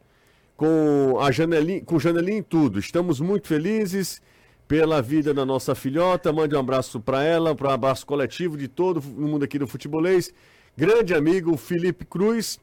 Com 0.56 1.18
a 1.20 1.30
janelinha, 1.32 1.82
com 1.82 1.98
janelinha 1.98 2.38
em 2.38 2.42
tudo. 2.42 2.78
Estamos 2.78 3.18
muito 3.18 3.48
felizes 3.48 4.20
pela 4.68 5.00
vida 5.00 5.32
da 5.32 5.44
nossa 5.46 5.74
filhota. 5.74 6.32
Mande 6.32 6.54
um 6.54 6.60
abraço 6.60 7.00
para 7.00 7.24
ela, 7.24 7.54
para 7.54 7.70
um 7.70 7.72
abraço 7.72 8.04
coletivo 8.06 8.58
de 8.58 8.68
todo 8.68 8.98
o 9.00 9.22
mundo 9.22 9.42
aqui 9.42 9.58
do 9.58 9.66
futebolês. 9.66 10.32
Grande 10.76 11.14
amigo 11.14 11.56
Felipe 11.56 12.04
Cruz. 12.04 12.58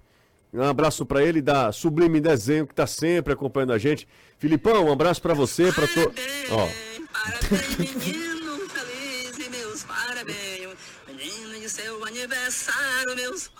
Um 0.54 0.64
abraço 0.64 1.06
para 1.06 1.24
ele 1.24 1.42
da 1.42 1.72
Sublime 1.72 2.20
Desenho 2.20 2.66
que 2.66 2.74
está 2.74 2.88
sempre 2.88 3.34
acompanhando 3.34 3.74
a 3.74 3.78
gente. 3.78 4.08
Filipão, 4.38 4.86
um 4.86 4.92
abraço 4.92 5.22
para 5.22 5.34
você, 5.34 5.72
para 5.72 5.88
to... 5.88 6.14
Ó, 6.52 6.68
Parabéns, 7.12 7.96
menino 8.06 8.70
feliz 8.70 9.38
e 9.38 9.50
meus 9.50 9.84
parabéns. 9.84 10.70
Menino 11.08 11.60
de 11.60 11.70
seu 11.70 12.04
aniversário, 12.06 13.16
meus 13.16 13.52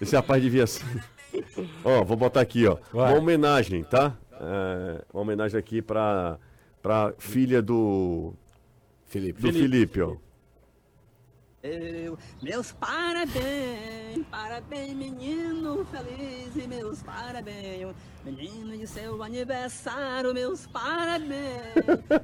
esse 0.00 0.14
rapaz 0.14 0.42
devia 0.42 0.66
ser. 0.66 0.84
Ó, 1.84 2.04
vou 2.04 2.16
botar 2.16 2.40
aqui, 2.40 2.66
ó. 2.66 2.76
Vai. 2.92 3.12
Uma 3.12 3.18
homenagem, 3.18 3.82
tá? 3.84 4.16
É, 4.32 5.04
uma 5.12 5.22
homenagem 5.22 5.58
aqui 5.58 5.80
para 5.82 6.38
para 6.82 7.14
filha 7.18 7.62
do 7.62 8.34
Felipe. 9.06 9.40
do 9.40 9.52
Felipe, 9.52 10.02
ó. 10.02 10.16
Eu, 11.64 12.18
meus 12.42 12.72
parabéns, 12.72 14.26
parabéns, 14.30 14.92
menino 14.92 15.82
feliz 15.86 16.54
e 16.62 16.68
meus 16.68 17.02
parabéns, 17.02 17.96
menino 18.22 18.76
de 18.76 18.86
seu 18.86 19.22
aniversário, 19.22 20.34
meus 20.34 20.66
parabéns, 20.66 21.72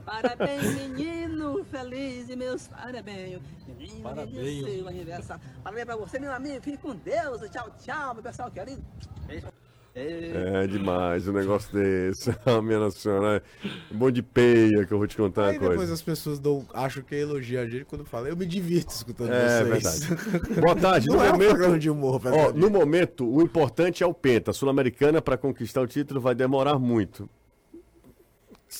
parabéns, 0.04 0.74
menino 0.76 1.64
feliz 1.64 2.28
e 2.28 2.36
meus 2.36 2.68
parabéns, 2.68 3.40
menino 3.66 4.02
Parabéns. 4.02 4.66
de 4.66 4.74
seu 4.76 4.86
aniversário. 4.86 5.42
Parabéns 5.64 5.86
pra 5.86 5.96
você, 5.96 6.18
meu 6.18 6.34
amigo, 6.34 6.60
fique 6.60 6.76
com 6.76 6.94
Deus, 6.94 7.40
tchau, 7.50 7.74
tchau, 7.82 8.12
meu 8.12 8.22
pessoal 8.22 8.50
querido. 8.50 8.84
Beijo. 9.26 9.46
É 9.94 10.66
demais 10.68 11.26
um 11.26 11.32
negócio 11.32 11.72
desse. 11.72 12.30
Ah, 12.46 12.62
minha 12.62 12.90
senhora. 12.90 13.42
Um 13.90 13.96
monte 13.98 14.14
de 14.16 14.22
peia 14.22 14.86
que 14.86 14.92
eu 14.92 14.98
vou 14.98 15.06
te 15.06 15.16
contar 15.16 15.46
Aí 15.46 15.52
uma 15.52 15.58
coisa. 15.58 15.70
depois 15.72 15.90
as 15.90 16.00
pessoas 16.02 16.38
dão, 16.38 16.64
acham 16.72 17.02
que 17.02 17.14
elogia 17.14 17.62
a 17.62 17.68
gente 17.68 17.84
quando 17.84 18.04
fala. 18.04 18.28
Eu 18.28 18.36
me 18.36 18.46
divirto 18.46 18.92
escutando 18.92 19.32
É 19.32 19.64
vocês. 19.64 20.04
verdade. 20.06 20.54
Boa 20.60 20.76
tarde. 20.76 21.08
Não 21.08 21.16
no, 21.16 21.22
é 21.24 21.28
um 21.28 21.32
momento, 21.32 21.48
programa 21.50 21.78
de 21.78 21.90
humor, 21.90 22.20
ó, 22.26 22.52
no 22.52 22.70
momento, 22.70 23.28
o 23.28 23.42
importante 23.42 24.02
é 24.02 24.06
o 24.06 24.14
Penta. 24.14 24.52
Sul-Americana, 24.52 25.20
para 25.20 25.36
conquistar 25.36 25.80
o 25.82 25.86
título, 25.86 26.20
vai 26.20 26.34
demorar 26.34 26.78
muito. 26.78 27.28
É 27.74 27.76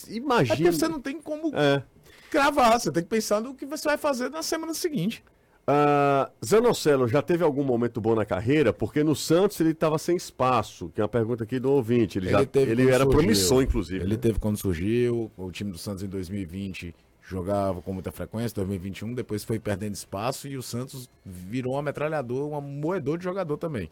porque 0.06 0.14
Imagina. 0.14 0.72
você 0.72 0.86
não 0.88 1.00
tem 1.00 1.20
como 1.20 1.52
É. 1.54 1.82
cravar, 2.30 2.78
você 2.80 2.92
tem 2.92 3.02
que 3.02 3.08
pensar 3.08 3.40
no 3.40 3.54
que 3.54 3.66
você 3.66 3.88
vai 3.88 3.98
fazer 3.98 4.28
na 4.30 4.42
semana 4.42 4.72
seguinte. 4.72 5.24
Ah, 5.72 6.28
Zanocelo 6.44 7.06
já 7.06 7.22
teve 7.22 7.44
algum 7.44 7.62
momento 7.62 8.00
bom 8.00 8.16
na 8.16 8.24
carreira? 8.24 8.72
Porque 8.72 9.04
no 9.04 9.14
Santos 9.14 9.61
ele 9.61 9.70
estava 9.70 9.98
sem 9.98 10.16
espaço, 10.16 10.90
que 10.92 11.00
é 11.00 11.04
uma 11.04 11.09
pergunta 11.09 11.44
aqui 11.44 11.61
do 11.61 11.70
ouvinte. 11.70 12.18
Ele, 12.18 12.28
já, 12.28 12.44
teve 12.44 12.72
ele 12.72 12.88
era 12.88 13.04
surgiu. 13.04 13.18
promissor, 13.18 13.62
inclusive. 13.62 14.04
Ele 14.04 14.14
né? 14.14 14.20
teve 14.20 14.40
quando 14.40 14.56
surgiu, 14.56 15.30
o 15.37 15.52
time 15.52 15.70
do 15.70 15.78
Santos 15.78 16.02
em 16.02 16.09
2020 16.09 16.92
jogava 17.22 17.80
com 17.80 17.92
muita 17.92 18.11
frequência, 18.11 18.52
2021 18.56 19.14
depois 19.14 19.44
foi 19.44 19.61
perdendo 19.61 19.94
espaço 19.94 20.48
e 20.48 20.56
o 20.56 20.62
Santos 20.62 21.09
virou 21.24 21.74
uma 21.74 21.83
metralhadora, 21.83 22.56
um 22.56 22.61
moedor 22.61 23.16
de 23.16 23.22
jogador 23.22 23.56
também. 23.56 23.88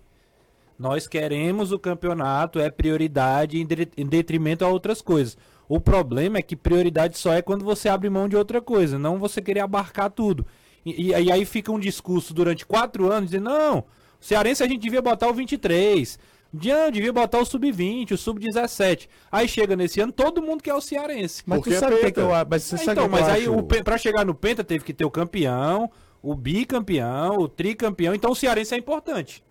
Nós 0.77 1.07
queremos 1.07 1.71
o 1.71 1.79
campeonato, 1.79 2.59
é 2.59 2.69
prioridade 2.69 3.57
em 3.61 3.65
de- 3.65 3.87
em 3.95 4.05
detrimento 4.05 4.65
a 4.65 4.67
outras 4.67 5.01
coisas. 5.01 5.37
O 5.69 5.79
problema 5.79 6.37
é 6.37 6.41
que 6.41 6.55
prioridade 6.55 7.17
só 7.17 7.33
é 7.33 7.41
quando 7.41 7.63
você 7.63 7.87
abre 7.87 8.09
mão 8.09 8.27
de 8.27 8.35
outra 8.35 8.61
coisa, 8.61 8.99
não 8.99 9.17
você 9.17 9.41
querer 9.41 9.61
abarcar 9.61 10.11
tudo. 10.11 10.45
E, 10.85 11.07
e- 11.09 11.31
aí 11.31 11.45
fica 11.45 11.71
um 11.71 11.79
discurso 11.79 12.33
durante 12.33 12.65
quatro 12.65 13.11
anos 13.11 13.31
dizendo, 13.31 13.45
não, 13.49 13.79
o 13.79 13.85
Cearense 14.19 14.61
a 14.63 14.67
gente 14.67 14.81
devia 14.81 15.01
botar 15.01 15.27
o 15.27 15.33
23, 15.33 16.19
Dian 16.53 16.89
devia 16.91 17.11
botar 17.11 17.39
o 17.39 17.45
sub-20, 17.45 18.11
o 18.11 18.17
sub-17. 18.17 19.09
Aí 19.31 19.47
chega 19.47 19.75
nesse 19.75 19.99
ano, 19.99 20.11
todo 20.13 20.41
mundo 20.41 20.61
quer 20.63 20.73
o 20.73 20.79
Cearense. 20.81 21.43
Mas 21.45 21.57
Porque 21.59 21.71
tu 21.71 21.75
é 21.75 21.79
sabe 21.79 21.95
é 22.01 22.11
que 22.11 22.19
eu 22.19 22.33
acho? 22.33 22.47
Mas 22.49 22.63
você 22.63 22.77
sabe 22.77 22.91
então, 22.91 23.05
o 23.05 23.09
que 23.09 23.15
eu 23.15 23.19
mas 23.21 23.29
aí 23.29 23.41
acho? 23.41 23.53
o, 23.57 23.63
pra 23.83 23.97
chegar 23.97 24.23
no 24.25 24.33
Penta 24.35 24.63
teve 24.63 24.85
que 24.85 24.93
ter 24.93 25.03
o 25.03 25.11
campeão, 25.11 25.91
o 26.21 26.33
bicampeão, 26.33 27.37
o 27.39 27.47
tricampeão. 27.49 28.13
Então 28.15 28.31
o 28.31 28.35
Cearense 28.35 28.73
é 28.73 28.77
importante. 28.77 29.43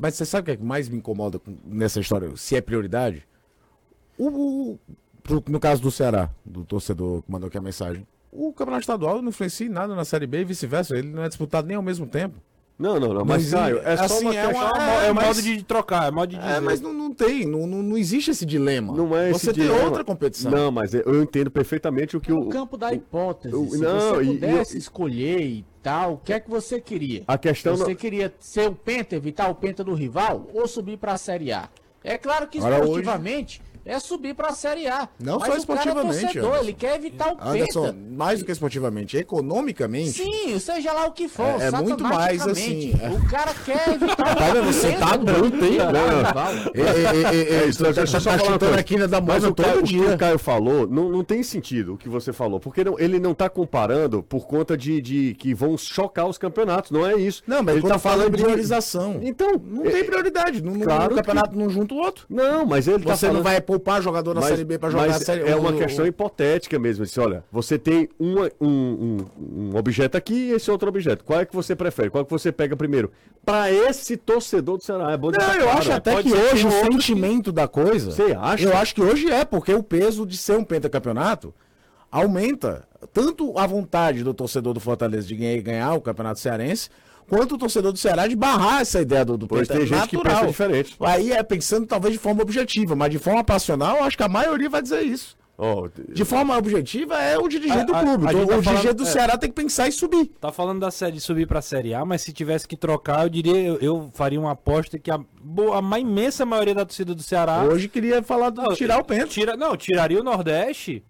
Mas 0.00 0.14
você 0.16 0.24
sabe 0.26 0.42
o 0.42 0.44
que, 0.46 0.50
é 0.50 0.56
que 0.56 0.64
mais 0.64 0.88
me 0.88 0.96
incomoda 0.98 1.38
com- 1.38 1.56
nessa 1.64 2.00
história? 2.00 2.30
Se 2.36 2.56
é 2.56 2.60
prioridade? 2.60 3.26
O, 4.18 4.26
o- 4.72 4.78
no 5.48 5.60
caso 5.60 5.80
do 5.80 5.90
Ceará, 5.90 6.28
do 6.44 6.64
torcedor 6.64 7.22
que 7.22 7.30
mandou 7.30 7.46
aqui 7.48 7.56
a 7.58 7.60
mensagem, 7.60 8.06
o 8.30 8.52
campeonato 8.52 8.82
estadual 8.82 9.20
não 9.22 9.30
influencia 9.30 9.66
em 9.66 9.70
nada 9.70 9.94
na 9.94 10.04
Série 10.04 10.26
B 10.26 10.40
e 10.40 10.44
vice-versa. 10.44 10.96
Ele 10.96 11.08
não 11.08 11.22
é 11.24 11.28
disputado 11.28 11.66
nem 11.66 11.76
ao 11.76 11.82
mesmo 11.82 12.06
tempo. 12.06 12.40
Não, 12.78 13.00
não, 13.00 13.12
não. 13.12 13.24
Mas, 13.24 13.50
Mas, 13.50 13.60
Caio, 13.60 13.80
é 13.82 13.96
só 13.96 14.04
assim, 14.04 14.24
uma 14.26 14.36
é 14.36 14.46
questão. 14.46 14.70
uma- 14.72 14.82
É, 15.02 15.06
É, 15.08 15.10
o 15.10 15.14
mas- 15.16 15.26
modo 15.26 15.42
de 15.42 15.62
trocar, 15.64 16.06
é 16.06 16.10
modo 16.12 16.30
de 16.30 16.36
dizer. 16.38 16.48
É, 16.52 16.60
mas 16.60 16.80
não, 16.80 16.92
não 16.92 17.12
tem, 17.12 17.44
não, 17.44 17.66
não, 17.66 17.82
não 17.82 17.98
existe 17.98 18.30
esse 18.30 18.46
dilema. 18.46 18.94
Não 18.94 19.16
é 19.16 19.30
esse 19.32 19.40
Você 19.40 19.52
tem 19.52 19.64
dilema. 19.64 19.84
outra 19.84 20.04
competição. 20.04 20.48
Não, 20.52 20.70
mas 20.70 20.94
eu 20.94 21.20
entendo 21.20 21.50
perfeitamente 21.50 22.16
o 22.16 22.20
que 22.20 22.30
No 22.30 22.42
o. 22.42 22.48
campo 22.48 22.76
da 22.76 22.94
hipótese, 22.94 23.52
o- 23.52 23.68
se 23.68 23.78
não, 23.78 24.14
você 24.14 24.24
pudesse 24.26 24.76
e- 24.76 24.78
escolher 24.78 25.40
e 25.40 25.64
tal, 25.82 26.12
o 26.12 26.18
que 26.18 26.32
é 26.32 26.38
que 26.38 26.48
você 26.48 26.80
queria? 26.80 27.24
A 27.26 27.36
questão 27.36 27.76
Você 27.76 27.88
não- 27.88 27.94
queria 27.96 28.32
ser 28.38 28.68
o 28.68 28.74
penta, 28.76 29.16
evitar 29.16 29.48
o 29.48 29.56
penta 29.56 29.82
do 29.82 29.92
rival 29.92 30.46
ou 30.54 30.68
subir 30.68 30.98
para 30.98 31.14
a 31.14 31.18
Série 31.18 31.50
A? 31.50 31.68
É 32.04 32.16
claro 32.16 32.46
que 32.46 32.58
Agora, 32.58 32.76
hoje- 32.76 32.84
esportivamente 32.84 33.60
é 33.84 33.98
subir 33.98 34.34
pra 34.34 34.52
Série 34.52 34.86
A. 34.88 35.08
Não 35.18 35.38
Mas 35.38 35.40
só 35.40 35.44
o 35.46 35.48
cara 35.48 35.54
é 35.54 35.58
esportivamente, 35.58 36.20
torcedor, 36.20 36.44
Anderson. 36.48 36.64
ele 36.64 36.72
quer 36.74 36.94
evitar 36.96 37.32
o 37.34 37.36
Anderson, 37.48 37.82
penta. 37.86 37.96
mais 38.16 38.38
do 38.40 38.44
que 38.44 38.52
esportivamente, 38.52 39.16
economicamente. 39.16 40.10
Sim, 40.22 40.58
seja 40.58 40.92
lá 40.92 41.06
o 41.06 41.12
que 41.12 41.28
for. 41.28 41.44
É- 41.60 41.66
é 41.66 41.70
muito 41.70 42.02
mais, 42.04 42.46
assim, 42.46 42.92
é. 43.02 43.08
O 43.10 43.28
cara 43.28 43.52
quer 43.64 43.88
evitar 43.94 44.16
Tá 44.38 44.52
vendo? 44.52 44.66
Você 44.66 44.92
tá 44.92 45.16
bruto, 45.16 45.64
hein? 45.64 45.78
Não, 45.78 46.58
É, 46.74 46.80
é, 46.80 47.34
é, 47.34 47.64
é, 47.64 47.66
isso, 47.68 47.82
tá- 47.82 47.90
deixa 47.92 48.00
eu 48.00 48.06
tá 48.06 48.06
só 48.06 48.20
falar 48.20 48.36
uma 48.36 48.38
chutando 48.44 48.58
coisa. 48.58 48.80
a 48.80 48.82
quina 48.82 49.08
da 49.08 49.20
Mas 49.20 49.44
o, 49.44 49.54
Caio, 49.54 49.72
todo 49.72 49.80
o 49.80 49.86
que 49.86 49.88
dia. 49.94 50.14
o 50.14 50.18
Caio 50.18 50.38
falou 50.38 50.86
não, 50.86 51.08
não 51.08 51.24
tem 51.24 51.42
sentido 51.42 51.94
o 51.94 51.96
que 51.96 52.08
você 52.08 52.32
falou, 52.32 52.60
porque 52.60 52.84
não- 52.84 52.98
ele 52.98 53.18
não 53.18 53.34
tá 53.34 53.48
comparando 53.48 54.22
por 54.22 54.46
conta 54.46 54.76
de, 54.76 55.00
de 55.00 55.34
que 55.34 55.54
vão 55.54 55.76
chocar 55.76 56.26
os 56.26 56.38
campeonatos, 56.38 56.90
não 56.90 57.06
é 57.06 57.14
isso. 57.16 57.42
Não, 57.46 57.62
mas 57.62 57.76
ele 57.76 57.86
tá 57.88 57.98
falando 57.98 58.36
de 58.36 58.42
priorização. 58.42 59.20
Então, 59.22 59.52
Não 59.64 59.82
tem 59.82 60.04
prioridade. 60.04 60.62
No- 60.62 60.78
Claro 60.80 61.02
no 61.04 61.08
que- 61.10 61.14
campeonato 61.16 61.56
não 61.56 61.68
junta 61.70 61.94
o 61.94 61.98
outro. 61.98 62.26
Não, 62.28 62.64
mas 62.64 62.86
ele 62.88 63.04
tá 63.04 63.16
Você 63.16 63.26
não 63.26 63.34
falando- 63.34 63.44
vai 63.44 63.60
poupar 63.78 64.02
jogador 64.02 64.34
na 64.34 64.40
Mas- 64.40 64.50
Série 64.50 64.64
B 64.64 64.78
pra 64.78 64.90
jogar 64.90 65.06
mas 65.06 65.16
a 65.16 65.24
Série 65.24 65.48
É 65.48 65.54
uma 65.56 65.70
o- 65.70 65.76
questão 65.78 66.04
o- 66.04 66.08
hipotética 66.08 66.78
mesmo. 66.78 67.04
Assim, 67.04 67.20
olha, 67.20 67.44
você 67.50 67.78
tem 67.78 68.08
uma- 68.18 68.50
um, 68.60 68.68
um- 68.68 69.70
um 69.72 69.76
objeto 69.76 70.16
aqui 70.16 70.34
e 70.34 70.50
esse 70.52 70.70
outro 70.70 70.88
objeto. 70.88 71.24
Qual 71.24 71.40
é 71.40 71.44
que 71.44 71.54
você 71.54 71.74
prefere? 71.76 72.10
Qual 72.10 72.22
é 72.22 72.24
que 72.24 72.30
você 72.30 72.50
pega 72.52 72.76
primeiro? 72.76 73.10
Pra 73.44 73.70
esse 73.72 74.16
torcedor 74.16 74.76
do 74.78 74.84
Ceará. 74.84 75.12
É 75.12 75.16
bom 75.16 75.30
Não, 75.30 75.54
eu 75.54 75.70
acho 75.70 75.92
até 75.92 76.12
Pode 76.12 76.28
que 76.28 76.34
hoje 76.34 76.66
o 76.66 76.70
outros 76.70 76.96
que- 76.96 77.02
sentimento 77.12 77.50
da 77.52 77.66
coisa. 77.68 78.10
Você 78.10 78.36
acha? 78.38 78.64
Eu 78.64 78.76
acho 78.76 78.94
que 78.94 79.00
hoje 79.02 79.30
é, 79.30 79.44
porque 79.44 79.72
o 79.72 79.82
peso 79.82 80.26
de 80.26 80.36
ser 80.36 80.56
um 80.58 80.64
pentacampeonato 80.64 81.54
aumenta 82.10 82.86
tanto 83.12 83.56
a 83.58 83.66
vontade 83.66 84.24
do 84.24 84.34
torcedor 84.34 84.74
do 84.74 84.80
Fortaleza 84.80 85.26
de 85.26 85.36
ganhar, 85.36 85.60
ganhar 85.62 85.94
o 85.94 86.00
Campeonato 86.00 86.40
Cearense, 86.40 86.88
quanto 87.28 87.54
o 87.54 87.58
torcedor 87.58 87.92
do 87.92 87.98
Ceará 87.98 88.26
de 88.26 88.34
barrar 88.36 88.80
essa 88.80 89.00
ideia 89.00 89.24
do, 89.24 89.36
do 89.36 89.46
Pois 89.46 89.68
tem 89.68 89.86
gente 89.86 90.08
que 90.08 90.16
natural. 90.16 90.36
pensa 90.36 90.46
diferente. 90.48 90.96
Aí 91.00 91.32
é 91.32 91.42
pensando 91.42 91.86
talvez 91.86 92.12
de 92.14 92.18
forma 92.18 92.42
objetiva, 92.42 92.96
mas 92.96 93.10
de 93.10 93.18
forma 93.18 93.44
passional, 93.44 93.98
eu 93.98 94.04
acho 94.04 94.16
que 94.16 94.22
a 94.22 94.28
maioria 94.28 94.68
vai 94.70 94.82
dizer 94.82 95.02
isso. 95.02 95.36
Ó, 95.60 95.88
De 96.14 96.24
forma 96.24 96.56
objetiva 96.56 97.20
é 97.20 97.36
o 97.36 97.48
dirigente 97.48 97.80
A- 97.80 97.84
do 97.84 97.92
a- 97.96 98.00
clube. 98.00 98.26
a 98.28 98.30
Então, 98.30 98.40
gente 98.42 98.48
tá 98.48 98.56
o 98.56 98.60
dirigente 98.60 98.80
falando- 98.82 98.96
do 98.98 99.02
é. 99.02 99.06
Ceará 99.06 99.36
tem 99.36 99.50
que 99.50 99.56
pensar 99.56 99.88
em 99.88 99.90
subir. 99.90 100.26
Tá 100.40 100.52
falando 100.52 100.78
da 100.78 100.88
série 100.92 101.10
de 101.14 101.20
subir 101.20 101.48
pra 101.48 101.60
série 101.60 101.92
A, 101.92 102.04
mas 102.04 102.22
se 102.22 102.32
tivesse 102.32 102.68
que 102.68 102.76
trocar, 102.76 103.24
eu 103.24 103.28
diria, 103.28 103.56
eu, 103.56 103.76
eu 103.80 104.10
faria 104.14 104.38
uma 104.38 104.52
aposta 104.52 105.00
que 105.00 105.10
a, 105.10 105.18
boa- 105.42 105.80
a 105.84 105.98
imensa 105.98 106.46
maioria 106.46 106.76
da 106.76 106.84
torcida 106.84 107.12
do 107.12 107.24
Ceará. 107.24 107.64
Hoje 107.64 107.88
queria 107.88 108.22
falar 108.22 108.50
do 108.50 108.62
Não, 108.62 108.72
tirar 108.76 109.00
o 109.00 109.04
pênalti. 109.04 109.30
Tira, 109.32 109.56
não, 109.56 109.76
tiraria 109.76 110.20
o 110.20 110.22
Nordeste. 110.22 111.02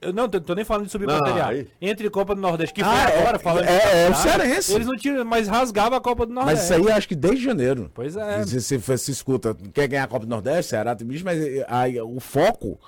Eu 0.00 0.12
não 0.12 0.28
tô, 0.28 0.40
tô 0.40 0.54
nem 0.54 0.64
falando 0.64 0.86
de 0.86 0.92
subir 0.92 1.06
Não, 1.06 1.14
A. 1.24 1.46
aí- 1.48 1.68
Entre 1.80 2.08
Copa 2.10 2.34
do 2.34 2.40
Nordeste, 2.40 2.74
que 2.74 2.82
Ah, 2.82 2.84
foi 3.08 3.12
é- 3.12 3.20
agora, 3.20 3.38
falando 3.38 3.64
é- 3.64 4.06
é 4.06 4.10
o 4.10 4.14
Cearense. 4.14 4.74
Eles 4.74 4.86
não 4.86 4.96
tiram, 4.96 5.24
mas 5.24 5.48
rasgava 5.48 5.96
a 5.96 6.00
Copa 6.00 6.26
do 6.26 6.32
Nordeste. 6.34 6.56
Mas 6.56 6.64
isso 6.64 6.88
aí 6.88 6.92
acho 6.96 7.08
que 7.08 7.14
desde 7.14 7.42
janeiro. 7.44 7.90
Pois 7.94 8.16
é. 8.16 8.44
Se 8.46 8.60
se, 8.60 8.98
se 8.98 9.10
escuta, 9.10 9.56
quer 9.72 9.88
ganhar 9.88 10.04
a 10.04 10.08
Copa 10.08 10.26
do 10.26 10.30
Nordeste, 10.30 10.70
Ceará 10.70 10.94
tem 10.94 11.06
bicho, 11.06 11.24
mas 11.24 11.38
aí, 11.68 12.00
o 12.00 12.20
foco 12.20 12.78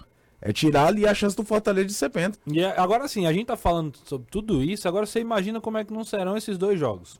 é 0.40 0.52
tirar 0.52 0.86
ali 0.88 1.06
a 1.06 1.14
chance 1.14 1.34
do 1.36 1.42
Fortaleza 1.44 1.86
de 1.86 1.94
ser 1.94 2.10
penta. 2.10 2.38
E 2.46 2.60
é- 2.60 2.78
agora 2.78 3.08
sim, 3.08 3.26
a 3.26 3.32
gente 3.32 3.46
tá 3.46 3.56
falando 3.56 3.96
sobre 4.04 4.28
tudo 4.30 4.62
isso, 4.62 4.86
agora 4.86 5.06
você 5.06 5.18
imagina 5.20 5.60
como 5.60 5.78
é 5.78 5.84
que 5.84 5.92
não 5.92 6.04
serão 6.04 6.36
esses 6.36 6.56
dois 6.58 6.78
jogos. 6.78 7.18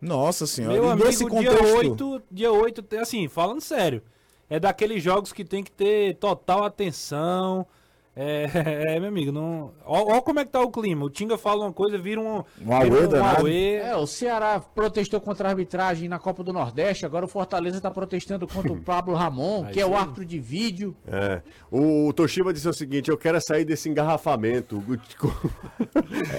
Nossa 0.00 0.46
senhora, 0.46 0.74
Meu 0.74 0.84
e 0.84 0.90
amigo, 0.92 1.06
nesse 1.06 1.24
dia 1.24 1.50
contexto. 1.52 1.76
8, 1.76 2.22
dia 2.30 2.52
8, 2.52 2.82
tem- 2.82 3.00
assim, 3.00 3.28
falando 3.28 3.60
sério, 3.60 4.02
é 4.48 4.58
daqueles 4.58 5.02
jogos 5.02 5.32
que 5.32 5.44
tem 5.44 5.62
que 5.62 5.70
ter 5.70 6.14
total 6.16 6.64
atenção. 6.64 7.66
É, 8.22 8.50
é, 8.96 9.00
meu 9.00 9.08
amigo, 9.08 9.32
não. 9.32 9.70
Olha 9.86 10.20
como 10.20 10.40
é 10.40 10.44
que 10.44 10.50
tá 10.50 10.60
o 10.60 10.70
clima. 10.70 11.06
O 11.06 11.10
Tinga 11.10 11.38
fala 11.38 11.64
uma 11.64 11.72
coisa, 11.72 11.96
vira 11.96 12.20
um. 12.20 12.44
Um 12.60 12.72
auê 12.74 13.38
auê. 13.38 13.74
É, 13.76 13.96
o 13.96 14.06
Ceará 14.06 14.60
protestou 14.60 15.20
contra 15.22 15.48
a 15.48 15.50
arbitragem 15.52 16.06
na 16.06 16.18
Copa 16.18 16.44
do 16.44 16.52
Nordeste, 16.52 17.06
agora 17.06 17.24
o 17.24 17.28
Fortaleza 17.28 17.80
tá 17.80 17.90
protestando 17.90 18.46
contra 18.46 18.70
o 18.72 18.76
Pablo 18.82 19.14
Ramon, 19.14 19.64
que 19.66 19.80
é 19.80 19.86
o 19.86 19.96
árbitro 19.96 20.24
de 20.26 20.38
vídeo. 20.38 20.94
É. 21.06 21.40
O 21.72 22.12
Toshiba 22.12 22.52
disse 22.52 22.68
o 22.68 22.74
seguinte: 22.74 23.10
eu 23.10 23.16
quero 23.16 23.38
é 23.38 23.40
sair 23.40 23.64
desse 23.64 23.88
engarrafamento. 23.88 24.82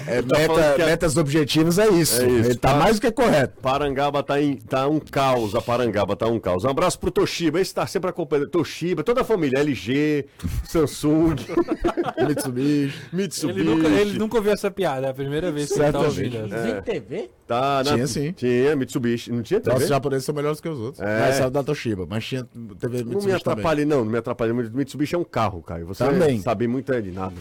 É, 0.07 0.21
Tá 0.21 0.37
meta- 0.37 0.61
é- 0.83 0.85
Metas 0.85 1.17
objetivas 1.17 1.79
é 1.79 1.87
isso. 1.89 2.21
É 2.21 2.27
isso. 2.27 2.49
Ele 2.49 2.55
tá 2.55 2.71
Tá. 2.73 2.75
mais 2.77 2.99
do 2.99 3.01
que 3.01 3.11
correto. 3.11 3.59
Parangaba 3.61 4.21
tá, 4.23 4.41
em, 4.41 4.57
tá 4.57 4.87
um 4.87 4.99
caos, 4.99 5.55
a 5.55 5.61
Parangaba 5.61 6.15
tá 6.15 6.27
um 6.27 6.39
caos. 6.39 6.63
Um 6.63 6.69
abraço 6.69 6.99
pro 6.99 7.09
Toshiba, 7.11 7.59
esse 7.59 7.73
tá 7.73 7.85
sempre 7.87 8.09
acompanhando. 8.09 8.49
Toshiba, 8.49 9.03
toda 9.03 9.21
a 9.21 9.23
família, 9.23 9.59
LG, 9.59 10.25
Samsung, 10.65 11.35
Mitsubishi. 12.27 12.99
Mitsubishi. 13.13 13.59
Ele 13.59 13.69
nunca, 13.69 13.87
ele 13.87 14.19
nunca 14.19 14.37
ouviu 14.37 14.51
essa 14.51 14.71
piada, 14.71 15.07
é 15.07 15.09
a 15.09 15.13
primeira 15.13 15.51
vez 15.51 15.71
que 15.71 15.79
ele 15.79 15.91
tá 15.91 15.99
ouvindo. 15.99 16.53
É. 16.53 16.81
TV? 16.81 17.29
Tá 17.47 17.83
na... 17.83 17.93
Tinha 17.93 18.07
sim. 18.07 18.31
Tinha, 18.31 18.75
Mitsubishi. 18.75 19.31
Não 19.31 19.41
tinha 19.41 19.59
TV? 19.59 19.73
Nossos 19.73 19.89
japoneses 19.89 20.25
são 20.25 20.35
melhores 20.35 20.59
que 20.61 20.69
os 20.69 20.79
outros. 20.79 21.01
É. 21.01 21.19
Mas 21.19 21.35
sabe 21.35 21.51
da 21.51 21.63
Toshiba, 21.63 22.05
mas 22.09 22.25
tinha 22.25 22.43
TV 22.43 22.99
Não 22.99 23.05
me 23.05 23.15
Mitsubishi 23.15 23.35
atrapalhe, 23.35 23.85
não, 23.85 24.03
não 24.03 24.11
me 24.11 24.17
atrapalhe. 24.17 24.53
Mitsubishi 24.53 25.15
é 25.15 25.17
um 25.17 25.23
carro, 25.23 25.61
Caio. 25.61 25.85
Você 25.87 26.03
Também. 26.05 26.41
sabe 26.41 26.67
muito 26.67 26.91
é 26.93 27.01
de 27.01 27.11
nada. 27.11 27.35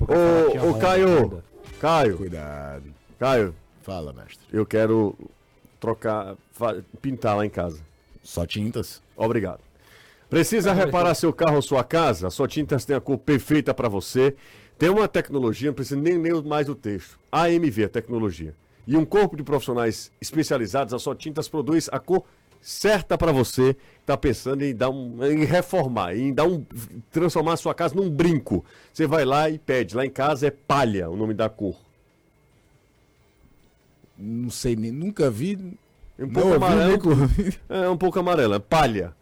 Ô, 0.00 0.70
ô 0.70 0.74
Caio. 0.74 1.42
Caio, 1.80 2.16
Cuidado. 2.16 2.84
Caio, 3.18 3.54
Fala, 3.82 4.12
mestre. 4.12 4.46
eu 4.52 4.64
quero 4.64 5.14
trocar, 5.78 6.34
pintar 7.02 7.36
lá 7.36 7.44
em 7.44 7.50
casa. 7.50 7.78
Só 8.22 8.46
tintas? 8.46 9.02
Obrigado. 9.16 9.60
Precisa 10.28 10.72
reparar 10.72 11.14
seu 11.14 11.32
carro 11.32 11.56
ou 11.56 11.62
sua 11.62 11.84
casa? 11.84 12.28
A 12.28 12.30
sua 12.30 12.48
Tintas 12.48 12.84
tem 12.84 12.96
a 12.96 13.00
cor 13.00 13.18
perfeita 13.18 13.72
para 13.72 13.88
você. 13.88 14.34
Tem 14.78 14.88
uma 14.88 15.06
tecnologia, 15.06 15.68
não 15.68 15.74
precisa 15.74 16.00
nem 16.00 16.18
ler 16.18 16.42
mais 16.42 16.68
o 16.68 16.74
texto. 16.74 17.18
AMV, 17.30 17.84
a 17.84 17.88
tecnologia. 17.88 18.54
E 18.86 18.96
um 18.96 19.04
corpo 19.04 19.36
de 19.36 19.42
profissionais 19.42 20.10
especializados, 20.20 20.92
a 20.92 20.98
sua 20.98 21.14
Tintas 21.14 21.48
produz 21.48 21.88
a 21.92 21.98
cor 21.98 22.24
certa 22.60 23.16
para 23.16 23.30
você. 23.30 23.76
Está 24.00 24.16
pensando 24.16 24.62
em 24.62 24.74
dar 24.74 24.90
um, 24.90 25.24
em 25.24 25.44
reformar, 25.44 26.16
em 26.16 26.32
dar 26.32 26.44
um, 26.44 26.64
transformar 27.10 27.54
a 27.54 27.56
sua 27.56 27.74
casa 27.74 27.94
num 27.94 28.10
brinco. 28.10 28.64
Você 28.92 29.06
vai 29.06 29.24
lá 29.24 29.48
e 29.48 29.58
pede. 29.58 29.94
Lá 29.94 30.04
em 30.04 30.10
casa 30.10 30.48
é 30.48 30.50
palha, 30.50 31.08
o 31.08 31.16
nome 31.16 31.34
da 31.34 31.48
cor. 31.48 31.76
Não 34.18 34.50
sei, 34.50 34.76
nem, 34.76 34.90
nunca 34.90 35.30
vi. 35.30 35.56
Um 36.18 36.26
Não 36.26 36.30
pouco 36.30 36.54
amarelo. 36.54 37.30
É 37.68 37.88
um 37.88 37.96
pouco 37.96 38.18
amarela, 38.18 38.60
palha. 38.60 39.14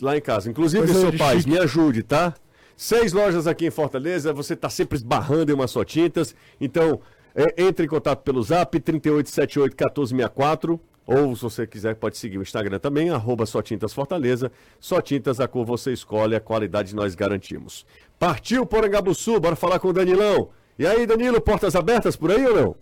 Lá 0.00 0.16
em 0.16 0.20
casa. 0.20 0.50
Inclusive, 0.50 0.84
Coisa 0.84 1.00
seu 1.00 1.16
pai, 1.16 1.40
me 1.46 1.56
ajude, 1.58 2.02
tá? 2.02 2.34
Seis 2.76 3.12
lojas 3.12 3.46
aqui 3.46 3.66
em 3.66 3.70
Fortaleza, 3.70 4.32
você 4.32 4.56
tá 4.56 4.68
sempre 4.68 4.96
esbarrando 4.96 5.52
em 5.52 5.54
uma 5.54 5.68
só 5.68 5.84
tintas. 5.84 6.34
Então, 6.60 7.00
é, 7.34 7.62
entre 7.62 7.86
em 7.86 7.88
contato 7.88 8.22
pelo 8.22 8.42
zap 8.42 8.78
38781464. 8.78 10.78
Ou, 11.06 11.36
se 11.36 11.42
você 11.42 11.66
quiser, 11.66 11.94
pode 11.96 12.16
seguir 12.16 12.38
o 12.38 12.42
Instagram 12.42 12.78
também, 12.78 13.10
arroba 13.10 13.44
Só 13.44 13.60
Tintas 13.60 13.92
Fortaleza. 13.92 14.50
Só 14.80 15.02
Tintas, 15.02 15.38
a 15.38 15.46
cor 15.46 15.66
você 15.66 15.92
escolhe, 15.92 16.34
a 16.34 16.40
qualidade 16.40 16.94
nós 16.94 17.14
garantimos. 17.14 17.84
Partiu 18.18 18.64
Porangabuçu, 18.64 19.38
bora 19.38 19.54
falar 19.54 19.78
com 19.78 19.88
o 19.88 19.92
Danilão. 19.92 20.48
E 20.78 20.86
aí, 20.86 21.06
Danilo, 21.06 21.42
portas 21.42 21.76
abertas 21.76 22.16
por 22.16 22.30
aí 22.30 22.46
ou 22.46 22.56
não? 22.56 22.74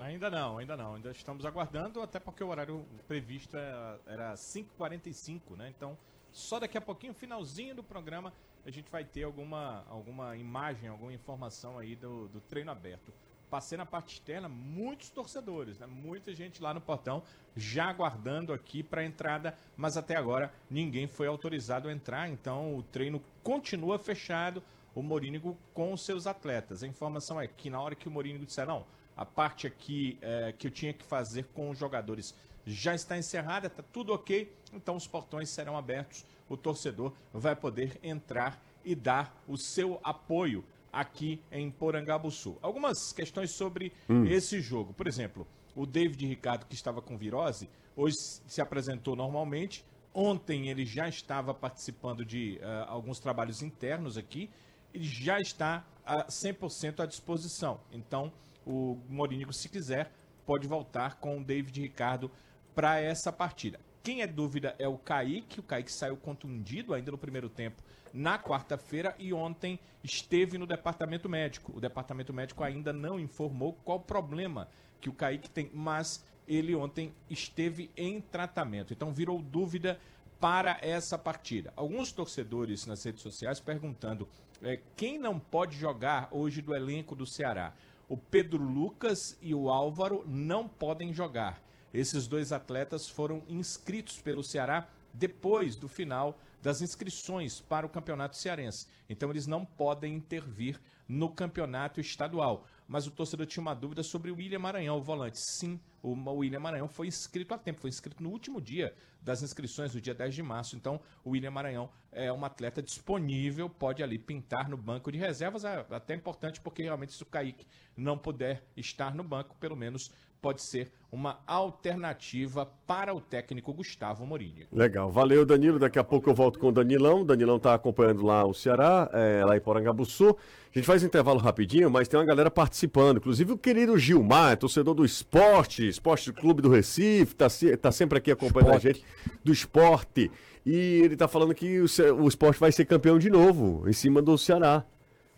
Ainda 0.00 0.30
não, 0.30 0.58
ainda 0.58 0.76
não. 0.76 0.94
Ainda 0.94 1.10
estamos 1.10 1.44
aguardando, 1.44 2.00
até 2.00 2.20
porque 2.20 2.44
o 2.44 2.48
horário 2.48 2.84
previsto 3.08 3.56
era, 3.56 3.98
era 4.06 4.34
5h45, 4.34 5.40
né? 5.58 5.72
Então, 5.76 5.98
só 6.34 6.58
daqui 6.58 6.76
a 6.76 6.80
pouquinho, 6.80 7.14
finalzinho 7.14 7.76
do 7.76 7.82
programa, 7.82 8.32
a 8.66 8.70
gente 8.70 8.90
vai 8.90 9.04
ter 9.04 9.22
alguma, 9.22 9.84
alguma 9.88 10.36
imagem, 10.36 10.88
alguma 10.88 11.12
informação 11.12 11.78
aí 11.78 11.94
do, 11.94 12.26
do 12.26 12.40
treino 12.40 12.72
aberto. 12.72 13.12
Passei 13.48 13.78
na 13.78 13.86
parte 13.86 14.14
externa, 14.14 14.48
muitos 14.48 15.10
torcedores, 15.10 15.78
né? 15.78 15.86
muita 15.86 16.34
gente 16.34 16.60
lá 16.60 16.74
no 16.74 16.80
portão 16.80 17.22
já 17.54 17.84
aguardando 17.84 18.52
aqui 18.52 18.82
para 18.82 19.02
a 19.02 19.04
entrada, 19.04 19.56
mas 19.76 19.96
até 19.96 20.16
agora 20.16 20.52
ninguém 20.68 21.06
foi 21.06 21.28
autorizado 21.28 21.88
a 21.88 21.92
entrar, 21.92 22.28
então 22.28 22.76
o 22.76 22.82
treino 22.82 23.22
continua 23.44 23.96
fechado, 23.96 24.60
o 24.92 25.02
Morínigo 25.02 25.56
com 25.72 25.92
os 25.92 26.04
seus 26.04 26.26
atletas. 26.26 26.82
A 26.82 26.86
informação 26.88 27.40
é 27.40 27.46
que 27.46 27.70
na 27.70 27.80
hora 27.80 27.94
que 27.94 28.08
o 28.08 28.10
Morínigo 28.10 28.44
disser, 28.44 28.66
não, 28.66 28.84
a 29.16 29.24
parte 29.24 29.68
aqui 29.68 30.18
eh, 30.20 30.52
que 30.58 30.66
eu 30.66 30.70
tinha 30.72 30.92
que 30.92 31.04
fazer 31.04 31.44
com 31.54 31.70
os 31.70 31.78
jogadores 31.78 32.34
já 32.66 32.94
está 32.94 33.18
encerrada, 33.18 33.66
está 33.66 33.82
tudo 33.82 34.12
ok, 34.12 34.52
então 34.72 34.96
os 34.96 35.06
portões 35.06 35.50
serão 35.50 35.76
abertos, 35.76 36.24
o 36.48 36.56
torcedor 36.56 37.12
vai 37.32 37.54
poder 37.54 37.98
entrar 38.02 38.62
e 38.84 38.94
dar 38.94 39.34
o 39.48 39.56
seu 39.56 40.00
apoio 40.02 40.64
aqui 40.92 41.40
em 41.50 41.70
Porangabuçu. 41.70 42.56
Algumas 42.62 43.12
questões 43.12 43.50
sobre 43.50 43.92
esse 44.28 44.60
jogo. 44.60 44.92
Por 44.92 45.08
exemplo, 45.08 45.46
o 45.74 45.84
David 45.84 46.26
Ricardo, 46.26 46.66
que 46.66 46.74
estava 46.74 47.02
com 47.02 47.18
virose, 47.18 47.68
hoje 47.96 48.14
se 48.46 48.60
apresentou 48.60 49.16
normalmente. 49.16 49.84
Ontem 50.12 50.68
ele 50.68 50.86
já 50.86 51.08
estava 51.08 51.52
participando 51.52 52.24
de 52.24 52.60
ah, 52.62 52.86
alguns 52.88 53.18
trabalhos 53.18 53.62
internos 53.62 54.16
aqui. 54.16 54.48
Ele 54.92 55.04
já 55.04 55.40
está 55.40 55.84
a 56.06 56.26
100% 56.26 57.00
à 57.00 57.06
disposição. 57.06 57.80
Então, 57.90 58.32
o 58.64 58.96
Morínigo, 59.08 59.52
se 59.52 59.68
quiser, 59.68 60.12
pode 60.46 60.68
voltar 60.68 61.16
com 61.16 61.38
o 61.38 61.44
David 61.44 61.80
Ricardo 61.80 62.30
para 62.74 63.00
essa 63.00 63.32
partida. 63.32 63.78
Quem 64.02 64.20
é 64.20 64.26
dúvida 64.26 64.74
é 64.78 64.86
o 64.86 64.98
Kaique. 64.98 65.60
O 65.60 65.62
Kaique 65.62 65.90
saiu 65.90 66.16
contundido 66.16 66.92
ainda 66.92 67.10
no 67.10 67.18
primeiro 67.18 67.48
tempo 67.48 67.82
na 68.12 68.38
quarta-feira 68.38 69.14
e 69.18 69.32
ontem 69.32 69.78
esteve 70.02 70.56
no 70.56 70.66
departamento 70.66 71.28
médico. 71.28 71.72
O 71.76 71.80
departamento 71.80 72.32
médico 72.32 72.62
ainda 72.62 72.92
não 72.92 73.18
informou 73.18 73.72
qual 73.84 73.98
problema 73.98 74.68
que 75.00 75.08
o 75.08 75.12
Kaique 75.12 75.50
tem, 75.50 75.70
mas 75.74 76.24
ele 76.46 76.74
ontem 76.74 77.12
esteve 77.28 77.90
em 77.96 78.20
tratamento. 78.20 78.92
Então 78.92 79.12
virou 79.12 79.42
dúvida 79.42 79.98
para 80.38 80.78
essa 80.80 81.18
partida. 81.18 81.72
Alguns 81.74 82.12
torcedores 82.12 82.86
nas 82.86 83.02
redes 83.02 83.22
sociais 83.22 83.58
perguntando 83.58 84.28
é, 84.62 84.78
quem 84.94 85.18
não 85.18 85.38
pode 85.38 85.76
jogar 85.76 86.28
hoje 86.30 86.62
do 86.62 86.74
elenco 86.74 87.16
do 87.16 87.26
Ceará. 87.26 87.72
O 88.08 88.16
Pedro 88.16 88.62
Lucas 88.62 89.36
e 89.40 89.54
o 89.54 89.70
Álvaro 89.70 90.22
não 90.26 90.68
podem 90.68 91.12
jogar. 91.12 91.60
Esses 91.94 92.26
dois 92.26 92.50
atletas 92.50 93.08
foram 93.08 93.44
inscritos 93.48 94.20
pelo 94.20 94.42
Ceará 94.42 94.88
depois 95.12 95.76
do 95.76 95.88
final 95.88 96.36
das 96.60 96.82
inscrições 96.82 97.60
para 97.60 97.86
o 97.86 97.88
campeonato 97.88 98.36
cearense. 98.36 98.88
Então 99.08 99.30
eles 99.30 99.46
não 99.46 99.64
podem 99.64 100.12
intervir 100.12 100.80
no 101.06 101.28
campeonato 101.28 102.00
estadual. 102.00 102.66
Mas 102.88 103.06
o 103.06 103.10
torcedor 103.10 103.46
tinha 103.46 103.62
uma 103.62 103.74
dúvida 103.74 104.02
sobre 104.02 104.30
o 104.30 104.36
William 104.36 104.58
Maranhão, 104.58 104.98
o 104.98 105.02
volante. 105.02 105.38
Sim, 105.38 105.78
o 106.02 106.12
William 106.32 106.60
Maranhão 106.60 106.88
foi 106.88 107.06
inscrito 107.06 107.54
a 107.54 107.58
tempo, 107.58 107.80
foi 107.80 107.90
inscrito 107.90 108.22
no 108.22 108.30
último 108.30 108.60
dia 108.60 108.94
das 109.22 109.42
inscrições, 109.42 109.94
no 109.94 110.00
dia 110.00 110.14
10 110.14 110.34
de 110.34 110.42
março. 110.42 110.76
Então, 110.76 111.00
o 111.22 111.30
William 111.30 111.50
Maranhão 111.50 111.90
é 112.12 112.30
um 112.32 112.44
atleta 112.44 112.82
disponível, 112.82 113.70
pode 113.70 114.02
ali 114.02 114.18
pintar 114.18 114.68
no 114.68 114.76
banco 114.76 115.10
de 115.12 115.18
reservas. 115.18 115.64
É 115.64 115.86
até 115.90 116.14
importante 116.14 116.60
porque 116.60 116.82
realmente 116.82 117.12
se 117.12 117.22
o 117.22 117.26
Kaique 117.26 117.66
não 117.96 118.18
puder 118.18 118.64
estar 118.76 119.14
no 119.14 119.22
banco, 119.22 119.56
pelo 119.56 119.76
menos 119.76 120.10
pode 120.44 120.60
ser 120.60 120.92
uma 121.10 121.38
alternativa 121.46 122.68
para 122.86 123.14
o 123.14 123.20
técnico 123.20 123.72
Gustavo 123.72 124.26
Mourinho. 124.26 124.66
Legal, 124.70 125.10
valeu 125.10 125.46
Danilo. 125.46 125.78
Daqui 125.78 125.98
a 125.98 126.04
pouco 126.04 126.28
eu 126.28 126.34
volto 126.34 126.58
com 126.58 126.68
o 126.68 126.72
Danilão. 126.72 127.22
O 127.22 127.24
Danilão 127.24 127.58
tá 127.58 127.72
acompanhando 127.72 128.22
lá 128.26 128.44
o 128.44 128.52
Ceará, 128.52 129.08
é, 129.14 129.42
lá 129.42 129.56
em 129.56 129.60
Porangabuçu. 129.60 130.36
A 130.74 130.78
gente 130.78 130.84
faz 130.84 131.02
um 131.02 131.06
intervalo 131.06 131.38
rapidinho, 131.38 131.90
mas 131.90 132.08
tem 132.08 132.20
uma 132.20 132.26
galera 132.26 132.50
participando. 132.50 133.16
Inclusive 133.16 133.52
o 133.52 133.56
querido 133.56 133.96
Gilmar, 133.96 134.58
torcedor 134.58 134.92
do 134.92 135.02
esporte, 135.04 135.88
Esporte 135.88 136.30
Clube 136.30 136.60
do 136.60 136.68
Recife, 136.68 137.34
tá, 137.34 137.48
se- 137.48 137.74
tá 137.78 137.90
sempre 137.90 138.18
aqui 138.18 138.30
acompanhando 138.30 138.74
Esporte. 138.76 138.88
a 138.88 138.92
gente, 138.92 139.04
do 139.42 139.52
esporte. 139.52 140.30
E 140.66 141.00
ele 141.04 141.16
tá 141.16 141.26
falando 141.26 141.54
que 141.54 141.80
o, 141.80 141.86
o 142.22 142.28
esporte 142.28 142.60
vai 142.60 142.70
ser 142.70 142.84
campeão 142.84 143.18
de 143.18 143.30
novo, 143.30 143.88
em 143.88 143.94
cima 143.94 144.20
do 144.20 144.36
Ceará. 144.36 144.84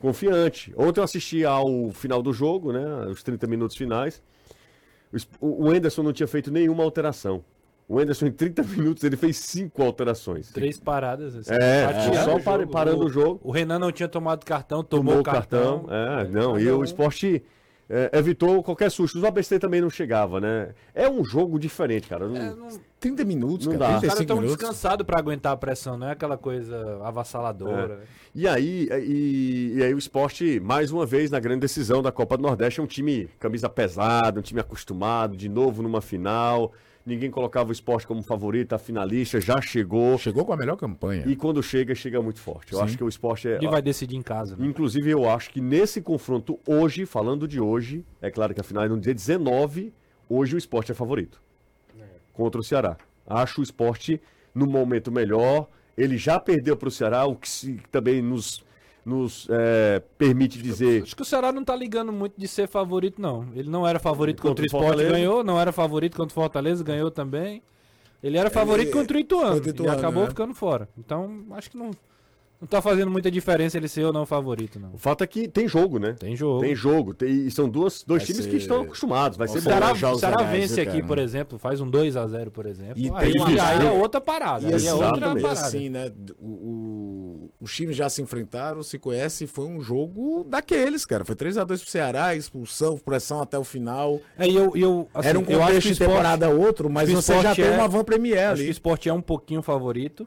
Confiante. 0.00 0.74
Ontem 0.76 1.00
eu 1.00 1.04
assisti 1.04 1.44
ao 1.44 1.90
final 1.92 2.22
do 2.22 2.32
jogo, 2.32 2.72
né? 2.72 2.84
Os 3.10 3.22
30 3.22 3.46
minutos 3.46 3.76
finais. 3.76 4.20
O 5.40 5.46
O 5.46 5.64
o 5.68 5.74
Enderson 5.74 6.02
não 6.02 6.12
tinha 6.12 6.26
feito 6.26 6.50
nenhuma 6.50 6.82
alteração. 6.84 7.42
O 7.88 8.00
Enderson, 8.00 8.26
em 8.26 8.32
30 8.32 8.62
minutos, 8.64 9.04
ele 9.04 9.16
fez 9.16 9.36
cinco 9.36 9.80
alterações. 9.82 10.50
Três 10.50 10.78
paradas. 10.78 11.36
Assim, 11.36 11.52
É, 11.54 11.84
fatiando 11.86 12.24
só 12.24 12.36
o 12.36 12.42
par- 12.42 12.66
parando 12.66 13.04
o 13.04 13.08
jogo. 13.08 13.40
O 13.44 13.52
Renan 13.52 13.78
não 13.78 13.92
tinha 13.92 14.08
tomado 14.08 14.44
cartão, 14.44 14.82
tomou, 14.82 15.04
Tomou 15.04 15.18
o 15.18 15.20
o 15.20 15.22
cartão. 15.22 15.84
cartão. 15.84 15.94
É, 16.20 16.24
não, 16.28 16.58
e 16.58 16.64
Cada 16.64 16.76
o 16.76 16.82
esporte 16.84 17.42
é, 17.88 18.10
evitou 18.18 18.62
qualquer 18.62 18.90
susto. 18.90 19.16
Os 19.18 19.24
ABC 19.24 19.58
também 19.58 19.80
não 19.80 19.88
chegava, 19.90 20.40
né? 20.40 20.70
É 20.94 21.08
um 21.08 21.24
jogo 21.24 21.58
diferente, 21.58 22.08
cara. 22.08 22.26
Não- 22.28 22.36
É, 22.36 22.54
não- 22.54 22.80
30 22.98 23.24
minutos, 23.24 23.66
Não 23.66 23.74
cara. 23.78 23.92
dá. 23.92 23.96
Os 23.96 24.00
caras 24.02 24.14
35 24.16 24.22
estão 24.22 24.36
minutos. 24.36 24.56
descansados 24.58 25.06
pra 25.06 25.18
aguentar 25.18 25.52
a 25.52 25.56
pressão, 25.56 25.96
não 25.96 26.08
é 26.08 26.12
aquela 26.12 26.36
coisa 26.36 27.00
avassaladora. 27.04 28.00
E 28.34 28.46
aí, 28.48 28.88
e, 29.06 29.74
e 29.76 29.82
aí 29.82 29.94
o 29.94 29.98
esporte, 29.98 30.58
mais 30.60 30.90
uma 30.90 31.06
vez, 31.06 31.30
na 31.30 31.38
grande 31.40 31.60
decisão 31.60 32.02
da 32.02 32.10
Copa 32.10 32.36
do 32.36 32.42
Nordeste, 32.42 32.80
é 32.80 32.82
um 32.82 32.86
time 32.86 33.28
camisa 33.38 33.68
pesada, 33.68 34.38
um 34.40 34.42
time 34.42 34.60
acostumado, 34.60 35.36
de 35.36 35.48
novo 35.48 35.82
numa 35.82 36.00
final. 36.00 36.72
Ninguém 37.06 37.30
colocava 37.30 37.68
o 37.68 37.72
esporte 37.72 38.04
como 38.04 38.20
favorito, 38.20 38.72
a 38.74 38.78
finalista 38.78 39.40
já 39.40 39.60
chegou. 39.60 40.18
Chegou 40.18 40.44
com 40.44 40.52
a 40.52 40.56
melhor 40.56 40.76
campanha. 40.76 41.22
E 41.24 41.36
quando 41.36 41.62
chega, 41.62 41.94
chega 41.94 42.20
muito 42.20 42.40
forte. 42.40 42.72
Eu 42.72 42.80
Sim. 42.80 42.84
acho 42.84 42.96
que 42.98 43.04
o 43.04 43.08
esporte 43.08 43.46
é. 43.48 43.54
Ele 43.58 43.68
vai 43.68 43.80
decidir 43.80 44.16
em 44.16 44.22
casa. 44.22 44.56
Né? 44.56 44.66
Inclusive, 44.66 45.08
eu 45.08 45.30
acho 45.30 45.50
que 45.50 45.60
nesse 45.60 46.00
confronto 46.02 46.58
hoje, 46.66 47.06
falando 47.06 47.46
de 47.46 47.60
hoje, 47.60 48.04
é 48.20 48.28
claro 48.28 48.52
que 48.52 48.60
a 48.60 48.64
final 48.64 48.82
é 48.84 48.88
no 48.88 48.98
dia 48.98 49.14
19, 49.14 49.92
hoje 50.28 50.56
o 50.56 50.58
esporte 50.58 50.90
é 50.90 50.94
favorito. 50.96 51.40
Contra 52.32 52.60
o 52.60 52.64
Ceará. 52.64 52.96
Acho 53.24 53.60
o 53.60 53.64
esporte 53.64 54.20
no 54.52 54.66
momento 54.66 55.12
melhor. 55.12 55.68
Ele 55.96 56.18
já 56.18 56.40
perdeu 56.40 56.76
para 56.76 56.88
o 56.88 56.90
Ceará, 56.90 57.24
o 57.24 57.36
que 57.36 57.48
se- 57.48 57.80
também 57.92 58.20
nos, 58.20 58.62
nos 59.06 59.46
é, 59.48 60.02
permite 60.18 60.60
dizer. 60.60 61.04
Acho 61.04 61.14
que 61.14 61.22
o 61.22 61.24
Ceará 61.24 61.52
não 61.52 61.64
tá 61.64 61.76
ligando 61.76 62.12
muito 62.12 62.34
de 62.36 62.48
ser 62.48 62.66
favorito, 62.66 63.22
não. 63.22 63.46
Ele 63.54 63.70
não 63.70 63.86
era 63.86 64.00
favorito 64.00 64.42
Contra 64.42 64.48
contra, 64.50 64.62
o 64.62 64.64
o 64.64 64.66
Sport, 64.66 64.84
Fortaleza. 64.84 65.10
ganhou. 65.10 65.44
Não 65.44 65.60
era 65.60 65.70
favorito 65.70 66.16
contra 66.16 66.32
o 66.32 66.34
Fortaleza, 66.34 66.82
ganhou 66.82 67.08
também. 67.08 67.62
Ele 68.20 68.36
era 68.36 68.50
favorito 68.50 68.90
contra 68.90 69.16
o 69.16 69.20
Ituano 69.20 69.54
contra 69.54 69.64
o 69.64 69.68
e 69.68 69.70
Ituano, 69.70 69.92
acabou 69.92 70.24
né? 70.24 70.28
ficando 70.30 70.54
fora. 70.54 70.88
Então, 70.98 71.44
acho 71.52 71.70
que 71.70 71.76
não, 71.76 71.92
não 72.60 72.66
tá 72.66 72.80
fazendo 72.80 73.10
muita 73.10 73.30
diferença 73.30 73.76
ele 73.76 73.86
ser 73.88 74.04
ou 74.04 74.12
não 74.12 74.24
favorito, 74.24 74.78
não. 74.80 74.92
O 74.94 74.98
fato 74.98 75.22
é 75.22 75.26
que 75.26 75.46
tem 75.46 75.68
jogo, 75.68 75.98
né? 75.98 76.14
Tem 76.18 76.34
jogo. 76.34 76.60
Tem 76.60 76.74
jogo. 76.74 77.14
Tem, 77.14 77.28
e 77.46 77.50
são 77.50 77.68
duas, 77.68 78.02
dois 78.02 78.22
Vai 78.22 78.26
times 78.26 78.44
ser- 78.44 78.50
que 78.50 78.56
estão 78.56 78.80
acostumados. 78.82 79.36
Vai 79.36 79.46
ser 79.48 79.58
O 79.58 79.62
Nossa, 79.62 79.70
bom. 79.70 79.78
Ceará, 79.78 79.94
jogos 79.94 80.16
o 80.16 80.20
Ceará 80.20 80.42
vence 80.44 80.80
viu, 80.80 80.90
aqui, 80.90 81.02
por 81.02 81.18
exemplo, 81.18 81.58
faz 81.58 81.80
um 81.80 81.90
2x0, 81.90 82.50
por 82.50 82.66
exemplo. 82.66 82.94
E 82.96 83.10
aí, 83.14 83.32
tem 83.32 83.42
aí 83.42 83.54
isso. 83.78 83.86
é 83.86 83.92
outra 83.92 84.20
parada. 84.20 84.66
Aí 84.66 84.86
é 84.86 84.94
outra. 84.94 85.16
E 85.16 85.20
parada. 85.42 85.50
assim, 85.52 85.88
né? 85.90 86.10
O, 86.38 86.46
o- 86.46 87.50
os 87.60 87.74
times 87.74 87.96
já 87.96 88.08
se 88.08 88.22
enfrentaram, 88.22 88.82
se 88.82 88.98
conhecem. 88.98 89.46
Foi 89.46 89.66
um 89.66 89.80
jogo 89.80 90.44
daqueles, 90.48 91.04
cara. 91.04 91.24
Foi 91.24 91.34
3x2 91.34 91.66
pro 91.82 91.90
Ceará, 91.90 92.34
expulsão, 92.34 92.96
pressão 92.98 93.40
até 93.40 93.58
o 93.58 93.64
final. 93.64 94.20
É, 94.38 94.46
e 94.48 94.54
eu, 94.56 94.72
e 94.76 94.80
eu, 94.80 95.08
assim, 95.14 95.28
Era 95.28 95.38
um 95.38 95.42
eu 95.42 95.58
acho 95.58 95.66
contexto 95.68 95.88
que 95.88 95.92
de 95.94 95.98
temporada 95.98 96.48
outro, 96.48 96.88
mas 96.90 97.10
você 97.10 97.32
já 97.34 97.38
esporte 97.52 97.62
tem 97.62 97.70
é- 97.72 97.76
uma 97.76 97.88
van 97.88 98.04
premier 98.04 98.38
Acho 98.38 98.54
que 98.56 98.60
o 98.60 98.62
ali. 98.64 98.70
esporte 98.70 99.08
é 99.08 99.12
um 99.12 99.20
pouquinho 99.22 99.62
favorito 99.62 100.26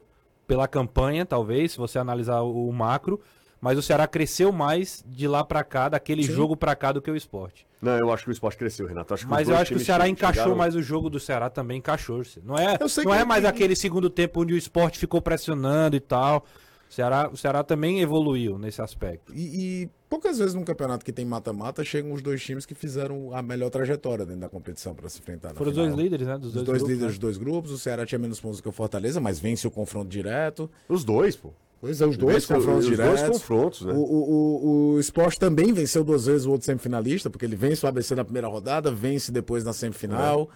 pela 0.50 0.66
campanha, 0.66 1.24
talvez, 1.24 1.70
se 1.72 1.78
você 1.78 1.96
analisar 1.96 2.40
o, 2.40 2.68
o 2.68 2.72
macro. 2.72 3.20
Mas 3.60 3.78
o 3.78 3.82
Ceará 3.82 4.08
cresceu 4.08 4.50
mais 4.50 5.04
de 5.06 5.28
lá 5.28 5.44
pra 5.44 5.62
cá, 5.62 5.88
daquele 5.88 6.24
Sim. 6.24 6.32
jogo 6.32 6.56
pra 6.56 6.74
cá, 6.74 6.90
do 6.90 7.00
que 7.00 7.08
o 7.10 7.14
esporte. 7.14 7.64
Não, 7.80 7.96
eu 7.96 8.10
acho 8.12 8.24
que 8.24 8.30
o 8.30 8.32
esporte 8.32 8.56
cresceu, 8.56 8.84
Renato. 8.86 9.14
Acho 9.14 9.28
Mas 9.28 9.48
eu 9.48 9.56
acho 9.56 9.70
que 9.72 9.76
o 9.76 9.84
Ceará 9.84 10.08
encaixou 10.08 10.34
chegaram- 10.42 10.56
mais 10.56 10.74
o 10.74 10.82
jogo 10.82 11.08
do 11.08 11.20
Ceará 11.20 11.48
também, 11.48 11.78
encaixou. 11.78 12.20
Não 12.42 12.56
é, 12.58 12.76
não 13.04 13.14
é 13.14 13.24
mais 13.24 13.42
que- 13.42 13.46
aquele 13.46 13.76
segundo 13.76 14.10
tempo 14.10 14.40
onde 14.42 14.54
o 14.54 14.56
esporte 14.56 14.98
ficou 14.98 15.20
pressionando 15.22 15.94
e 15.94 16.00
tal. 16.00 16.44
O 16.90 16.92
Ceará, 16.92 17.30
o 17.32 17.36
Ceará 17.36 17.62
também 17.62 18.00
evoluiu 18.00 18.58
nesse 18.58 18.82
aspecto. 18.82 19.32
E, 19.32 19.82
e 19.84 19.90
poucas 20.08 20.38
vezes 20.38 20.54
num 20.54 20.64
campeonato 20.64 21.04
que 21.04 21.12
tem 21.12 21.24
mata-mata 21.24 21.84
chegam 21.84 22.12
os 22.12 22.20
dois 22.20 22.42
times 22.42 22.66
que 22.66 22.74
fizeram 22.74 23.32
a 23.32 23.40
melhor 23.40 23.70
trajetória 23.70 24.26
dentro 24.26 24.40
da 24.40 24.48
competição 24.48 24.92
para 24.92 25.08
se 25.08 25.20
enfrentar. 25.20 25.54
Foram 25.54 25.70
os 25.70 25.76
dois 25.76 25.94
líderes, 25.94 26.26
né? 26.26 26.36
Dos 26.36 26.48
Os 26.48 26.52
dois, 26.54 26.66
dois 26.66 26.78
grupos, 26.78 26.88
líderes 26.90 27.02
né? 27.02 27.08
dos 27.10 27.18
dois 27.18 27.38
grupos. 27.38 27.70
O 27.70 27.78
Ceará 27.78 28.04
tinha 28.04 28.18
menos 28.18 28.40
pontos 28.40 28.60
que 28.60 28.68
o 28.68 28.72
Fortaleza, 28.72 29.20
mas 29.20 29.38
vence 29.38 29.66
o 29.68 29.70
confronto 29.70 30.08
direto. 30.08 30.68
Os 30.88 31.04
dois, 31.04 31.36
pô. 31.36 31.50
Pois 31.80 32.00
é, 32.00 32.06
os 32.06 32.16
dois 32.16 32.34
Vence- 32.34 32.52
confrontos 32.54 32.84
os 32.84 32.90
diretos. 32.90 33.20
dois 33.20 33.32
confrontos, 33.32 33.82
né? 33.82 33.92
O, 33.94 33.96
o, 33.96 34.02
o, 34.02 34.94
o 34.96 35.00
Sport 35.00 35.38
também 35.38 35.72
venceu 35.72 36.02
duas 36.04 36.26
vezes 36.26 36.44
o 36.44 36.50
outro 36.50 36.66
semifinalista, 36.66 37.30
porque 37.30 37.44
ele 37.46 37.56
vence 37.56 37.86
o 37.86 37.88
ABC 37.88 38.14
na 38.16 38.24
primeira 38.24 38.48
rodada, 38.48 38.90
vence 38.90 39.30
depois 39.32 39.62
na 39.64 39.72
semifinal. 39.72 40.50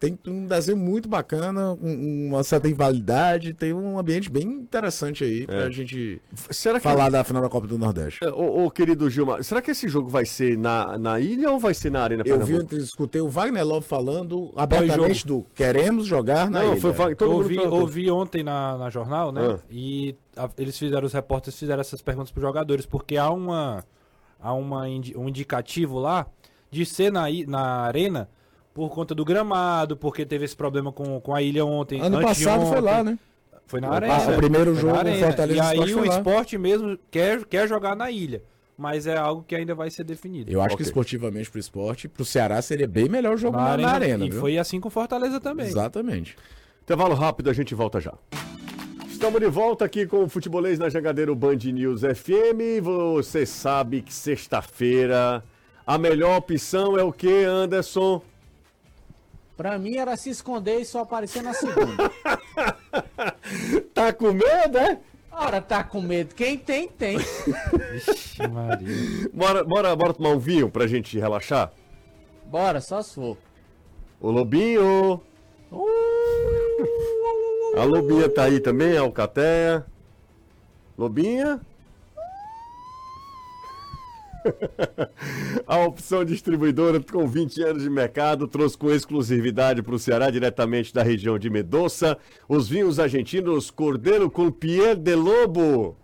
Tem 0.00 0.18
um 0.26 0.46
desenho 0.46 0.78
muito 0.78 1.10
bacana, 1.10 1.74
um- 1.74 2.28
uma 2.30 2.42
certa 2.42 2.66
rivalidade, 2.66 3.52
tem 3.52 3.74
um 3.74 3.98
ambiente 3.98 4.30
bem 4.30 4.44
interessante 4.44 5.22
aí 5.22 5.46
pra 5.46 5.68
gente 5.68 6.22
Será 6.50 6.78
que 6.78 6.84
falar 6.84 7.10
da 7.10 7.22
final 7.22 7.42
da 7.42 7.50
Copa 7.50 7.66
do 7.66 7.76
Nordeste. 7.76 8.24
É, 8.24 8.30
Ô, 8.30 8.64
ô, 8.64 8.70
querido 8.70 9.10
Gilmar, 9.10 9.44
será 9.44 9.60
que 9.60 9.70
esse 9.72 9.86
jogo 9.90 10.08
vai 10.08 10.24
ser 10.24 10.56
na, 10.56 10.96
na 10.96 11.20
ilha 11.20 11.50
ou 11.50 11.58
vai 11.58 11.74
ser 11.74 11.90
na 11.90 12.02
Arena 12.02 12.22
Eu 12.24 12.38
vi, 12.40 12.46
Pernambuco? 12.54 12.76
escutei 12.76 13.20
o 13.20 13.28
Wagner 13.28 13.62
Love 13.66 13.86
falando 13.86 14.50
abertamente 14.56 15.26
do 15.26 15.44
queremos 15.54 16.06
jogar 16.06 16.50
na 16.50 16.60
Não, 16.62 16.72
ilha. 16.72 16.80
foi 16.80 16.92
Wagner- 16.92 17.16
todo 17.18 17.30
Eu 17.32 17.36
mundo 17.36 17.42
ouvi, 17.44 17.58
ouvi 17.82 18.10
ontem 18.10 18.42
na, 18.42 18.78
na 18.78 18.88
jornal, 18.88 19.30
né? 19.30 19.42
Ah. 19.52 19.58
E 19.70 20.16
a- 20.34 20.48
eles 20.56 20.78
fizeram, 20.78 21.04
os 21.06 21.12
repórteres 21.12 21.58
fizeram 21.58 21.82
essas 21.82 22.00
perguntas 22.00 22.30
para 22.32 22.40
jogadores, 22.40 22.86
porque 22.86 23.18
há, 23.18 23.28
uma, 23.30 23.84
há 24.40 24.54
uma, 24.54 24.88
indi- 24.88 25.14
um 25.14 25.28
indicativo 25.28 25.98
lá 25.98 26.26
de 26.70 26.86
ser 26.86 27.12
na, 27.12 27.24
na 27.46 27.60
arena 27.82 28.30
por 28.74 28.88
conta 28.90 29.14
do 29.14 29.24
gramado, 29.24 29.96
porque 29.96 30.24
teve 30.24 30.44
esse 30.44 30.56
problema 30.56 30.92
com, 30.92 31.20
com 31.20 31.34
a 31.34 31.42
ilha 31.42 31.64
ontem. 31.64 32.00
Ano 32.00 32.20
passado 32.20 32.66
foi 32.66 32.80
lá, 32.80 33.02
né? 33.04 33.18
Foi 33.66 33.80
na 33.80 33.88
Ah, 33.88 33.94
arena. 33.96 34.32
o 34.32 34.36
primeiro 34.36 34.72
Foi 34.72 34.80
jogo, 34.82 34.92
na 34.94 34.98
o 34.98 35.00
arena. 35.06 35.26
Fortaleza 35.26 35.74
E 35.74 35.78
e 35.78 35.82
aí 35.82 35.92
foi 35.92 36.02
o 36.02 36.08
lá. 36.10 36.16
esporte 36.16 36.58
mesmo 36.58 36.98
quer, 37.10 37.44
quer 37.44 37.68
jogar 37.68 37.94
na 37.94 38.10
ilha. 38.10 38.42
Mas 38.76 39.06
é 39.06 39.16
algo 39.16 39.44
que 39.46 39.54
ainda 39.54 39.74
vai 39.74 39.90
ser 39.90 40.04
definido. 40.04 40.50
Eu 40.50 40.60
acho 40.60 40.70
que 40.70 40.82
Ok. 40.82 40.86
esportivamente 40.86 41.50
pro 41.50 41.60
esporte, 41.60 42.08
pro 42.08 42.24
Ceará 42.24 42.60
seria 42.62 42.88
bem 42.88 43.08
melhor 43.08 43.34
o 43.34 43.36
jogo 43.36 43.56
na, 43.58 43.76
na 43.76 43.90
arena. 43.90 44.24
E 44.24 44.30
viu? 44.30 44.40
foi 44.40 44.56
assim 44.58 44.80
com 44.80 44.88
o 44.88 44.90
Fortaleza 44.90 45.38
também. 45.38 45.66
Exatamente. 45.66 46.34
Intervalo 46.82 47.14
rápido, 47.14 47.50
a 47.50 47.52
gente 47.52 47.74
volta 47.74 48.00
já. 48.00 48.14
Estamos 49.08 49.38
de 49.38 49.48
volta 49.48 49.84
aqui 49.84 50.06
com 50.06 50.24
o 50.24 50.28
Futebolês 50.28 50.78
na 50.78 50.88
Jangadeiro 50.88 51.34
Band 51.36 51.58
News 51.62 52.00
FM. 52.00 52.80
Você 52.82 53.44
sabe 53.44 54.00
que 54.00 54.12
sexta-feira 54.12 55.44
a 55.86 55.98
melhor 55.98 56.38
opção 56.38 56.98
é 56.98 57.02
o 57.02 57.12
que, 57.12 57.44
Anderson? 57.44 58.22
Pra 59.60 59.78
mim 59.78 59.96
era 59.96 60.16
se 60.16 60.30
esconder 60.30 60.80
e 60.80 60.86
só 60.86 61.00
aparecer 61.00 61.42
na 61.42 61.52
segunda. 61.52 62.10
Tá 63.92 64.10
com 64.10 64.32
medo, 64.32 64.78
é? 64.78 64.98
Ora, 65.30 65.60
tá 65.60 65.84
com 65.84 66.00
medo. 66.00 66.34
Quem 66.34 66.56
tem, 66.56 66.88
tem. 66.88 67.18
Ixi, 67.18 68.48
Maria. 68.48 69.28
Bora, 69.34 69.62
bora, 69.62 69.94
bora 69.94 70.14
tomar 70.14 70.30
um 70.30 70.38
vinho 70.38 70.70
pra 70.70 70.86
gente 70.86 71.18
relaxar? 71.18 71.72
Bora, 72.46 72.80
só 72.80 73.02
se 73.02 73.16
for. 73.16 73.36
Ô 74.18 74.30
Lobinho! 74.30 75.20
A 77.76 77.84
Lobinha 77.84 78.30
tá 78.30 78.44
aí 78.44 78.60
também, 78.60 78.96
a 78.96 79.02
Alcateia. 79.02 79.84
Lobinha? 80.96 81.60
A 85.66 85.78
opção 85.78 86.24
distribuidora 86.24 87.00
com 87.00 87.26
20 87.26 87.62
anos 87.62 87.82
de 87.82 87.90
mercado 87.90 88.48
trouxe 88.48 88.76
com 88.76 88.90
exclusividade 88.90 89.82
para 89.82 89.94
o 89.94 89.98
Ceará, 89.98 90.30
diretamente 90.30 90.92
da 90.92 91.02
região 91.02 91.38
de 91.38 91.50
Medoça, 91.50 92.18
os 92.48 92.68
vinhos 92.68 92.98
argentinos 92.98 93.70
Cordeiro 93.70 94.30
com 94.30 94.50
Piel 94.50 94.96
de 94.96 95.14
Lobo. 95.14 95.99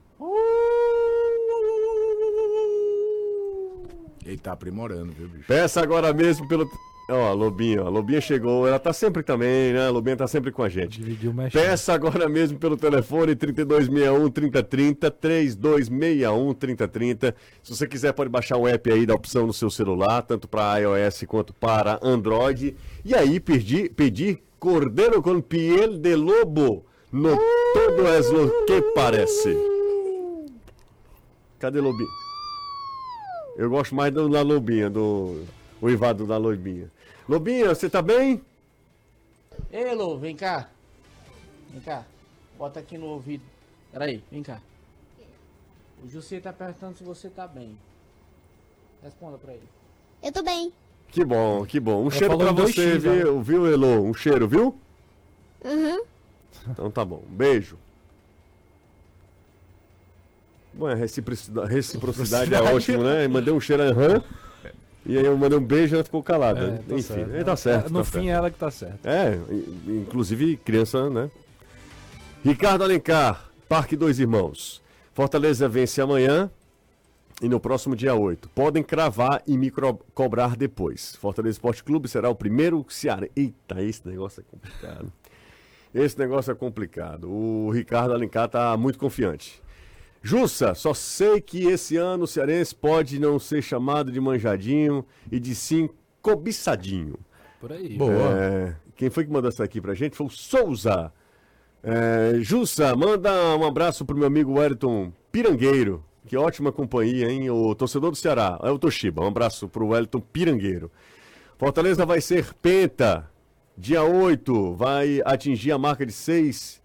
Ele 4.26 4.38
tá 4.38 4.52
aprimorando, 4.52 5.12
viu, 5.12 5.28
bicho? 5.28 5.46
Peça 5.46 5.80
agora 5.80 6.12
mesmo 6.12 6.46
pelo. 6.48 6.68
Ó, 7.08 7.28
a 7.28 7.32
Lobinha, 7.32 7.84
ó, 7.84 7.86
a 7.86 7.88
Lobinha 7.88 8.20
chegou, 8.20 8.66
ela 8.66 8.80
tá 8.80 8.92
sempre 8.92 9.22
também, 9.22 9.72
né? 9.72 9.86
A 9.86 9.90
Lobinha 9.90 10.16
tá 10.16 10.26
sempre 10.26 10.50
com 10.50 10.64
a 10.64 10.68
gente. 10.68 11.00
Dividiu 11.00 11.30
o 11.30 11.34
mexendo. 11.34 11.62
Peça 11.62 11.92
agora 11.92 12.28
mesmo 12.28 12.58
pelo 12.58 12.76
telefone 12.76 13.36
3261 13.36 14.28
3030, 14.28 15.10
3261 15.12 16.54
3030. 16.54 17.36
Se 17.62 17.76
você 17.76 17.86
quiser, 17.86 18.12
pode 18.12 18.28
baixar 18.28 18.56
um 18.56 18.66
app 18.66 18.90
aí 18.90 19.06
da 19.06 19.14
opção 19.14 19.46
no 19.46 19.52
seu 19.52 19.70
celular, 19.70 20.22
tanto 20.22 20.48
para 20.48 20.78
iOS 20.78 21.22
quanto 21.28 21.54
para 21.54 22.00
Android. 22.02 22.74
E 23.04 23.14
aí 23.14 23.38
pedir, 23.38 23.90
pedir 23.90 24.42
Cordeiro 24.58 25.22
com 25.22 25.40
Piel 25.40 25.98
de 25.98 26.16
Lobo 26.16 26.84
no 27.12 27.38
Todo 27.72 28.08
es 28.08 28.30
lo 28.32 28.64
que 28.66 28.82
parece. 28.94 29.56
Cadê 31.60 31.80
Lobinha? 31.80 32.25
Eu 33.56 33.70
gosto 33.70 33.94
mais 33.94 34.12
do 34.12 34.28
da 34.28 34.42
Lobinha, 34.42 34.90
do 34.90 35.44
o 35.80 35.88
Ivado 35.88 36.26
da 36.26 36.36
Lobinha. 36.36 36.90
Lobinha, 37.26 37.74
você 37.74 37.88
tá 37.88 38.02
bem? 38.02 38.42
Ei, 39.72 39.94
Lô, 39.94 40.18
vem 40.18 40.36
cá. 40.36 40.68
Vem 41.70 41.80
cá. 41.80 42.04
Bota 42.58 42.80
aqui 42.80 42.98
no 42.98 43.06
ouvido. 43.06 43.42
Peraí, 43.90 44.22
vem 44.30 44.42
cá. 44.42 44.60
O 46.04 46.08
José 46.08 46.38
tá 46.38 46.52
perguntando 46.52 46.98
se 46.98 47.02
você 47.02 47.30
tá 47.30 47.48
bem. 47.48 47.78
Responda 49.02 49.38
pra 49.38 49.54
ele. 49.54 49.68
Eu 50.22 50.32
tô 50.32 50.42
bem. 50.42 50.70
Que 51.08 51.24
bom, 51.24 51.64
que 51.64 51.80
bom. 51.80 52.00
Um 52.00 52.02
Ela 52.02 52.10
cheiro 52.10 52.36
pra 52.36 52.52
você, 52.52 52.92
X, 52.92 53.02
viu, 53.02 53.42
viu, 53.42 53.66
Elo? 53.66 54.02
Um 54.02 54.12
cheiro, 54.12 54.46
viu? 54.46 54.78
Uhum. 55.64 56.04
Então 56.68 56.90
tá 56.90 57.04
bom. 57.04 57.22
Um 57.26 57.34
beijo. 57.34 57.78
Bom, 60.76 60.86
a 60.86 60.94
reciprocidade, 60.94 61.72
reciprocidade 61.72 62.54
é 62.54 62.60
ótimo, 62.60 63.02
né? 63.02 63.26
Mandei 63.28 63.52
um 63.52 63.60
cheiro, 63.60 63.82
aham. 63.82 64.22
E 65.06 65.16
aí 65.16 65.24
eu 65.24 65.36
mandei 65.38 65.56
um 65.58 65.64
beijo 65.64 65.94
e 65.94 65.96
ela 65.96 66.04
ficou 66.04 66.22
calada. 66.22 66.60
É, 66.60 66.70
tá 66.88 66.94
Enfim, 66.94 67.02
certo. 67.02 67.34
aí 67.34 67.44
tá 67.44 67.56
certo. 67.56 67.92
No 67.92 67.98
tá 68.00 68.04
fim 68.04 68.10
certo. 68.12 68.26
é 68.28 68.30
ela 68.32 68.50
que 68.50 68.58
tá 68.58 68.70
certa. 68.70 69.08
É, 69.08 69.38
in- 69.50 70.00
inclusive 70.02 70.56
criança, 70.58 71.08
né? 71.08 71.30
Ricardo 72.44 72.82
Alencar, 72.84 73.48
Parque 73.68 73.96
Dois 73.96 74.18
Irmãos. 74.18 74.82
Fortaleza 75.14 75.68
vence 75.68 76.00
amanhã 76.00 76.50
e 77.40 77.48
no 77.48 77.58
próximo 77.60 77.94
dia 77.96 78.14
8. 78.14 78.48
Podem 78.50 78.82
cravar 78.82 79.42
e 79.46 79.56
me 79.56 79.72
cobrar 80.12 80.56
depois. 80.56 81.14
Fortaleza 81.16 81.52
Esporte 81.54 81.82
Clube 81.84 82.08
será 82.08 82.28
o 82.28 82.34
primeiro 82.34 82.84
Ceará. 82.88 83.26
Eita, 83.34 83.82
esse 83.82 84.06
negócio 84.06 84.40
é 84.40 84.44
complicado. 84.50 85.12
Esse 85.94 86.18
negócio 86.18 86.50
é 86.50 86.54
complicado. 86.54 87.30
O 87.30 87.70
Ricardo 87.70 88.12
Alencar 88.12 88.48
tá 88.48 88.76
muito 88.76 88.98
confiante. 88.98 89.62
Jussa, 90.26 90.74
só 90.74 90.92
sei 90.92 91.40
que 91.40 91.68
esse 91.68 91.96
ano 91.96 92.24
o 92.24 92.26
Cearense 92.26 92.74
pode 92.74 93.16
não 93.16 93.38
ser 93.38 93.62
chamado 93.62 94.10
de 94.10 94.20
manjadinho 94.20 95.06
e 95.30 95.38
de 95.38 95.54
sim 95.54 95.88
cobiçadinho. 96.20 97.14
Por 97.60 97.70
aí. 97.70 97.96
Boa. 97.96 98.36
É, 98.36 98.74
quem 98.96 99.08
foi 99.08 99.24
que 99.24 99.30
mandou 99.30 99.48
essa 99.48 99.62
aqui 99.62 99.80
pra 99.80 99.94
gente 99.94 100.16
foi 100.16 100.26
o 100.26 100.28
Souza. 100.28 101.12
É, 101.80 102.40
Jussa, 102.40 102.96
manda 102.96 103.30
um 103.56 103.64
abraço 103.64 104.04
pro 104.04 104.16
meu 104.16 104.26
amigo 104.26 104.58
Wellington 104.58 105.12
Pirangueiro. 105.30 106.04
Que 106.26 106.36
ótima 106.36 106.72
companhia, 106.72 107.30
hein? 107.30 107.48
O 107.48 107.72
torcedor 107.76 108.10
do 108.10 108.16
Ceará. 108.16 108.58
É 108.64 108.70
o 108.70 108.80
Toshiba. 108.80 109.22
Um 109.22 109.28
abraço 109.28 109.68
pro 109.68 109.86
Wellington 109.86 110.18
Pirangueiro. 110.20 110.90
Fortaleza 111.56 112.04
vai 112.04 112.20
ser 112.20 112.52
penta. 112.54 113.30
Dia 113.78 114.02
8 114.02 114.74
vai 114.74 115.22
atingir 115.24 115.70
a 115.70 115.78
marca 115.78 116.04
de 116.04 116.12
6. 116.12 116.82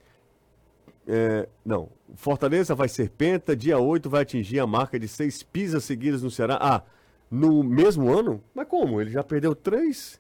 não, 1.66 1.90
Fortaleza 2.16 2.76
vai 2.76 2.88
ser 2.90 3.10
penta. 3.10 3.56
Dia 3.56 3.78
8 3.80 4.10
vai 4.10 4.22
atingir 4.24 4.60
a 4.60 4.68
marca 4.68 5.00
de 5.00 5.08
6 5.08 5.44
pisas 5.44 5.84
seguidas 5.84 6.22
no 6.22 6.30
Ceará. 6.32 6.58
Ah, 6.62 6.82
no 7.30 7.64
mesmo 7.64 8.12
ano? 8.12 8.44
Mas 8.54 8.68
como? 8.68 9.00
Ele 9.00 9.10
já 9.12 9.24
perdeu 9.24 9.56
3? 9.56 10.20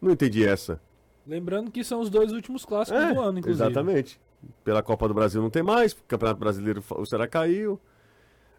Não 0.00 0.10
entendi 0.10 0.44
essa. 0.46 0.80
Lembrando 1.26 1.70
que 1.70 1.84
são 1.84 2.00
os 2.00 2.10
dois 2.10 2.32
últimos 2.32 2.64
clássicos 2.64 3.00
É, 3.00 3.14
do 3.14 3.20
ano, 3.20 3.38
inclusive. 3.38 3.64
Exatamente. 3.64 4.20
Pela 4.64 4.82
Copa 4.82 5.06
do 5.06 5.14
Brasil 5.14 5.40
não 5.40 5.50
tem 5.50 5.62
mais, 5.62 5.94
Campeonato 6.08 6.40
Brasileiro 6.40 6.82
o 6.90 7.06
Ceará 7.06 7.28
caiu. 7.28 7.80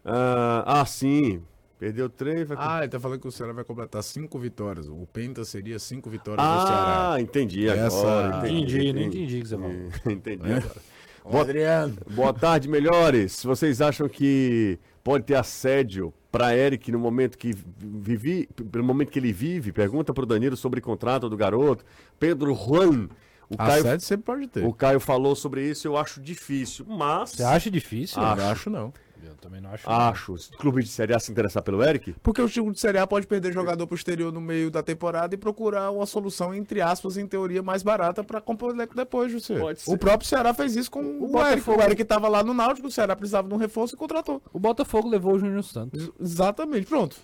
Ah, 0.04 0.80
ah, 0.80 0.86
sim. 0.86 1.42
Perdeu 1.78 2.08
três. 2.08 2.48
Vai... 2.48 2.56
Ah, 2.58 2.78
ele 2.80 2.88
tá 2.88 2.98
falando 2.98 3.20
que 3.20 3.28
o 3.28 3.32
Ceará 3.32 3.52
vai 3.52 3.64
completar 3.64 4.02
cinco 4.02 4.38
vitórias. 4.38 4.88
O 4.88 5.06
Penta 5.12 5.44
seria 5.44 5.78
cinco 5.78 6.08
vitórias 6.08 6.46
do 6.46 6.66
Ceará. 6.66 7.12
Ah, 7.14 7.20
entendi 7.20 7.68
Essa- 7.68 7.98
agora. 7.98 8.48
Entendi, 8.48 8.92
não 8.92 9.02
entendi 9.02 9.38
o 9.38 9.42
que 9.42 9.48
você 9.48 9.56
falou. 9.58 9.72
entendi 10.10 10.50
É. 10.50 10.56
agora. 10.56 10.76
Boa, 11.24 11.42
Adriano. 11.42 11.96
boa 12.10 12.32
tarde, 12.34 12.68
melhores. 12.68 13.42
Vocês 13.42 13.80
acham 13.80 14.08
que 14.08 14.78
pode 15.02 15.24
ter 15.24 15.34
assédio 15.34 16.12
para 16.30 16.54
Eric 16.54 16.92
no 16.92 16.98
momento 16.98 17.38
que 17.38 17.54
vivi, 17.78 18.46
pelo 18.70 18.84
momento 18.84 19.10
que 19.10 19.18
ele 19.18 19.32
vive? 19.32 19.72
Pergunta 19.72 20.12
pro 20.12 20.26
Danilo 20.26 20.56
sobre 20.56 20.80
contrato 20.80 21.28
do 21.28 21.36
garoto. 21.36 21.84
Pedro 22.18 22.54
Juan. 22.54 23.08
O 23.48 23.56
Caio, 23.56 23.80
Assédio 23.80 24.06
sempre 24.06 24.24
pode 24.24 24.46
ter. 24.48 24.64
o 24.64 24.72
Caio 24.72 24.98
falou 24.98 25.36
sobre 25.36 25.68
isso, 25.68 25.86
eu 25.86 25.96
acho 25.98 26.20
difícil, 26.20 26.86
mas 26.88 27.30
Você 27.30 27.42
acha 27.42 27.70
difícil? 27.70 28.20
Eu 28.22 28.36
não 28.36 28.50
acho, 28.50 28.70
não. 28.70 28.92
Eu 29.26 29.34
também 29.36 29.60
não 29.60 29.70
acho. 29.72 29.88
acho. 29.88 30.38
Se 30.38 30.52
o 30.54 30.56
clube 30.58 30.82
de 30.82 30.88
Série 30.88 31.14
A 31.14 31.18
se 31.18 31.30
interessar 31.32 31.62
pelo 31.62 31.82
Eric, 31.82 32.14
Porque 32.22 32.40
o 32.42 32.48
time 32.48 32.70
de 32.72 32.78
Série 32.80 32.98
A 32.98 33.06
pode 33.06 33.26
perder 33.26 33.52
jogador 33.52 33.86
pro 33.86 33.96
exterior 33.96 34.32
no 34.32 34.40
meio 34.40 34.70
da 34.70 34.82
temporada 34.82 35.34
e 35.34 35.38
procurar 35.38 35.90
uma 35.90 36.06
solução, 36.06 36.54
entre 36.54 36.80
aspas, 36.80 37.16
em 37.16 37.26
teoria, 37.26 37.62
mais 37.62 37.82
barata 37.82 38.22
pra 38.24 38.40
compor 38.40 38.70
o 38.72 38.74
elenco 38.76 38.94
depois, 38.94 39.30
José. 39.32 39.58
Pode 39.58 39.80
ser. 39.80 39.90
O 39.92 39.98
próprio 39.98 40.28
Ceará 40.28 40.52
fez 40.54 40.76
isso 40.76 40.90
com 40.90 41.00
o, 41.00 41.38
Eric. 41.40 41.62
Botafogo- 41.62 41.78
O 41.80 41.82
Eric 41.82 42.04
tava 42.04 42.28
lá 42.28 42.42
no 42.42 42.52
Náutico, 42.54 42.88
o 42.88 42.90
Ceará 42.90 43.14
precisava 43.16 43.48
de 43.48 43.54
um 43.54 43.58
reforço 43.58 43.94
e 43.94 43.98
contratou. 43.98 44.42
O 44.52 44.58
Botafogo 44.58 45.08
levou 45.08 45.34
o 45.34 45.38
Júnior 45.38 45.62
Santos. 45.64 46.02
Ex- 46.02 46.12
Exatamente, 46.20 46.86
pronto. 46.86 47.16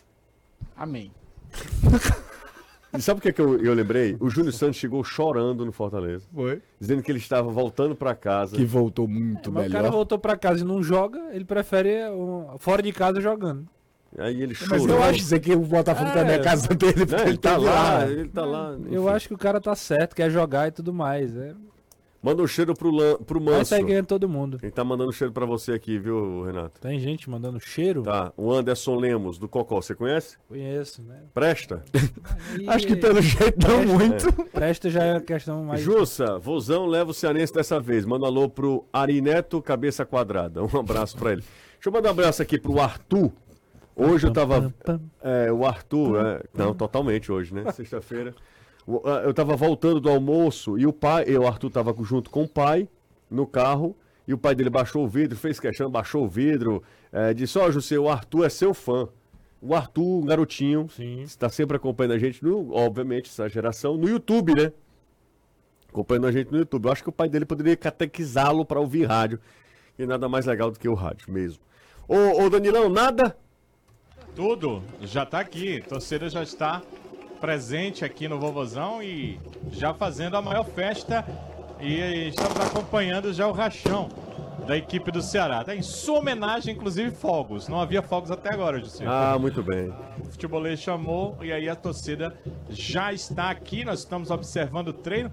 Amém. 0.76 1.12
E 2.92 3.00
sabe 3.00 3.18
o 3.18 3.22
que, 3.22 3.28
é 3.28 3.32
que 3.32 3.40
eu, 3.40 3.56
eu 3.62 3.72
lembrei? 3.72 4.16
O 4.18 4.28
Júnior 4.28 4.52
Santos 4.52 4.76
chegou 4.76 5.04
chorando 5.04 5.64
no 5.64 5.70
Fortaleza, 5.72 6.24
Foi. 6.34 6.60
dizendo 6.80 7.02
que 7.02 7.10
ele 7.12 7.18
estava 7.20 7.48
voltando 7.50 7.94
para 7.94 8.14
casa. 8.14 8.56
Que 8.56 8.64
voltou 8.64 9.06
muito 9.06 9.52
Mas 9.52 9.66
o 9.66 9.68
melhor. 9.68 9.82
cara 9.82 9.90
voltou 9.92 10.18
pra 10.18 10.36
casa 10.36 10.60
e 10.62 10.64
não 10.64 10.82
joga, 10.82 11.20
ele 11.32 11.44
prefere 11.44 12.08
um, 12.10 12.56
fora 12.58 12.82
de 12.82 12.92
casa 12.92 13.20
jogando. 13.20 13.66
Aí 14.18 14.42
ele 14.42 14.56
Mas 14.68 14.82
chorou. 14.82 14.96
eu 14.96 15.02
acho 15.04 15.18
dizer 15.18 15.38
que 15.38 15.52
o 15.54 15.60
Botafogo 15.60 16.10
É. 16.10 16.12
tá 16.14 16.24
na 16.24 16.38
casa 16.40 16.66
dele, 16.74 17.06
porque 17.06 17.14
ele 17.14 17.30
ele 17.30 17.38
tá 17.38 17.52
teve 17.54 17.64
lá, 17.64 18.10
ele 18.10 18.28
tá 18.28 18.44
lá. 18.44 18.76
Eu 18.90 19.02
enfim. 19.04 19.08
acho 19.14 19.28
que 19.28 19.34
o 19.34 19.38
cara 19.38 19.60
tá 19.60 19.74
certo, 19.76 20.16
quer 20.16 20.28
jogar 20.28 20.66
e 20.66 20.72
tudo 20.72 20.92
mais. 20.92 21.36
É. 21.36 21.54
Manda 22.22 22.42
um 22.42 22.46
cheiro 22.46 22.74
pro, 22.74 22.90
Lan, 22.90 23.16
pro 23.16 23.42
Vai 23.42 23.54
Manso. 23.58 23.70
sair 23.70 23.82
ganhando 23.82 24.06
todo 24.06 24.28
mundo. 24.28 24.58
Ele 24.62 24.70
tá 24.70 24.84
mandando 24.84 25.10
cheiro 25.10 25.32
pra 25.32 25.46
você 25.46 25.72
aqui, 25.72 25.98
viu, 25.98 26.42
Renato? 26.42 26.78
Tem 26.78 27.00
gente 27.00 27.30
mandando 27.30 27.58
cheiro? 27.58 28.02
Tá. 28.02 28.30
O 28.36 28.52
Anderson 28.52 28.96
Lemos, 28.96 29.38
do 29.38 29.48
Cocó, 29.48 29.80
você 29.80 29.94
conhece? 29.94 30.36
Conheço, 30.46 31.02
né? 31.02 31.22
Presta. 31.32 31.82
Aí, 32.58 32.68
Acho 32.68 32.86
que 32.86 32.96
pelo 32.96 33.22
jeito 33.22 33.66
não 33.66 33.84
muito. 33.86 34.30
Presta 34.52 34.90
já 34.90 35.02
é 35.02 35.16
a 35.16 35.20
questão 35.20 35.64
mais. 35.64 35.80
Jussa, 35.80 36.38
Vozão 36.38 36.84
leva 36.86 37.10
o 37.10 37.14
Cearense 37.14 37.54
dessa 37.54 37.80
vez. 37.80 38.04
Manda 38.04 38.26
alô 38.26 38.50
pro 38.50 38.84
Arineto 38.92 39.62
Cabeça 39.62 40.04
Quadrada. 40.04 40.62
Um 40.62 40.78
abraço 40.78 41.16
pra 41.16 41.32
ele. 41.32 41.40
Deixa 41.74 41.88
eu 41.88 41.92
mandar 41.92 42.08
um 42.10 42.12
abraço 42.12 42.42
aqui 42.42 42.58
pro 42.60 42.78
Arthur. 42.78 43.32
Hoje 43.96 44.26
eu 44.26 44.32
tava. 44.32 44.72
É, 45.22 45.50
o 45.50 45.64
Arthur. 45.64 46.18
é, 46.26 46.42
não, 46.52 46.74
totalmente 46.74 47.32
hoje, 47.32 47.54
né? 47.54 47.70
Sexta-feira. 47.72 48.34
Ah, 49.04 49.22
Eu 49.24 49.34
tava 49.34 49.56
voltando 49.56 50.00
do 50.00 50.08
almoço 50.08 50.78
e 50.78 50.86
o 50.86 50.92
pai. 50.92 51.24
Eu, 51.26 51.42
o 51.42 51.46
Arthur 51.46 51.70
tava 51.70 51.94
junto 52.02 52.30
com 52.30 52.42
o 52.44 52.48
pai 52.48 52.88
no 53.30 53.46
carro. 53.46 53.96
E 54.26 54.34
o 54.34 54.38
pai 54.38 54.54
dele 54.54 54.70
baixou 54.70 55.04
o 55.04 55.08
vidro, 55.08 55.36
fez 55.36 55.58
questão, 55.58 55.90
baixou 55.90 56.24
o 56.24 56.28
vidro. 56.28 56.82
é, 57.12 57.34
disse: 57.34 57.58
Ó, 57.58 57.70
José, 57.70 57.98
o 57.98 58.08
Arthur 58.08 58.44
é 58.44 58.48
seu 58.48 58.72
fã. 58.72 59.08
O 59.60 59.74
Arthur, 59.74 60.20
um 60.22 60.24
garotinho, 60.24 60.88
está 61.24 61.48
sempre 61.48 61.76
acompanhando 61.76 62.12
a 62.12 62.18
gente, 62.18 62.42
no, 62.42 62.72
obviamente, 62.72 63.28
essa 63.28 63.48
geração, 63.48 63.96
no 63.96 64.08
YouTube, 64.08 64.54
né? 64.54 64.72
Acompanhando 65.88 66.28
a 66.28 66.32
gente 66.32 66.50
no 66.50 66.58
YouTube. 66.58 66.86
Eu 66.86 66.92
acho 66.92 67.02
que 67.02 67.08
o 67.08 67.12
pai 67.12 67.28
dele 67.28 67.44
poderia 67.44 67.76
catequizá-lo 67.76 68.64
para 68.64 68.80
ouvir 68.80 69.04
rádio. 69.04 69.40
E 69.98 70.06
nada 70.06 70.28
mais 70.28 70.46
legal 70.46 70.70
do 70.70 70.78
que 70.78 70.88
o 70.88 70.94
rádio 70.94 71.30
mesmo. 71.32 71.62
Ô, 72.08 72.44
ô 72.44 72.48
Danilão, 72.48 72.88
nada? 72.88 73.36
Tudo 74.34 74.82
já 75.02 75.26
tá 75.26 75.40
aqui. 75.40 75.82
Torcida 75.82 76.30
já 76.30 76.42
está 76.42 76.80
presente 77.40 78.04
aqui 78.04 78.28
no 78.28 78.38
Vovozão 78.38 79.02
e 79.02 79.40
já 79.72 79.94
fazendo 79.94 80.36
a 80.36 80.42
maior 80.42 80.64
festa. 80.64 81.24
E 81.80 82.28
estamos 82.28 82.60
acompanhando 82.60 83.32
já 83.32 83.46
o 83.48 83.52
rachão 83.52 84.08
da 84.66 84.76
equipe 84.76 85.10
do 85.10 85.22
Ceará. 85.22 85.64
Tá 85.64 85.74
em 85.74 85.80
sua 85.80 86.18
homenagem, 86.18 86.74
inclusive, 86.74 87.10
fogos. 87.10 87.68
Não 87.68 87.80
havia 87.80 88.02
fogos 88.02 88.30
até 88.30 88.52
agora, 88.52 88.78
José. 88.78 89.04
Ah, 89.08 89.38
muito 89.40 89.62
bem. 89.62 89.88
O 90.20 90.24
futebolês 90.30 90.78
chamou 90.80 91.38
e 91.40 91.50
aí 91.50 91.68
a 91.68 91.74
torcida 91.74 92.36
já 92.68 93.12
está 93.14 93.48
aqui. 93.50 93.82
Nós 93.84 94.00
estamos 94.00 94.30
observando 94.30 94.88
o 94.88 94.92
treino. 94.92 95.30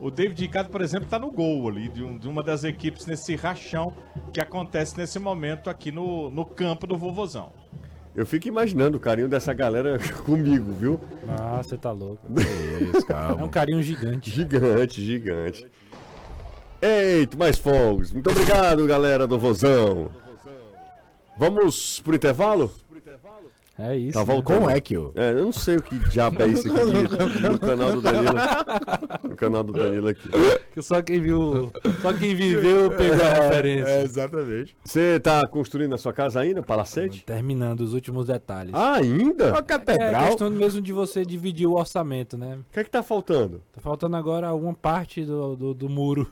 O 0.00 0.12
David 0.12 0.40
Ricardo, 0.42 0.70
por 0.70 0.80
exemplo, 0.80 1.06
está 1.06 1.18
no 1.18 1.32
gol 1.32 1.66
ali 1.68 1.88
de, 1.88 2.04
um- 2.04 2.16
de 2.16 2.28
uma 2.28 2.40
das 2.40 2.62
equipes 2.62 3.04
nesse 3.04 3.34
rachão 3.34 3.92
que 4.32 4.40
acontece 4.40 4.96
nesse 4.96 5.18
momento 5.18 5.68
aqui 5.68 5.90
no, 5.90 6.30
no 6.30 6.44
campo 6.44 6.86
do 6.86 6.96
Vovozão. 6.96 7.50
Eu 8.18 8.26
fico 8.26 8.48
imaginando 8.48 8.96
o 8.96 9.00
carinho 9.00 9.28
dessa 9.28 9.54
galera 9.54 9.96
comigo, 10.26 10.72
viu? 10.72 11.00
Ah, 11.28 11.62
você 11.62 11.78
tá 11.78 11.92
louco. 11.92 12.26
Isso, 12.92 13.06
calma. 13.06 13.42
É 13.42 13.44
um 13.44 13.48
carinho 13.48 13.80
gigante. 13.80 14.28
Gigante, 14.28 15.00
gigante. 15.00 15.64
Eita, 16.82 17.36
mais 17.36 17.58
fogos. 17.58 18.10
Muito 18.10 18.28
obrigado, 18.28 18.84
galera 18.88 19.24
do 19.24 19.38
Vozão. 19.38 20.10
Vamos 21.38 22.00
pro 22.00 22.16
intervalo? 22.16 22.72
É 23.78 23.96
isso. 23.96 24.14
Tá 24.14 24.20
né? 24.20 24.24
voltando. 24.24 24.58
Como 24.58 24.70
é 24.70 24.80
que 24.80 24.94
eu? 24.94 25.12
É, 25.14 25.30
eu 25.30 25.44
não 25.44 25.52
sei 25.52 25.76
o 25.76 25.82
que 25.82 25.96
diabo 26.10 26.42
é 26.42 26.48
isso 26.48 26.66
aqui 26.70 26.82
no 27.48 27.58
canal 27.58 27.92
do 27.92 28.00
Danilo. 28.02 28.34
No 29.22 29.36
canal 29.36 29.62
do 29.62 29.72
Danilo 29.72 30.08
aqui. 30.08 30.28
Que 30.72 30.82
Só 30.82 31.00
quem 31.00 31.20
viu. 31.20 31.70
Só 32.02 32.12
quem 32.12 32.34
viveu 32.34 32.90
pegou 32.90 33.24
a 33.24 33.34
referência. 33.34 33.88
É, 33.88 34.02
exatamente. 34.02 34.76
Você 34.84 35.20
tá 35.20 35.46
construindo 35.46 35.94
a 35.94 35.98
sua 35.98 36.12
casa 36.12 36.40
ainda, 36.40 36.62
Palacete? 36.62 37.24
Terminando 37.24 37.80
os 37.80 37.94
últimos 37.94 38.26
detalhes. 38.26 38.74
Ah, 38.74 38.94
ainda? 38.94 39.52
A 39.52 39.54
O 39.54 39.58
é 39.58 39.62
catedral. 39.62 40.26
questão 40.26 40.50
mesmo 40.50 40.80
de 40.82 40.92
você 40.92 41.24
dividir 41.24 41.66
o 41.66 41.74
orçamento, 41.74 42.36
né? 42.36 42.58
que 42.72 42.80
é 42.80 42.84
que 42.84 42.90
tá 42.90 43.02
faltando? 43.02 43.62
Tá 43.72 43.80
faltando 43.80 44.16
agora 44.16 44.48
alguma 44.48 44.74
parte 44.74 45.24
do, 45.24 45.54
do, 45.54 45.74
do 45.74 45.88
muro. 45.88 46.28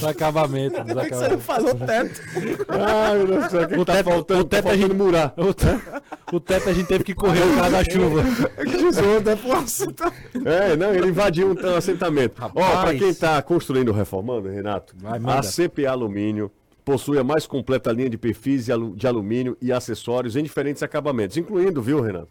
Do 0.00 0.06
acabamento. 0.06 0.82
Dos 0.84 0.94
Você 1.08 1.28
não 1.28 1.70
o 1.70 1.86
teto. 1.86 2.20
Ai, 2.68 3.18
meu 3.18 3.26
Deus 3.26 3.44
do 3.44 3.50
céu, 3.50 3.62
o 3.62 3.68
que, 3.68 3.74
que 3.76 3.84
tá 3.84 4.04
faltando? 4.04 4.40
o 4.40 4.44
teto 4.44 4.64
tá 4.64 4.70
a 4.70 4.76
gente- 4.76 4.94
murar. 4.94 5.34
O 5.36 5.52
te- 5.52 5.66
O 6.32 6.40
teto 6.40 6.68
a 6.68 6.72
gente 6.72 6.86
teve 6.86 7.04
que 7.04 7.14
correr 7.14 7.40
por 7.40 7.56
causa 7.56 7.70
da 7.70 7.84
chuva. 7.84 8.22
Tesouro, 8.64 9.36
força. 9.36 9.86
É, 10.44 10.76
não, 10.76 10.94
ele 10.94 11.08
invadiu 11.08 11.50
um 11.52 11.76
assentamento. 11.76 12.40
Ó, 12.54 12.80
pra 12.82 12.94
quem 12.94 13.12
tá 13.14 13.40
construindo 13.42 13.88
ou 13.88 13.94
reformando, 13.94 14.48
Renato, 14.48 14.94
Vai, 14.98 15.18
a 15.18 15.42
CPA 15.42 15.90
Alumínio 15.90 16.50
possui 16.84 17.18
a 17.18 17.24
mais 17.24 17.46
completa 17.46 17.92
linha 17.92 18.08
de 18.08 18.16
perfis 18.16 18.64
de 18.66 18.72
alu- 18.72 18.94
de 18.96 19.06
alumínio 19.06 19.56
e 19.60 19.72
acessórios 19.72 20.36
em 20.36 20.42
diferentes 20.42 20.82
acabamentos, 20.82 21.36
incluindo, 21.36 21.82
viu, 21.82 22.00
Renato? 22.00 22.28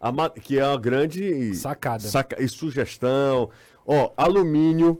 A 0.00 0.30
que 0.30 0.58
é 0.58 0.62
a 0.62 0.74
grande 0.76 1.54
Sacada. 1.54 2.02
saca- 2.02 2.42
e 2.42 2.48
sugestão. 2.48 3.50
Ó, 3.84 4.10
alumínio 4.16 4.98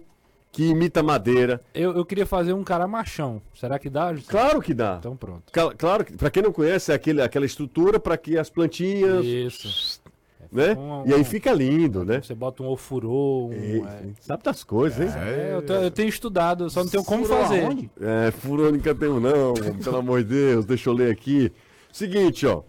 que 0.52 0.64
imita 0.64 1.02
madeira. 1.02 1.60
Eu, 1.72 1.92
eu 1.96 2.04
queria 2.04 2.26
fazer 2.26 2.52
um 2.52 2.64
cara 2.64 2.86
machão. 2.88 3.40
Será 3.54 3.78
que 3.78 3.88
dá? 3.88 4.12
Claro 4.26 4.60
que 4.60 4.74
dá. 4.74 4.96
Então 4.98 5.16
pronto. 5.16 5.44
Cla- 5.52 5.74
Claro 5.74 6.04
que, 6.04 6.12
pra 6.14 6.30
quem 6.30 6.42
não 6.42 6.52
conhece, 6.52 6.90
é 6.90 6.94
aquele, 6.94 7.22
aquela 7.22 7.46
estrutura 7.46 8.00
para 8.00 8.16
que 8.16 8.36
as 8.36 8.50
plantinhas, 8.50 9.24
Isso. 9.24 10.00
né? 10.50 10.74
Um- 10.74 11.06
E 11.08 11.14
aí 11.14 11.20
um- 11.20 11.24
fica 11.24 11.52
lindo, 11.52 12.04
né? 12.04 12.20
Você 12.20 12.34
bota 12.34 12.62
um 12.64 12.66
ofurô, 12.68 13.46
um, 13.48 13.52
E- 13.52 13.80
é. 13.80 14.02
Sabe 14.20 14.42
das 14.42 14.64
coisas, 14.64 14.98
hein? 15.14 15.22
É, 15.22 15.54
eu, 15.54 15.62
tô- 15.62 15.74
eu 15.74 15.90
tenho 15.90 16.08
estudado, 16.08 16.64
eu 16.64 16.70
só 16.70 16.82
não 16.82 16.90
tenho 16.90 17.04
como 17.04 17.24
Furou 17.24 17.42
fazer. 17.44 17.64
aonde? 17.64 17.90
É, 18.00 18.30
furônica 18.32 18.92
tem 18.94 19.08
um 19.08 19.20
não, 19.20 19.54
pelo 19.84 19.96
amor 19.98 20.22
de 20.24 20.30
Deus, 20.30 20.64
deixa 20.64 20.90
eu 20.90 20.94
ler 20.94 21.12
aqui. 21.12 21.52
Seguinte, 21.92 22.44
ó. 22.46 22.62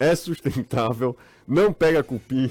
É 0.00 0.14
sustentável, 0.16 1.16
não 1.46 1.72
pega 1.72 2.02
cupim, 2.02 2.50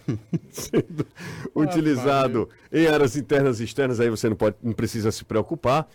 sendo 0.50 1.06
utilizado 1.54 2.48
em 2.72 2.86
áreas 2.86 3.16
internas 3.16 3.60
e 3.60 3.64
externas, 3.64 4.00
aí 4.00 4.08
você 4.08 4.28
não, 4.28 4.36
pode, 4.36 4.56
não 4.62 4.72
precisa 4.72 5.12
se 5.12 5.24
preocupar. 5.24 5.88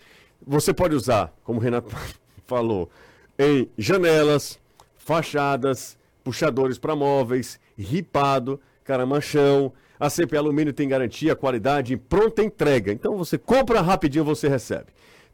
Você 0.46 0.74
pode 0.74 0.96
usar, 0.96 1.34
como 1.44 1.60
o 1.60 1.62
Renato 1.62 1.90
falou, 2.46 2.90
em 3.38 3.70
janelas, 3.78 4.60
fachadas, 4.98 5.98
puxadores 6.24 6.78
para 6.78 6.96
móveis, 6.96 7.60
ripado, 7.78 8.60
caramanchão. 8.84 9.74
A 10.00 10.10
CP 10.10 10.36
Alumínio 10.36 10.74
tem 10.74 10.88
garantia, 10.88 11.36
qualidade 11.36 11.94
e 11.94 11.98
pronta 11.98 12.44
entrega. 12.44 12.92
Então 12.92 13.18
você 13.18 13.38
compra 13.38 13.82
rapidinho, 13.82 14.26
você 14.26 14.48
recebe. 14.48 14.88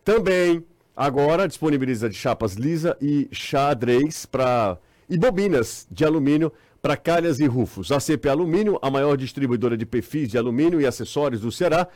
Também 0.03 0.63
agora 0.95 1.47
disponibiliza 1.47 2.09
de 2.09 2.15
chapas 2.15 2.53
lisa 2.53 2.97
e 3.01 3.27
xadrez 3.31 4.25
para 4.25 4.77
e 5.09 5.17
bobinas 5.17 5.85
de 5.91 6.05
alumínio 6.05 6.53
para 6.81 6.97
calhas 6.97 7.39
e 7.39 7.45
rufos. 7.45 7.91
A 7.91 7.99
CP 7.99 8.27
Alumínio, 8.27 8.79
a 8.81 8.89
maior 8.89 9.15
distribuidora 9.15 9.77
de 9.77 9.85
perfis 9.85 10.29
de 10.29 10.37
alumínio 10.37 10.81
e 10.81 10.87
acessórios 10.87 11.41
do 11.41 11.51
Ceará. 11.51 11.87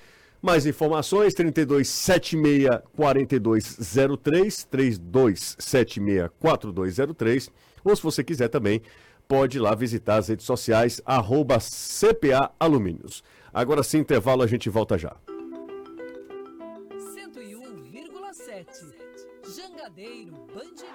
Mais 0.42 0.66
informações 0.66 1.34
3276 1.34 2.68
4203 2.96 4.66
3276 4.66 6.30
4203 6.40 7.50
ou 7.84 7.96
se 7.96 8.04
você 8.04 8.24
quiser 8.24 8.50
também 8.50 8.82
pode 9.28 9.58
ir 9.58 9.62
lá 9.62 9.74
visitar 9.74 10.18
as 10.18 10.28
redes 10.28 10.46
sociais 10.46 11.02
arroba 11.04 11.58
CPA 11.60 12.52
Alumínios. 12.60 13.24
Agora 13.52 13.82
sim, 13.82 13.98
intervalo, 14.00 14.44
a 14.44 14.48
gente 14.48 14.70
volta 14.70 14.98
já. 14.98 15.16
101,7. 16.92 18.94
Jangadeiro 19.56 20.34
Band 20.54 20.86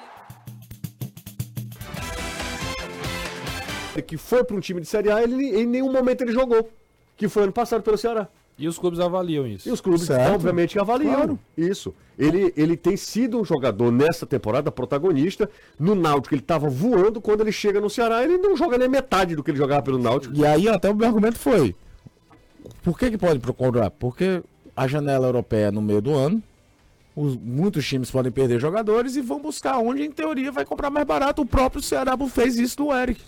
Que 4.03 4.17
foi 4.17 4.43
para 4.45 4.57
um 4.57 4.61
time 4.61 4.81
de 4.81 4.87
Série 4.87 5.11
A, 5.11 5.23
ele 5.23 5.35
em 5.61 5.67
nenhum 5.67 5.93
momento 5.93 6.23
ele 6.23 6.33
jogou. 6.33 6.71
Que 7.17 7.29
foi 7.29 7.43
ano 7.45 7.53
passado 7.53 7.83
pelo 7.83 7.99
Ceará. 7.99 8.29
E 8.59 8.69
os 8.69 8.79
clubes 8.79 9.01
avaliam 9.01 9.47
isso. 9.47 9.67
E 9.69 9.73
os 9.73 9.81
clubes, 9.81 10.03
Certo. 10.03 10.35
obviamente, 10.35 10.79
avaliam. 10.79 11.15
Claro. 11.15 11.39
Isso. 11.57 11.95
Ele, 12.19 12.53
ele 12.57 12.77
tem 12.77 12.95
sido 12.95 13.41
um 13.41 13.45
jogador 13.45 13.91
nessa 13.91 14.27
temporada 14.27 14.71
protagonista. 14.71 15.49
No 15.79 15.95
Náutico, 15.95 16.35
ele 16.35 16.43
estava 16.43 16.69
voando. 16.69 17.23
Quando 17.23 17.41
ele 17.41 17.53
chega 17.53 17.81
no 17.81 17.89
Ceará, 17.89 18.23
ele 18.23 18.37
não 18.37 18.55
joga 18.57 18.77
nem 18.77 18.87
metade 18.89 19.35
do 19.35 19.43
que 19.43 19.51
ele 19.51 19.57
jogava 19.57 19.81
pelo 19.83 19.97
Náutico. 19.99 20.35
E 20.37 20.45
aí 20.45 20.69
até 20.69 20.91
o 20.91 20.95
meu 20.95 21.07
argumento 21.07 21.39
foi. 21.39 21.75
Por 22.83 22.99
que, 22.99 23.11
que 23.11 23.19
pode 23.19 23.39
procurar? 23.39 23.91
Porque 23.91 24.43
a 24.77 24.87
janela 24.87 25.27
europeia 25.27 25.67
é 25.67 25.71
no 25.71 25.81
meio 25.83 26.01
do 26.03 26.13
ano. 26.15 26.43
os- 27.17 27.37
muitos 27.37 27.87
times 27.87 28.11
podem 28.11 28.31
perder 28.31 28.61
jogadores 28.61 29.17
e 29.17 29.21
vão 29.21 29.41
buscar 29.41 29.79
onde, 29.79 30.03
em 30.05 30.11
teoria, 30.11 30.53
vai 30.53 30.65
comprar 30.65 30.89
mais 30.91 31.07
barato. 31.07 31.43
O 31.43 31.47
próprio 31.47 31.83
Ceará 31.83 32.17
fez 32.29 32.57
isso 32.59 32.77
do 32.79 32.93
Eric. 32.95 33.21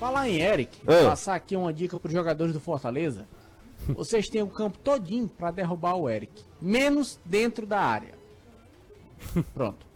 Falar 0.00 0.28
em 0.28 0.40
Eric, 0.40 0.78
Ah. 0.86 1.10
passar 1.10 1.34
aqui 1.34 1.54
uma 1.54 1.72
dica 1.72 2.00
para 2.00 2.08
os 2.08 2.12
jogadores 2.14 2.52
do 2.54 2.58
Fortaleza. 2.60 3.28
Vocês 3.88 4.28
têm 4.28 4.42
o 4.42 4.48
campo 4.48 4.78
todinho 4.78 5.28
para 5.28 5.50
derrubar 5.50 5.94
o 5.96 6.08
Eric, 6.08 6.42
menos 6.60 7.20
dentro 7.24 7.66
da 7.66 7.80
área. 7.80 8.14
Pronto. 9.54 9.86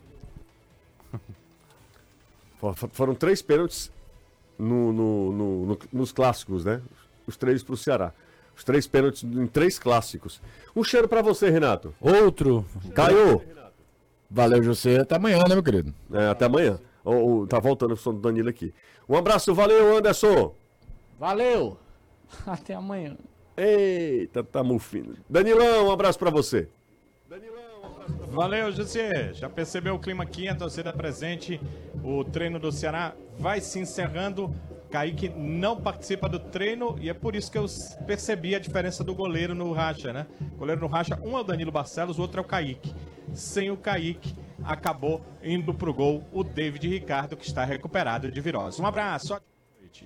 For- 2.61 2.74
for- 2.74 2.90
Foram 2.92 3.14
três 3.14 3.40
pênaltis 3.42 3.90
no- 4.59 4.92
no- 4.92 5.32
no- 5.32 5.66
no- 5.66 5.78
nos 5.92 6.12
clássicos, 6.12 6.64
né? 6.64 6.80
Os 7.26 7.36
três 7.36 7.62
para 7.62 7.74
o 7.74 7.76
Ceará. 7.76 8.12
Os 8.57 8.62
três 8.62 8.86
pênaltis 8.86 9.22
em 9.24 9.46
três 9.46 9.78
clássicos. 9.78 10.40
Um 10.76 10.84
cheiro 10.84 11.09
para 11.09 11.20
você, 11.22 11.50
Renato. 11.50 11.94
Outro. 12.00 12.64
Caiu. 12.94 13.42
Valeu, 14.30 14.62
José. 14.62 15.00
Até 15.00 15.16
amanhã, 15.16 15.38
né, 15.48 15.55
meu 15.55 15.62
querido? 15.62 15.92
É, 16.12 16.28
até 16.28 16.44
amanhã. 16.44 16.78
Ô, 17.05 17.42
ô, 17.42 17.46
tá 17.46 17.59
voltando 17.59 17.92
o 17.92 17.96
som 17.96 18.14
do 18.14 18.20
Danilo 18.20 18.48
aqui. 18.48 18.72
Um 19.09 19.16
abraço, 19.16 19.55
valeu, 19.55 19.96
Anderson. 19.96 20.55
Valeu! 21.18 21.76
Até 22.46 22.74
amanhã. 22.74 23.16
Eita, 23.57 24.42
tá 24.42 24.64
mufino. 24.64 25.14
Danilão, 25.28 25.88
um 25.88 25.90
abraço 25.92 26.18
pra 26.18 26.30
você. 26.30 26.68
Valeu, 28.28 28.72
José. 28.72 29.32
Já 29.32 29.48
percebeu 29.48 29.94
o 29.94 29.98
clima 29.98 30.24
aqui, 30.24 30.48
a 30.48 30.55
torcida 30.57 30.92
presente. 30.92 31.61
O 32.02 32.24
treino 32.24 32.59
do 32.59 32.72
Ceará 32.72 33.14
vai 33.38 33.61
se 33.61 33.78
encerrando. 33.78 34.52
Kaique 34.90 35.28
não 35.28 35.80
participa 35.80 36.28
do 36.28 36.38
treino 36.38 36.96
e 37.00 37.09
é 37.09 37.14
por 37.14 37.34
isso 37.34 37.50
que 37.50 37.59
eu 37.59 37.66
percebi 38.07 38.55
a 38.55 38.59
diferença 38.59 39.02
do 39.02 39.14
goleiro 39.14 39.55
no 39.55 39.72
Racha, 39.72 40.12
né? 40.12 40.26
O 40.55 40.59
goleiro 40.59 40.80
no 40.80 40.86
Racha, 40.86 41.18
um 41.22 41.36
é 41.36 41.40
o 41.40 41.44
Danilo 41.44 41.72
Barcelos, 41.72 42.18
o 42.18 42.22
outro 42.22 42.40
é 42.40 42.42
o 42.42 42.44
Kaique. 42.44 42.94
Sem 43.32 43.70
o 43.70 43.76
Kaique, 43.76 44.34
acabou 44.62 45.20
indo 45.42 45.74
pro 45.74 45.92
gol 45.92 46.24
o 46.32 46.44
David 46.44 46.88
Ricardo, 46.88 47.36
que 47.36 47.46
está 47.46 47.64
recuperado 47.64 48.30
de 48.30 48.40
virose. 48.40 48.80
Um 48.80 48.86
abraço. 48.86 49.36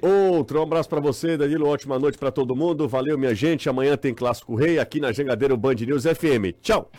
Outro 0.03 0.61
um 0.61 0.62
abraço 0.62 0.88
pra 0.88 1.01
você, 1.01 1.36
Danilo. 1.36 1.66
Ótima 1.66 1.99
noite 1.99 2.18
pra 2.18 2.30
todo 2.30 2.55
mundo. 2.55 2.86
Valeu, 2.86 3.16
minha 3.16 3.34
gente. 3.34 3.68
Amanhã 3.68 3.96
tem 3.96 4.14
Clássico 4.14 4.55
Rei 4.55 4.78
aqui 4.78 5.01
na 5.01 5.12
Jangadeiro 5.12 5.57
Band 5.57 5.74
News 5.74 6.05
FM. 6.05 6.53
Tchau. 6.61 6.90